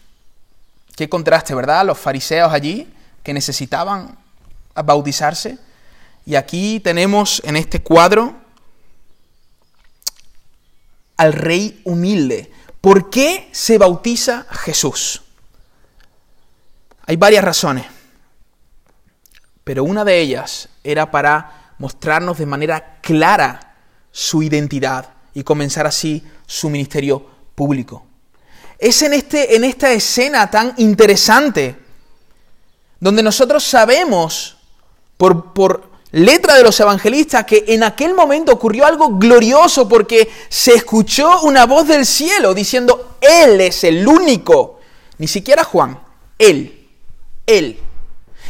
Qué 0.97 1.09
contraste, 1.09 1.55
¿verdad? 1.55 1.85
Los 1.85 1.99
fariseos 1.99 2.53
allí 2.53 2.93
que 3.23 3.35
necesitaban 3.35 4.19
bautizarse. 4.75 5.59
Y 6.25 6.37
aquí 6.37 6.81
tenemos 6.81 7.43
en 7.45 7.57
este 7.57 7.83
cuadro 7.83 8.35
al 11.19 11.35
rey 11.35 11.83
humilde. 11.85 12.51
¿Por 12.81 13.11
qué 13.11 13.51
se 13.53 13.77
bautiza 13.77 14.47
Jesús? 14.51 15.23
Hay 17.07 17.17
varias 17.17 17.45
razones, 17.45 17.85
pero 19.69 19.85
una 19.85 20.03
de 20.03 20.19
ellas 20.19 20.71
era 20.83 21.11
para 21.11 21.75
mostrarnos 21.77 22.39
de 22.39 22.47
manera 22.47 23.01
clara 23.03 23.75
su 24.11 24.43
identidad 24.43 25.11
y 25.35 25.43
comenzar 25.43 25.87
así 25.87 26.25
su 26.47 26.71
ministerio 26.71 27.23
público. 27.55 28.07
Es 28.79 29.03
en, 29.03 29.13
este, 29.13 29.57
en 29.57 29.65
esta 29.65 29.93
escena 29.93 30.51
tan 30.51 30.73
interesante 30.79 31.77
donde 32.99 33.23
nosotros 33.23 33.63
sabemos 33.63 34.57
por, 35.19 35.53
por 35.53 35.91
letra 36.13 36.55
de 36.55 36.63
los 36.63 36.81
evangelistas 36.81 37.45
que 37.45 37.67
en 37.69 37.83
aquel 37.83 38.15
momento 38.15 38.53
ocurrió 38.53 38.87
algo 38.87 39.19
glorioso 39.19 39.87
porque 39.87 40.31
se 40.49 40.77
escuchó 40.77 41.43
una 41.43 41.67
voz 41.67 41.87
del 41.89 42.07
cielo 42.07 42.55
diciendo, 42.55 43.19
Él 43.21 43.61
es 43.61 43.85
el 43.85 44.09
único, 44.09 44.81
ni 45.19 45.29
siquiera 45.29 45.63
Juan, 45.63 46.01
Él, 46.39 46.89
Él. 47.47 47.83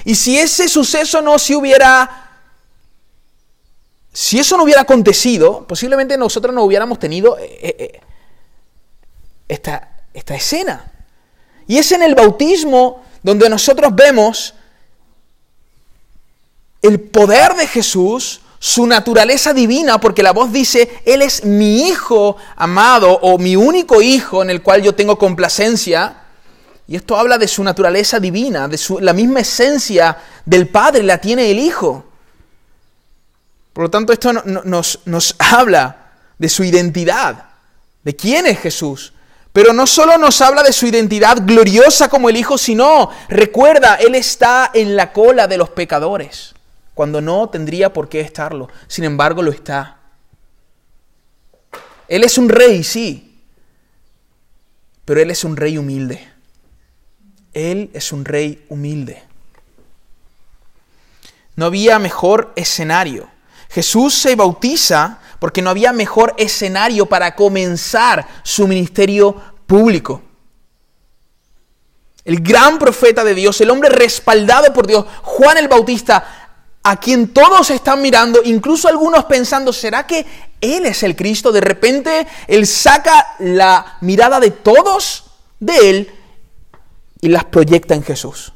Y 0.04 0.14
si 0.14 0.38
ese 0.38 0.68
suceso 0.68 1.20
no 1.20 1.38
se 1.38 1.56
hubiera... 1.56 2.24
Si 4.12 4.38
eso 4.38 4.56
no 4.56 4.64
hubiera 4.64 4.80
acontecido, 4.80 5.66
posiblemente 5.66 6.16
nosotros 6.16 6.54
no 6.54 6.64
hubiéramos 6.64 6.98
tenido 6.98 7.38
eh, 7.38 7.58
eh, 7.62 7.76
eh, 7.78 8.00
esta, 9.46 9.96
esta 10.12 10.34
escena. 10.34 10.90
Y 11.66 11.78
es 11.78 11.92
en 11.92 12.02
el 12.02 12.14
bautismo 12.14 13.02
donde 13.22 13.48
nosotros 13.48 13.94
vemos 13.94 14.54
el 16.82 17.00
poder 17.00 17.54
de 17.54 17.66
Jesús, 17.66 18.40
su 18.58 18.86
naturaleza 18.86 19.52
divina, 19.52 20.00
porque 20.00 20.22
la 20.22 20.32
voz 20.32 20.52
dice, 20.52 21.00
Él 21.04 21.22
es 21.22 21.44
mi 21.44 21.88
Hijo 21.88 22.36
amado 22.56 23.18
o 23.22 23.38
mi 23.38 23.56
único 23.56 24.02
Hijo 24.02 24.42
en 24.42 24.50
el 24.50 24.62
cual 24.62 24.82
yo 24.82 24.94
tengo 24.94 25.18
complacencia. 25.18 26.17
Y 26.88 26.96
esto 26.96 27.18
habla 27.18 27.36
de 27.36 27.46
su 27.46 27.62
naturaleza 27.62 28.18
divina, 28.18 28.66
de 28.66 28.78
su, 28.78 28.98
la 28.98 29.12
misma 29.12 29.40
esencia 29.40 30.16
del 30.46 30.68
Padre 30.68 31.02
la 31.02 31.18
tiene 31.18 31.50
el 31.50 31.58
Hijo. 31.58 32.06
Por 33.74 33.84
lo 33.84 33.90
tanto, 33.90 34.12
esto 34.12 34.32
nos, 34.32 35.00
nos 35.04 35.36
habla 35.38 36.12
de 36.38 36.48
su 36.48 36.64
identidad, 36.64 37.44
de 38.02 38.16
quién 38.16 38.46
es 38.46 38.58
Jesús. 38.58 39.12
Pero 39.52 39.74
no 39.74 39.86
solo 39.86 40.16
nos 40.16 40.40
habla 40.40 40.62
de 40.62 40.72
su 40.72 40.86
identidad 40.86 41.36
gloriosa 41.44 42.08
como 42.08 42.30
el 42.30 42.36
Hijo, 42.38 42.56
sino, 42.56 43.10
recuerda, 43.28 43.96
Él 43.96 44.14
está 44.14 44.70
en 44.72 44.96
la 44.96 45.12
cola 45.12 45.46
de 45.46 45.58
los 45.58 45.68
pecadores 45.68 46.54
cuando 46.94 47.20
no 47.20 47.50
tendría 47.50 47.92
por 47.92 48.08
qué 48.08 48.20
estarlo. 48.20 48.70
Sin 48.86 49.04
embargo, 49.04 49.42
lo 49.42 49.52
está. 49.52 49.98
Él 52.08 52.24
es 52.24 52.38
un 52.38 52.48
rey, 52.48 52.82
sí, 52.82 53.42
pero 55.04 55.20
Él 55.20 55.30
es 55.30 55.44
un 55.44 55.54
rey 55.56 55.76
humilde. 55.76 56.37
Él 57.52 57.90
es 57.92 58.12
un 58.12 58.24
rey 58.24 58.64
humilde. 58.68 59.22
No 61.56 61.66
había 61.66 61.98
mejor 61.98 62.52
escenario. 62.56 63.28
Jesús 63.68 64.14
se 64.14 64.36
bautiza 64.36 65.18
porque 65.38 65.62
no 65.62 65.70
había 65.70 65.92
mejor 65.92 66.34
escenario 66.38 67.06
para 67.06 67.34
comenzar 67.34 68.26
su 68.42 68.66
ministerio 68.66 69.36
público. 69.66 70.22
El 72.24 72.40
gran 72.40 72.78
profeta 72.78 73.24
de 73.24 73.34
Dios, 73.34 73.60
el 73.60 73.70
hombre 73.70 73.88
respaldado 73.88 74.72
por 74.72 74.86
Dios, 74.86 75.06
Juan 75.22 75.58
el 75.58 75.68
Bautista, 75.68 76.50
a 76.82 76.98
quien 76.98 77.28
todos 77.28 77.70
están 77.70 78.02
mirando, 78.02 78.40
incluso 78.44 78.88
algunos 78.88 79.24
pensando, 79.24 79.72
¿será 79.72 80.06
que 80.06 80.26
Él 80.60 80.86
es 80.86 81.02
el 81.02 81.16
Cristo? 81.16 81.52
De 81.52 81.60
repente 81.60 82.26
Él 82.46 82.66
saca 82.66 83.34
la 83.38 83.98
mirada 84.00 84.40
de 84.40 84.50
todos 84.50 85.24
de 85.60 85.90
Él 85.90 86.17
y 87.20 87.28
las 87.28 87.44
proyecta 87.44 87.94
en 87.94 88.02
Jesús. 88.02 88.52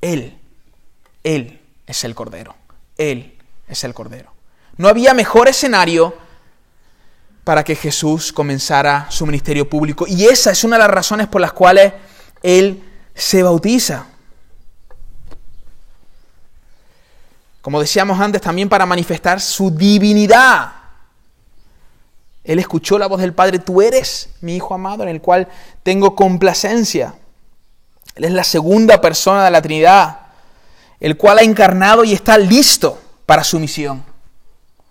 Él, 0.00 0.38
Él 1.22 1.60
es 1.86 2.04
el 2.04 2.14
Cordero. 2.14 2.54
Él 2.96 3.36
es 3.68 3.84
el 3.84 3.94
Cordero. 3.94 4.32
No 4.76 4.88
había 4.88 5.14
mejor 5.14 5.48
escenario 5.48 6.16
para 7.44 7.64
que 7.64 7.74
Jesús 7.74 8.32
comenzara 8.32 9.06
su 9.10 9.26
ministerio 9.26 9.68
público. 9.68 10.06
Y 10.06 10.26
esa 10.26 10.50
es 10.50 10.64
una 10.64 10.76
de 10.76 10.80
las 10.80 10.90
razones 10.90 11.28
por 11.28 11.40
las 11.40 11.52
cuales 11.52 11.92
Él 12.42 12.82
se 13.14 13.42
bautiza. 13.42 14.06
Como 17.60 17.80
decíamos 17.80 18.18
antes, 18.18 18.40
también 18.40 18.68
para 18.68 18.86
manifestar 18.86 19.40
su 19.40 19.70
divinidad. 19.70 20.72
Él 22.44 22.58
escuchó 22.58 22.98
la 22.98 23.06
voz 23.06 23.20
del 23.20 23.34
Padre, 23.34 23.58
tú 23.58 23.82
eres 23.82 24.30
mi 24.40 24.56
Hijo 24.56 24.74
amado 24.74 25.02
en 25.02 25.08
el 25.08 25.20
cual 25.20 25.48
tengo 25.82 26.14
complacencia. 26.14 27.14
Él 28.14 28.24
es 28.24 28.32
la 28.32 28.44
segunda 28.44 29.00
persona 29.00 29.44
de 29.44 29.50
la 29.50 29.62
Trinidad, 29.62 30.20
el 30.98 31.16
cual 31.16 31.38
ha 31.38 31.42
encarnado 31.42 32.04
y 32.04 32.12
está 32.12 32.38
listo 32.38 32.98
para 33.26 33.44
su 33.44 33.58
misión. 33.58 34.02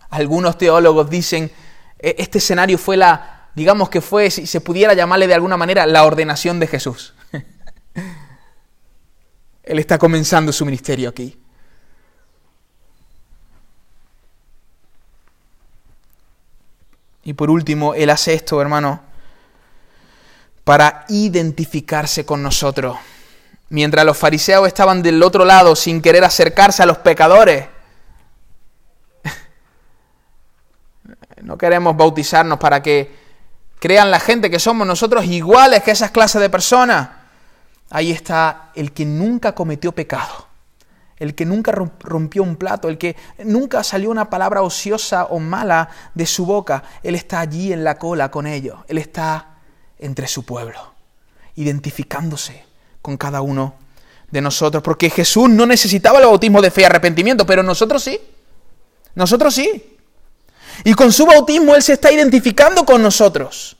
Algunos 0.09 0.57
teólogos 0.57 1.09
dicen, 1.09 1.51
e-, 1.99 2.15
este 2.17 2.37
escenario 2.37 2.77
fue 2.77 2.97
la, 2.97 3.49
digamos 3.55 3.89
que 3.89 4.01
fue, 4.01 4.31
si 4.31 4.47
se 4.47 4.61
pudiera 4.61 4.93
llamarle 4.93 5.27
de 5.27 5.33
alguna 5.33 5.57
manera, 5.57 5.85
la 5.85 6.05
ordenación 6.05 6.59
de 6.59 6.67
Jesús. 6.67 7.13
Él 9.63 9.79
está 9.79 9.97
comenzando 9.97 10.51
su 10.51 10.65
ministerio 10.65 11.09
aquí. 11.09 11.37
Y 17.30 17.34
por 17.34 17.51
último, 17.51 17.93
Él 17.93 18.09
hace 18.09 18.34
esto, 18.34 18.59
hermano, 18.59 19.01
para 20.63 21.05
identificarse 21.09 22.25
con 22.25 22.41
nosotros. 22.41 22.97
Mientras 23.69 24.03
los 24.03 24.17
fariseos 24.17 24.65
estaban 24.65 25.03
del 25.03 25.21
otro 25.21 25.45
lado 25.45 25.75
sin 25.75 26.01
querer 26.01 26.23
acercarse 26.23 26.82
a 26.82 26.88
los 26.88 26.97
pecadores, 26.97 27.67
no 31.43 31.55
queremos 31.55 31.95
bautizarnos 31.95 32.57
para 32.57 32.82
que 32.82 33.15
crean 33.77 34.09
la 34.09 34.19
gente 34.19 34.49
que 34.49 34.57
somos 34.57 34.88
nosotros 34.88 35.23
iguales 35.25 35.84
que 35.84 35.91
esas 35.91 36.09
clases 36.09 36.41
de 36.41 36.49
personas. 36.49 37.09
Ahí 37.91 38.09
está 38.09 38.71
el 38.73 38.91
que 38.91 39.05
nunca 39.05 39.53
cometió 39.53 39.91
pecado 39.91 40.48
el 41.20 41.36
que 41.36 41.45
nunca 41.45 41.72
rompió 41.72 42.43
un 42.43 42.55
plato, 42.55 42.88
el 42.88 42.97
que 42.97 43.15
nunca 43.43 43.84
salió 43.84 44.09
una 44.09 44.30
palabra 44.30 44.61
ociosa 44.61 45.26
o 45.26 45.39
mala 45.39 45.89
de 46.13 46.26
su 46.26 46.45
boca, 46.45 46.84
Él 47.03 47.15
está 47.15 47.41
allí 47.41 47.74
en 47.74 47.84
la 47.84 47.97
cola 47.97 48.32
con 48.32 48.47
ellos, 48.47 48.80
Él 48.88 48.97
está 48.97 49.57
entre 49.99 50.28
su 50.28 50.45
pueblo, 50.45 50.93
identificándose 51.55 52.63
con 53.01 53.17
cada 53.17 53.41
uno 53.41 53.76
de 54.32 54.41
nosotros, 54.41 54.82
porque 54.82 55.09
Jesús 55.09 55.49
no 55.49 55.65
necesitaba 55.65 56.20
el 56.20 56.26
bautismo 56.26 56.61
de 56.61 56.72
fe 56.72 56.82
y 56.82 56.86
arrepentimiento, 56.86 57.45
pero 57.45 57.63
nosotros 57.63 58.03
sí, 58.03 58.20
nosotros 59.15 59.53
sí. 59.53 59.97
Y 60.86 60.93
con 60.93 61.11
su 61.11 61.26
bautismo 61.26 61.76
Él 61.76 61.84
se 61.84 61.93
está 61.93 62.11
identificando 62.11 62.86
con 62.86 63.01
nosotros. 63.01 63.76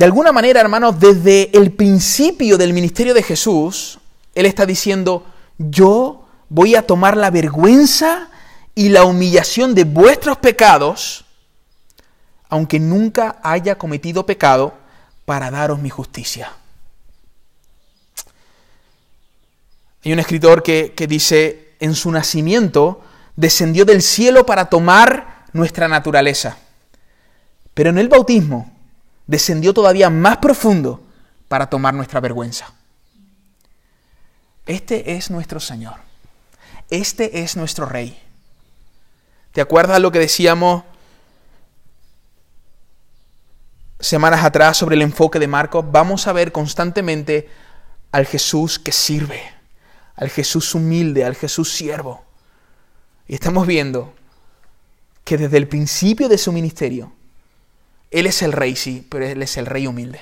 De 0.00 0.06
alguna 0.06 0.32
manera, 0.32 0.62
hermanos, 0.62 0.98
desde 0.98 1.54
el 1.54 1.72
principio 1.72 2.56
del 2.56 2.72
ministerio 2.72 3.12
de 3.12 3.22
Jesús, 3.22 3.98
Él 4.34 4.46
está 4.46 4.64
diciendo, 4.64 5.26
yo 5.58 6.26
voy 6.48 6.74
a 6.74 6.86
tomar 6.86 7.18
la 7.18 7.28
vergüenza 7.28 8.30
y 8.74 8.88
la 8.88 9.04
humillación 9.04 9.74
de 9.74 9.84
vuestros 9.84 10.38
pecados, 10.38 11.26
aunque 12.48 12.80
nunca 12.80 13.40
haya 13.42 13.76
cometido 13.76 14.24
pecado, 14.24 14.72
para 15.26 15.50
daros 15.50 15.80
mi 15.80 15.90
justicia. 15.90 16.50
Hay 20.02 20.14
un 20.14 20.18
escritor 20.18 20.62
que, 20.62 20.94
que 20.96 21.06
dice, 21.06 21.74
en 21.78 21.94
su 21.94 22.10
nacimiento 22.10 23.02
descendió 23.36 23.84
del 23.84 24.00
cielo 24.00 24.46
para 24.46 24.70
tomar 24.70 25.44
nuestra 25.52 25.88
naturaleza. 25.88 26.56
Pero 27.74 27.90
en 27.90 27.98
el 27.98 28.08
bautismo, 28.08 28.79
descendió 29.30 29.72
todavía 29.72 30.10
más 30.10 30.38
profundo 30.38 31.00
para 31.46 31.70
tomar 31.70 31.94
nuestra 31.94 32.18
vergüenza. 32.18 32.74
Este 34.66 35.12
es 35.12 35.30
nuestro 35.30 35.60
Señor. 35.60 35.94
Este 36.90 37.40
es 37.42 37.54
nuestro 37.54 37.86
Rey. 37.86 38.20
¿Te 39.52 39.60
acuerdas 39.60 40.00
lo 40.00 40.10
que 40.10 40.18
decíamos 40.18 40.82
semanas 44.00 44.44
atrás 44.44 44.76
sobre 44.76 44.96
el 44.96 45.02
enfoque 45.02 45.38
de 45.38 45.46
Marcos? 45.46 45.84
Vamos 45.92 46.26
a 46.26 46.32
ver 46.32 46.50
constantemente 46.50 47.48
al 48.10 48.26
Jesús 48.26 48.80
que 48.80 48.90
sirve, 48.90 49.40
al 50.16 50.28
Jesús 50.28 50.74
humilde, 50.74 51.24
al 51.24 51.36
Jesús 51.36 51.72
siervo. 51.72 52.24
Y 53.28 53.34
estamos 53.34 53.64
viendo 53.68 54.12
que 55.22 55.38
desde 55.38 55.56
el 55.56 55.68
principio 55.68 56.28
de 56.28 56.36
su 56.36 56.50
ministerio, 56.50 57.12
Él 58.10 58.26
es 58.26 58.42
el 58.42 58.52
rey, 58.52 58.74
sí, 58.74 59.06
pero 59.08 59.26
Él 59.26 59.42
es 59.42 59.56
el 59.56 59.66
rey 59.66 59.86
humilde. 59.86 60.20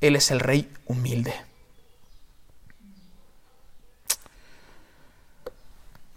Él 0.00 0.14
es 0.14 0.30
el 0.30 0.40
rey 0.40 0.70
humilde. 0.86 1.34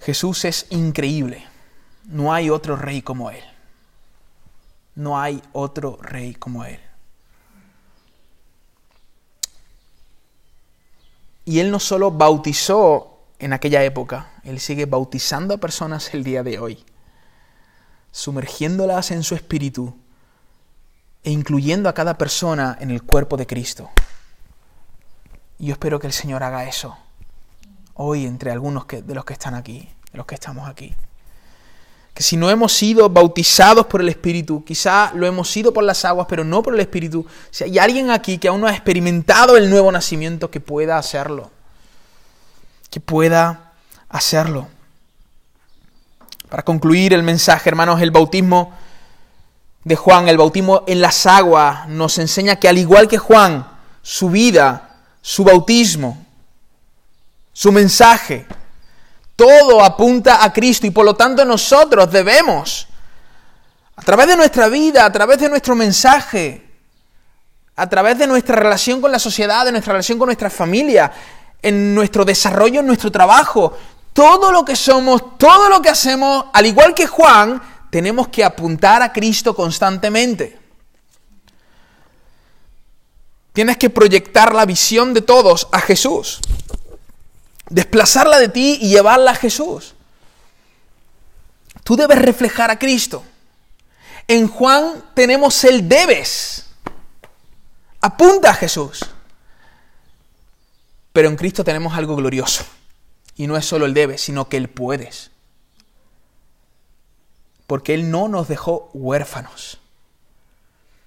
Jesús 0.02 0.46
es 0.46 0.68
increíble. 0.70 1.46
No 2.06 2.34
hay 2.34 2.50
otro 2.50 2.76
rey 2.76 3.02
como 3.02 3.32
Él. 3.32 3.44
No 4.96 5.20
hay 5.20 5.42
otro 5.54 5.98
rey 6.02 6.36
como 6.36 6.66
Él. 6.66 6.80
Y 11.46 11.60
Él 11.60 11.72
no 11.72 11.80
solo 11.80 12.12
bautizó 12.12 13.20
en 13.40 13.54
aquella 13.54 13.84
época, 13.84 14.34
Él 14.44 14.60
sigue 14.60 14.86
bautizando 14.86 15.56
a 15.56 15.58
personas 15.58 16.14
el 16.14 16.24
día 16.24 16.44
de 16.44 16.60
hoy, 16.60 16.86
sumergiéndolas 18.12 19.10
en 19.10 19.24
su 19.24 19.34
espíritu 19.34 20.01
e 21.24 21.32
incluyendo 21.32 21.90
a 21.90 21.94
cada 21.94 22.18
persona 22.18 22.78
en 22.80 22.92
el 22.92 23.04
cuerpo 23.04 23.38
de 23.38 23.48
Cristo. 23.48 23.90
Y 25.60 25.68
yo 25.68 25.74
espero 25.74 26.00
que 26.00 26.08
el 26.08 26.14
Señor 26.14 26.44
haga 26.44 26.66
eso 26.66 26.98
hoy 27.94 28.26
entre 28.26 28.52
algunos 28.52 28.86
de 28.88 29.14
los 29.16 29.26
que 29.26 29.34
están 29.34 29.54
aquí, 29.54 29.88
de 30.12 30.18
los 30.18 30.26
que 30.26 30.36
estamos 30.36 30.68
aquí. 30.68 30.96
Que 32.14 32.24
si 32.24 32.36
no 32.36 32.50
hemos 32.50 32.74
sido 32.74 33.10
bautizados 33.10 33.86
por 33.86 34.02
el 34.02 34.10
Espíritu, 34.10 34.66
quizá 34.66 35.12
lo 35.14 35.26
hemos 35.28 35.50
sido 35.50 35.72
por 35.72 35.84
las 35.84 36.04
aguas, 36.04 36.28
pero 36.28 36.44
no 36.44 36.62
por 36.62 36.74
el 36.74 36.80
Espíritu, 36.80 37.26
si 37.52 37.64
hay 37.64 37.80
alguien 37.80 38.10
aquí 38.10 38.38
que 38.38 38.48
aún 38.48 38.62
no 38.62 38.68
ha 38.68 38.74
experimentado 38.74 39.56
el 39.56 39.70
nuevo 39.70 39.92
nacimiento, 39.92 40.50
que 40.52 40.60
pueda 40.60 40.98
hacerlo. 40.98 41.52
Que 42.90 43.00
pueda 43.00 43.74
hacerlo. 44.10 44.68
Para 46.50 46.64
concluir 46.64 47.14
el 47.14 47.24
mensaje, 47.24 47.70
hermanos, 47.70 48.02
el 48.02 48.12
bautismo 48.12 48.74
de 49.84 49.96
Juan, 49.96 50.28
el 50.28 50.38
bautismo 50.38 50.84
en 50.88 51.02
las 51.02 51.26
aguas, 51.26 51.88
nos 51.88 52.18
enseña 52.18 52.58
que 52.58 52.70
al 52.70 52.78
igual 52.78 53.08
que 53.08 53.18
Juan, 53.18 53.68
su 54.02 54.30
vida, 54.30 54.98
su 55.22 55.44
bautismo, 55.44 56.26
su 57.54 57.72
mensaje, 57.72 58.46
todo 59.36 59.84
apunta 59.84 60.44
a 60.44 60.54
Cristo 60.54 60.86
y 60.86 60.92
por 60.92 61.06
lo 61.06 61.16
tanto 61.16 61.44
nosotros 61.46 62.12
debemos, 62.12 62.88
a 63.96 64.02
través 64.04 64.28
de 64.28 64.36
nuestra 64.36 64.68
vida, 64.68 65.06
a 65.06 65.12
través 65.12 65.40
de 65.40 65.50
nuestro 65.50 65.76
mensaje, 65.76 66.68
a 67.76 67.90
través 67.90 68.18
de 68.18 68.28
nuestra 68.28 68.56
relación 68.56 69.02
con 69.02 69.12
la 69.12 69.20
sociedad, 69.20 69.66
de 69.66 69.72
nuestra 69.72 69.94
relación 69.94 70.20
con 70.20 70.28
nuestra 70.28 70.50
familia, 70.50 71.12
en 71.62 71.96
nuestro 71.96 72.26
desarrollo, 72.26 72.80
en 72.80 72.88
nuestro 72.88 73.12
trabajo, 73.12 73.78
todo 74.14 74.52
lo 74.52 74.66
que 74.66 74.76
somos, 74.76 75.38
todo 75.38 75.70
lo 75.70 75.82
que 75.82 75.90
hacemos, 75.90 76.46
al 76.54 76.66
igual 76.66 76.94
que 76.94 77.08
Juan, 77.08 77.62
tenemos 77.92 78.30
que 78.30 78.44
apuntar 78.44 79.04
a 79.04 79.12
Cristo 79.12 79.54
constantemente. 79.54 80.58
Tienes 83.54 83.76
que 83.76 83.90
proyectar 83.90 84.56
la 84.56 84.66
visión 84.66 85.14
de 85.14 85.22
todos 85.22 85.68
a 85.74 85.82
Jesús. 85.82 86.40
Desplazarla 87.70 88.40
de 88.40 88.48
ti 88.48 88.80
y 88.82 88.90
llevarla 88.90 89.32
a 89.32 89.36
Jesús. 89.36 89.94
Tú 91.84 91.98
debes 91.98 92.20
reflejar 92.20 92.72
a 92.72 92.80
Cristo. 92.80 93.24
En 94.26 94.48
Juan 94.48 95.04
tenemos 95.14 95.62
el 95.66 95.90
debes. 95.90 96.68
Apunta 98.00 98.52
a 98.52 98.56
Jesús. 98.56 99.06
Pero 101.12 101.28
en 101.28 101.36
Cristo 101.36 101.66
tenemos 101.66 101.94
algo 101.98 102.16
glorioso. 102.16 102.64
Y 103.36 103.48
no 103.48 103.58
es 103.58 103.66
solo 103.66 103.86
el 103.86 103.94
debes, 103.94 104.22
sino 104.22 104.48
que 104.48 104.56
el 104.56 104.70
puedes 104.70 105.31
porque 107.72 107.94
Él 107.94 108.12
no 108.12 108.28
nos 108.28 108.50
dejó 108.50 108.90
huérfanos. 108.94 109.80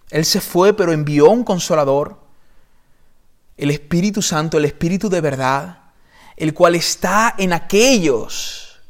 Él 0.09 0.25
se 0.25 0.41
fue, 0.41 0.73
pero 0.73 0.95
envió 0.95 1.29
un 1.29 1.45
consolador, 1.45 2.17
el 3.59 3.71
Espíritu 3.71 4.23
Santo, 4.23 4.57
el 4.57 4.65
Espíritu 4.65 5.11
de 5.11 5.21
verdad, 5.21 5.81
el 6.39 6.55
cual 6.55 6.75
está 6.75 7.35
en 7.37 7.53
aquellos 7.53 8.81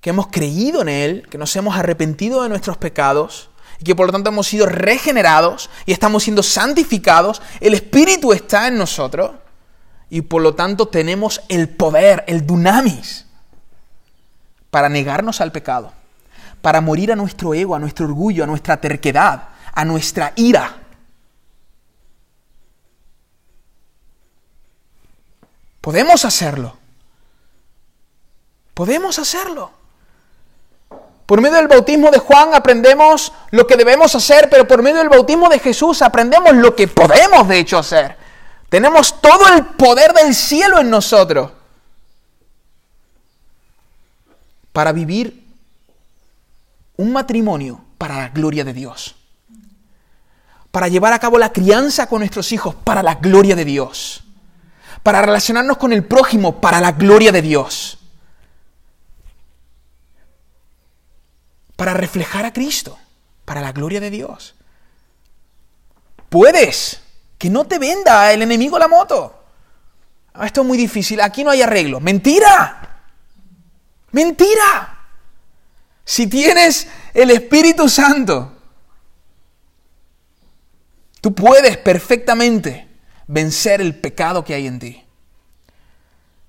que 0.00 0.10
hemos 0.10 0.26
creído 0.26 0.82
en 0.82 0.88
Él, 0.88 1.28
que 1.30 1.38
nos 1.38 1.54
hemos 1.54 1.76
arrepentido 1.76 2.42
de 2.42 2.48
nuestros 2.48 2.76
pecados 2.78 3.50
y 3.78 3.84
que 3.84 3.94
por 3.94 4.06
lo 4.06 4.12
tanto 4.12 4.30
hemos 4.30 4.48
sido 4.48 4.66
regenerados 4.66 5.70
y 5.84 5.92
estamos 5.92 6.24
siendo 6.24 6.42
santificados. 6.42 7.40
El 7.60 7.74
Espíritu 7.74 8.32
está 8.32 8.66
en 8.66 8.76
nosotros 8.76 9.36
y 10.10 10.22
por 10.22 10.42
lo 10.42 10.56
tanto 10.56 10.88
tenemos 10.88 11.42
el 11.48 11.68
poder, 11.68 12.24
el 12.26 12.44
dunamis 12.44 13.25
para 14.70 14.88
negarnos 14.88 15.40
al 15.40 15.52
pecado, 15.52 15.92
para 16.62 16.80
morir 16.80 17.12
a 17.12 17.16
nuestro 17.16 17.54
ego, 17.54 17.74
a 17.74 17.78
nuestro 17.78 18.06
orgullo, 18.06 18.44
a 18.44 18.46
nuestra 18.46 18.76
terquedad, 18.78 19.48
a 19.72 19.84
nuestra 19.84 20.32
ira. 20.36 20.76
Podemos 25.80 26.24
hacerlo. 26.24 26.76
Podemos 28.74 29.18
hacerlo. 29.18 29.70
Por 31.26 31.40
medio 31.40 31.56
del 31.56 31.68
bautismo 31.68 32.10
de 32.10 32.18
Juan 32.18 32.54
aprendemos 32.54 33.32
lo 33.50 33.66
que 33.66 33.76
debemos 33.76 34.14
hacer, 34.14 34.48
pero 34.48 34.66
por 34.68 34.82
medio 34.82 34.98
del 34.98 35.08
bautismo 35.08 35.48
de 35.48 35.58
Jesús 35.58 36.02
aprendemos 36.02 36.54
lo 36.54 36.76
que 36.76 36.86
podemos 36.86 37.48
de 37.48 37.58
hecho 37.58 37.78
hacer. 37.78 38.16
Tenemos 38.68 39.20
todo 39.20 39.52
el 39.54 39.64
poder 39.64 40.12
del 40.12 40.34
cielo 40.34 40.78
en 40.78 40.90
nosotros. 40.90 41.50
Para 44.76 44.92
vivir 44.92 45.42
un 46.98 47.10
matrimonio 47.10 47.82
para 47.96 48.18
la 48.18 48.28
gloria 48.28 48.62
de 48.62 48.74
Dios. 48.74 49.16
Para 50.70 50.88
llevar 50.88 51.14
a 51.14 51.18
cabo 51.18 51.38
la 51.38 51.50
crianza 51.50 52.10
con 52.10 52.18
nuestros 52.18 52.52
hijos 52.52 52.74
para 52.74 53.02
la 53.02 53.14
gloria 53.14 53.56
de 53.56 53.64
Dios. 53.64 54.24
Para 55.02 55.22
relacionarnos 55.22 55.78
con 55.78 55.94
el 55.94 56.04
prójimo 56.04 56.60
para 56.60 56.78
la 56.82 56.92
gloria 56.92 57.32
de 57.32 57.40
Dios. 57.40 57.96
Para 61.76 61.94
reflejar 61.94 62.44
a 62.44 62.52
Cristo 62.52 62.98
para 63.46 63.62
la 63.62 63.72
gloria 63.72 63.98
de 63.98 64.10
Dios. 64.10 64.56
Puedes. 66.28 67.00
Que 67.38 67.48
no 67.48 67.64
te 67.64 67.78
venda 67.78 68.30
el 68.30 68.42
enemigo 68.42 68.78
la 68.78 68.88
moto. 68.88 69.42
Ah, 70.34 70.44
esto 70.44 70.60
es 70.60 70.66
muy 70.66 70.76
difícil. 70.76 71.22
Aquí 71.22 71.44
no 71.44 71.50
hay 71.50 71.62
arreglo. 71.62 71.98
Mentira. 71.98 72.85
Mentira. 74.12 74.96
Si 76.04 76.26
tienes 76.28 76.86
el 77.12 77.30
Espíritu 77.30 77.88
Santo, 77.88 78.52
tú 81.20 81.34
puedes 81.34 81.76
perfectamente 81.78 82.88
vencer 83.26 83.80
el 83.80 83.98
pecado 83.98 84.44
que 84.44 84.54
hay 84.54 84.66
en 84.66 84.78
ti. 84.78 85.04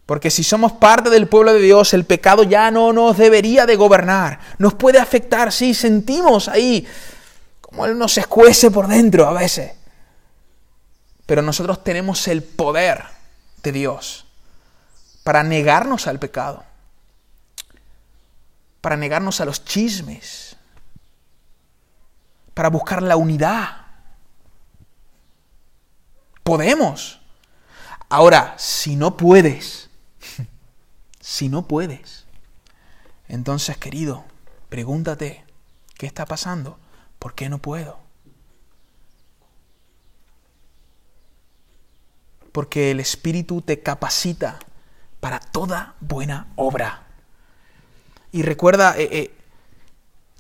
Porque 0.06 0.30
si 0.32 0.44
somos 0.44 0.74
parte 0.74 1.10
del 1.10 1.28
pueblo 1.28 1.54
de 1.54 1.60
Dios, 1.60 1.94
el 1.94 2.06
pecado 2.06 2.44
ya 2.44 2.72
no 2.72 2.94
nos 2.94 3.18
debería 3.18 3.66
de 3.66 3.76
gobernar. 3.76 4.40
Nos 4.58 4.76
puede 4.76 5.00
afectar, 5.00 5.52
sí, 5.52 5.74
sentimos 5.74 6.48
ahí 6.48 6.88
como 7.60 7.86
Él 7.86 7.98
nos 7.98 8.18
escuece 8.18 8.72
por 8.72 8.88
dentro 8.88 9.28
a 9.28 9.34
veces. 9.34 9.74
Pero 11.26 11.42
nosotros 11.42 11.84
tenemos 11.84 12.28
el 12.30 12.42
poder 12.42 13.04
de 13.62 13.72
Dios 13.74 14.26
para 15.24 15.44
negarnos 15.44 16.08
al 16.08 16.20
pecado 16.20 16.64
para 18.88 18.96
negarnos 18.96 19.42
a 19.42 19.46
los 19.46 19.66
chismes, 19.66 20.56
para 22.54 22.70
buscar 22.70 23.04
la 23.04 23.18
unidad. 23.18 23.86
Podemos. 26.42 27.20
Ahora, 28.08 28.56
si 28.58 28.96
no 28.96 29.18
puedes, 29.18 29.90
si 31.20 31.50
no 31.50 31.68
puedes, 31.68 32.28
entonces 33.28 33.76
querido, 33.76 34.24
pregúntate, 34.70 35.44
¿qué 35.98 36.06
está 36.06 36.26
pasando? 36.26 36.80
¿Por 37.20 37.36
qué 37.36 37.50
no 37.50 37.58
puedo? 37.58 38.00
Porque 42.54 42.92
el 42.92 43.02
Espíritu 43.02 43.62
te 43.62 43.82
capacita 43.82 44.60
para 45.20 45.42
toda 45.42 45.96
buena 46.00 46.48
obra. 46.56 47.07
Y 48.32 48.42
recuerda, 48.42 48.96
eh, 48.98 49.10
eh, 49.12 49.32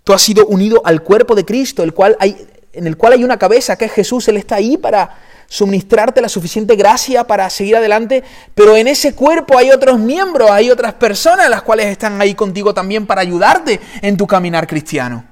tú 0.03 0.13
has 0.13 0.21
sido 0.21 0.45
unido 0.47 0.81
al 0.85 1.03
cuerpo 1.03 1.35
de 1.35 1.45
Cristo, 1.45 1.83
el 1.83 1.93
cual 1.93 2.15
hay, 2.19 2.47
en 2.73 2.87
el 2.87 2.97
cual 2.97 3.13
hay 3.13 3.23
una 3.23 3.37
cabeza, 3.37 3.77
que 3.77 3.85
es 3.85 3.91
Jesús, 3.91 4.27
Él 4.27 4.37
está 4.37 4.55
ahí 4.55 4.77
para 4.77 5.17
suministrarte 5.47 6.21
la 6.21 6.29
suficiente 6.29 6.75
gracia 6.75 7.23
para 7.23 7.49
seguir 7.49 7.77
adelante, 7.77 8.23
pero 8.53 8.75
en 8.75 8.87
ese 8.87 9.15
cuerpo 9.15 9.57
hay 9.57 9.71
otros 9.71 9.97
miembros, 9.97 10.51
hay 10.51 10.69
otras 10.69 10.93
personas 10.95 11.49
las 11.49 11.61
cuales 11.61 11.87
están 11.87 12.21
ahí 12.21 12.35
contigo 12.35 12.73
también 12.73 13.07
para 13.07 13.21
ayudarte 13.21 13.79
en 14.01 14.17
tu 14.17 14.27
caminar 14.27 14.67
cristiano. 14.67 15.23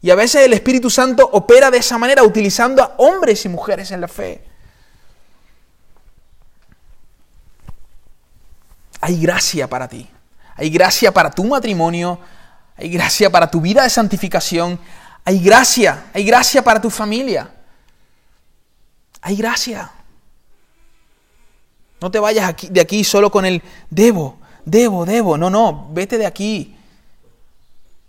Y 0.00 0.10
a 0.10 0.14
veces 0.14 0.44
el 0.44 0.52
Espíritu 0.52 0.88
Santo 0.88 1.28
opera 1.32 1.70
de 1.70 1.78
esa 1.78 1.98
manera, 1.98 2.22
utilizando 2.22 2.82
a 2.82 2.94
hombres 2.98 3.44
y 3.44 3.48
mujeres 3.48 3.90
en 3.90 4.00
la 4.00 4.08
fe. 4.08 4.44
Hay 9.00 9.20
gracia 9.20 9.68
para 9.68 9.88
ti. 9.88 10.08
Hay 10.56 10.70
gracia 10.70 11.12
para 11.12 11.30
tu 11.30 11.44
matrimonio, 11.44 12.18
hay 12.76 12.90
gracia 12.90 13.30
para 13.30 13.50
tu 13.50 13.60
vida 13.60 13.82
de 13.82 13.90
santificación, 13.90 14.78
hay 15.24 15.40
gracia, 15.40 16.06
hay 16.14 16.24
gracia 16.24 16.62
para 16.62 16.80
tu 16.80 16.90
familia. 16.90 17.50
Hay 19.22 19.36
gracia. 19.36 19.90
No 22.00 22.10
te 22.10 22.18
vayas 22.18 22.54
de 22.70 22.80
aquí 22.80 23.02
solo 23.02 23.30
con 23.30 23.44
el 23.44 23.62
debo, 23.90 24.38
debo, 24.64 25.04
debo. 25.04 25.36
No, 25.36 25.50
no, 25.50 25.88
vete 25.90 26.16
de 26.16 26.26
aquí 26.26 26.76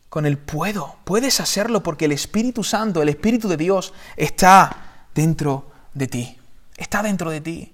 con 0.09 0.25
el 0.25 0.37
puedo. 0.37 0.97
Puedes 1.05 1.39
hacerlo 1.39 1.81
porque 1.81 2.05
el 2.05 2.11
Espíritu 2.11 2.63
Santo, 2.63 3.01
el 3.01 3.09
Espíritu 3.09 3.47
de 3.47 3.57
Dios 3.57 3.93
está 4.15 5.05
dentro 5.15 5.71
de 5.93 6.07
ti. 6.07 6.37
Está 6.75 7.01
dentro 7.01 7.31
de 7.31 7.41
ti. 7.41 7.73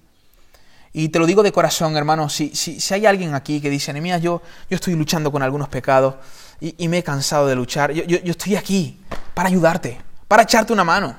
Y 0.94 1.10
te 1.10 1.18
lo 1.18 1.26
digo 1.26 1.42
de 1.42 1.52
corazón, 1.52 1.98
hermano, 1.98 2.30
si, 2.30 2.56
si, 2.56 2.80
si 2.80 2.94
hay 2.94 3.08
alguien 3.08 3.34
aquí 3.34 3.60
que 3.60 3.72
dice, 3.72 3.90
Anemías, 3.90 4.22
yo, 4.22 4.44
yo 4.70 4.76
estoy 4.76 4.94
luchando 4.94 5.32
con 5.32 5.42
algunos 5.42 5.68
pecados 5.68 6.16
y, 6.62 6.88
me 6.88 7.00
he 7.00 7.04
cansado 7.04 7.48
de 7.48 7.56
luchar, 7.56 7.92
yo, 7.92 8.04
yo, 8.04 8.20
yo 8.20 8.32
estoy 8.32 8.56
aquí 8.56 9.00
para 9.34 9.50
ayudarte, 9.50 10.00
para 10.28 10.44
echarte 10.44 10.72
una 10.72 10.84
mano. 10.84 11.16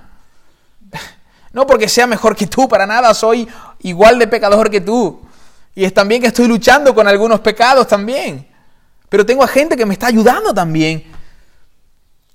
No 1.52 1.68
porque 1.68 1.88
sea 1.88 2.08
mejor 2.08 2.34
que 2.34 2.48
tú, 2.48 2.66
para 2.68 2.84
nada, 2.84 3.14
soy 3.14 3.48
igual 3.82 4.18
de 4.18 4.26
pecador 4.26 4.68
que 4.68 4.80
tú. 4.80 5.22
Y 5.72 5.84
es 5.84 5.94
también 5.94 6.20
que 6.20 6.26
estoy 6.26 6.48
luchando 6.48 6.92
con 6.92 7.06
algunos 7.06 7.38
pecados 7.38 7.86
también. 7.86 8.44
Pero 9.08 9.24
tengo 9.24 9.44
a 9.44 9.46
gente 9.46 9.76
que 9.76 9.86
me 9.86 9.94
está 9.94 10.08
ayudando 10.08 10.52
también. 10.52 11.04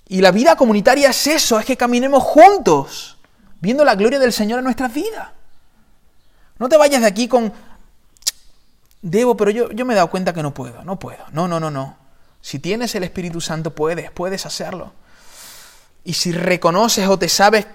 Y 0.08 0.22
la 0.22 0.32
vida 0.32 0.56
comunitaria 0.56 1.10
es 1.10 1.28
eso, 1.28 1.60
es 1.60 1.66
que 1.66 1.76
caminemos 1.76 2.24
juntos, 2.24 3.18
viendo 3.60 3.84
la 3.84 3.96
gloria 3.96 4.20
del 4.20 4.32
Señor 4.32 4.60
en 4.60 4.64
nuestras 4.64 4.94
vidas. 4.94 5.28
No 6.60 6.70
te 6.70 6.78
vayas 6.78 7.02
de 7.02 7.08
aquí 7.08 7.28
con, 7.28 7.52
debo, 9.02 9.36
pero 9.38 9.50
yo, 9.52 9.72
yo 9.72 9.86
me 9.86 9.94
he 9.94 9.96
dado 9.96 10.10
cuenta 10.10 10.34
que 10.34 10.44
no 10.44 10.54
puedo, 10.54 10.84
no 10.84 11.00
puedo. 11.00 11.26
No, 11.32 11.48
no, 11.48 11.60
no, 11.60 11.72
no. 11.72 11.98
Si 12.42 12.60
tienes 12.60 12.94
el 12.96 13.04
Espíritu 13.04 13.42
Santo, 13.42 13.74
puedes, 13.74 14.12
puedes 14.12 14.46
hacerlo. 14.46 14.94
Y 16.04 16.14
si 16.14 16.32
reconoces 16.32 17.08
o 17.08 17.18
te 17.18 17.30
sabes 17.30 17.68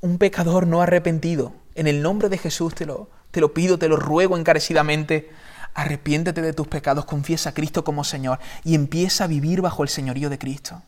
un 0.00 0.18
pecador 0.18 0.66
no 0.66 0.82
arrepentido, 0.82 1.52
en 1.74 1.86
el 1.86 2.02
nombre 2.02 2.28
de 2.28 2.38
Jesús 2.38 2.74
te 2.74 2.86
lo, 2.86 3.08
te 3.30 3.40
lo 3.40 3.52
pido, 3.52 3.78
te 3.78 3.88
lo 3.88 3.96
ruego 3.96 4.36
encarecidamente, 4.36 5.30
arrepiéntete 5.74 6.42
de 6.42 6.52
tus 6.52 6.68
pecados, 6.68 7.04
confiesa 7.04 7.50
a 7.50 7.54
Cristo 7.54 7.84
como 7.84 8.04
Señor 8.04 8.38
y 8.64 8.74
empieza 8.74 9.24
a 9.24 9.26
vivir 9.26 9.60
bajo 9.60 9.82
el 9.82 9.88
señorío 9.88 10.30
de 10.30 10.38
Cristo. 10.38 10.82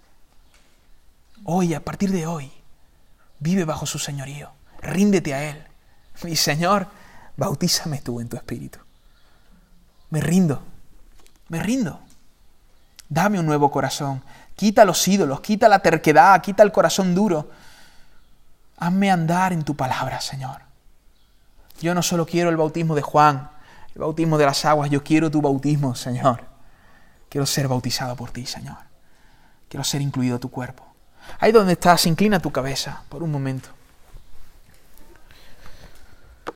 Hoy, 1.45 1.75
a 1.75 1.81
partir 1.81 2.11
de 2.11 2.27
hoy, 2.27 2.51
vive 3.41 3.65
bajo 3.65 3.87
su 3.87 3.99
señorío, 3.99 4.51
ríndete 4.81 5.35
a 5.35 5.45
Él. 5.45 5.65
Mi 6.23 6.37
Señor, 6.37 6.87
bautízame 7.37 8.01
tú 8.01 8.21
en 8.21 8.29
tu 8.29 8.37
espíritu. 8.37 8.79
Me 10.11 10.21
rindo, 10.21 10.63
me 11.49 11.63
rindo. 11.63 12.01
Dame 13.09 13.39
un 13.39 13.47
nuevo 13.47 13.71
corazón. 13.71 14.23
Quita 14.57 14.85
los 14.85 15.07
ídolos, 15.07 15.41
quita 15.41 15.69
la 15.69 15.79
terquedad, 15.79 16.43
quita 16.43 16.63
el 16.63 16.73
corazón 16.73 17.15
duro. 17.15 17.51
Hazme 18.79 19.11
andar 19.11 19.53
en 19.53 19.63
tu 19.63 19.77
palabra, 19.77 20.21
Señor. 20.21 20.63
Yo 21.81 21.95
no 21.95 22.03
solo 22.03 22.27
quiero 22.27 22.51
el 22.51 22.57
bautismo 22.57 22.95
de 22.95 23.03
Juan, 23.03 23.51
el 23.95 24.01
bautismo 24.01 24.37
de 24.37 24.47
las 24.47 24.65
aguas, 24.65 24.91
yo 24.91 25.03
quiero 25.03 25.31
tu 25.31 25.41
bautismo, 25.41 25.95
Señor. 25.95 26.45
Quiero 27.29 27.47
ser 27.47 27.69
bautizado 27.69 28.17
por 28.17 28.31
ti, 28.31 28.47
Señor. 28.47 28.79
Quiero 29.69 29.85
ser 29.85 30.01
incluido 30.01 30.37
a 30.37 30.41
tu 30.41 30.51
cuerpo. 30.51 30.85
Ahí 31.39 31.53
donde 31.53 31.75
estás, 31.75 32.07
inclina 32.07 32.41
tu 32.41 32.51
cabeza 32.51 33.03
por 33.09 33.23
un 33.23 33.31
momento. 33.31 33.69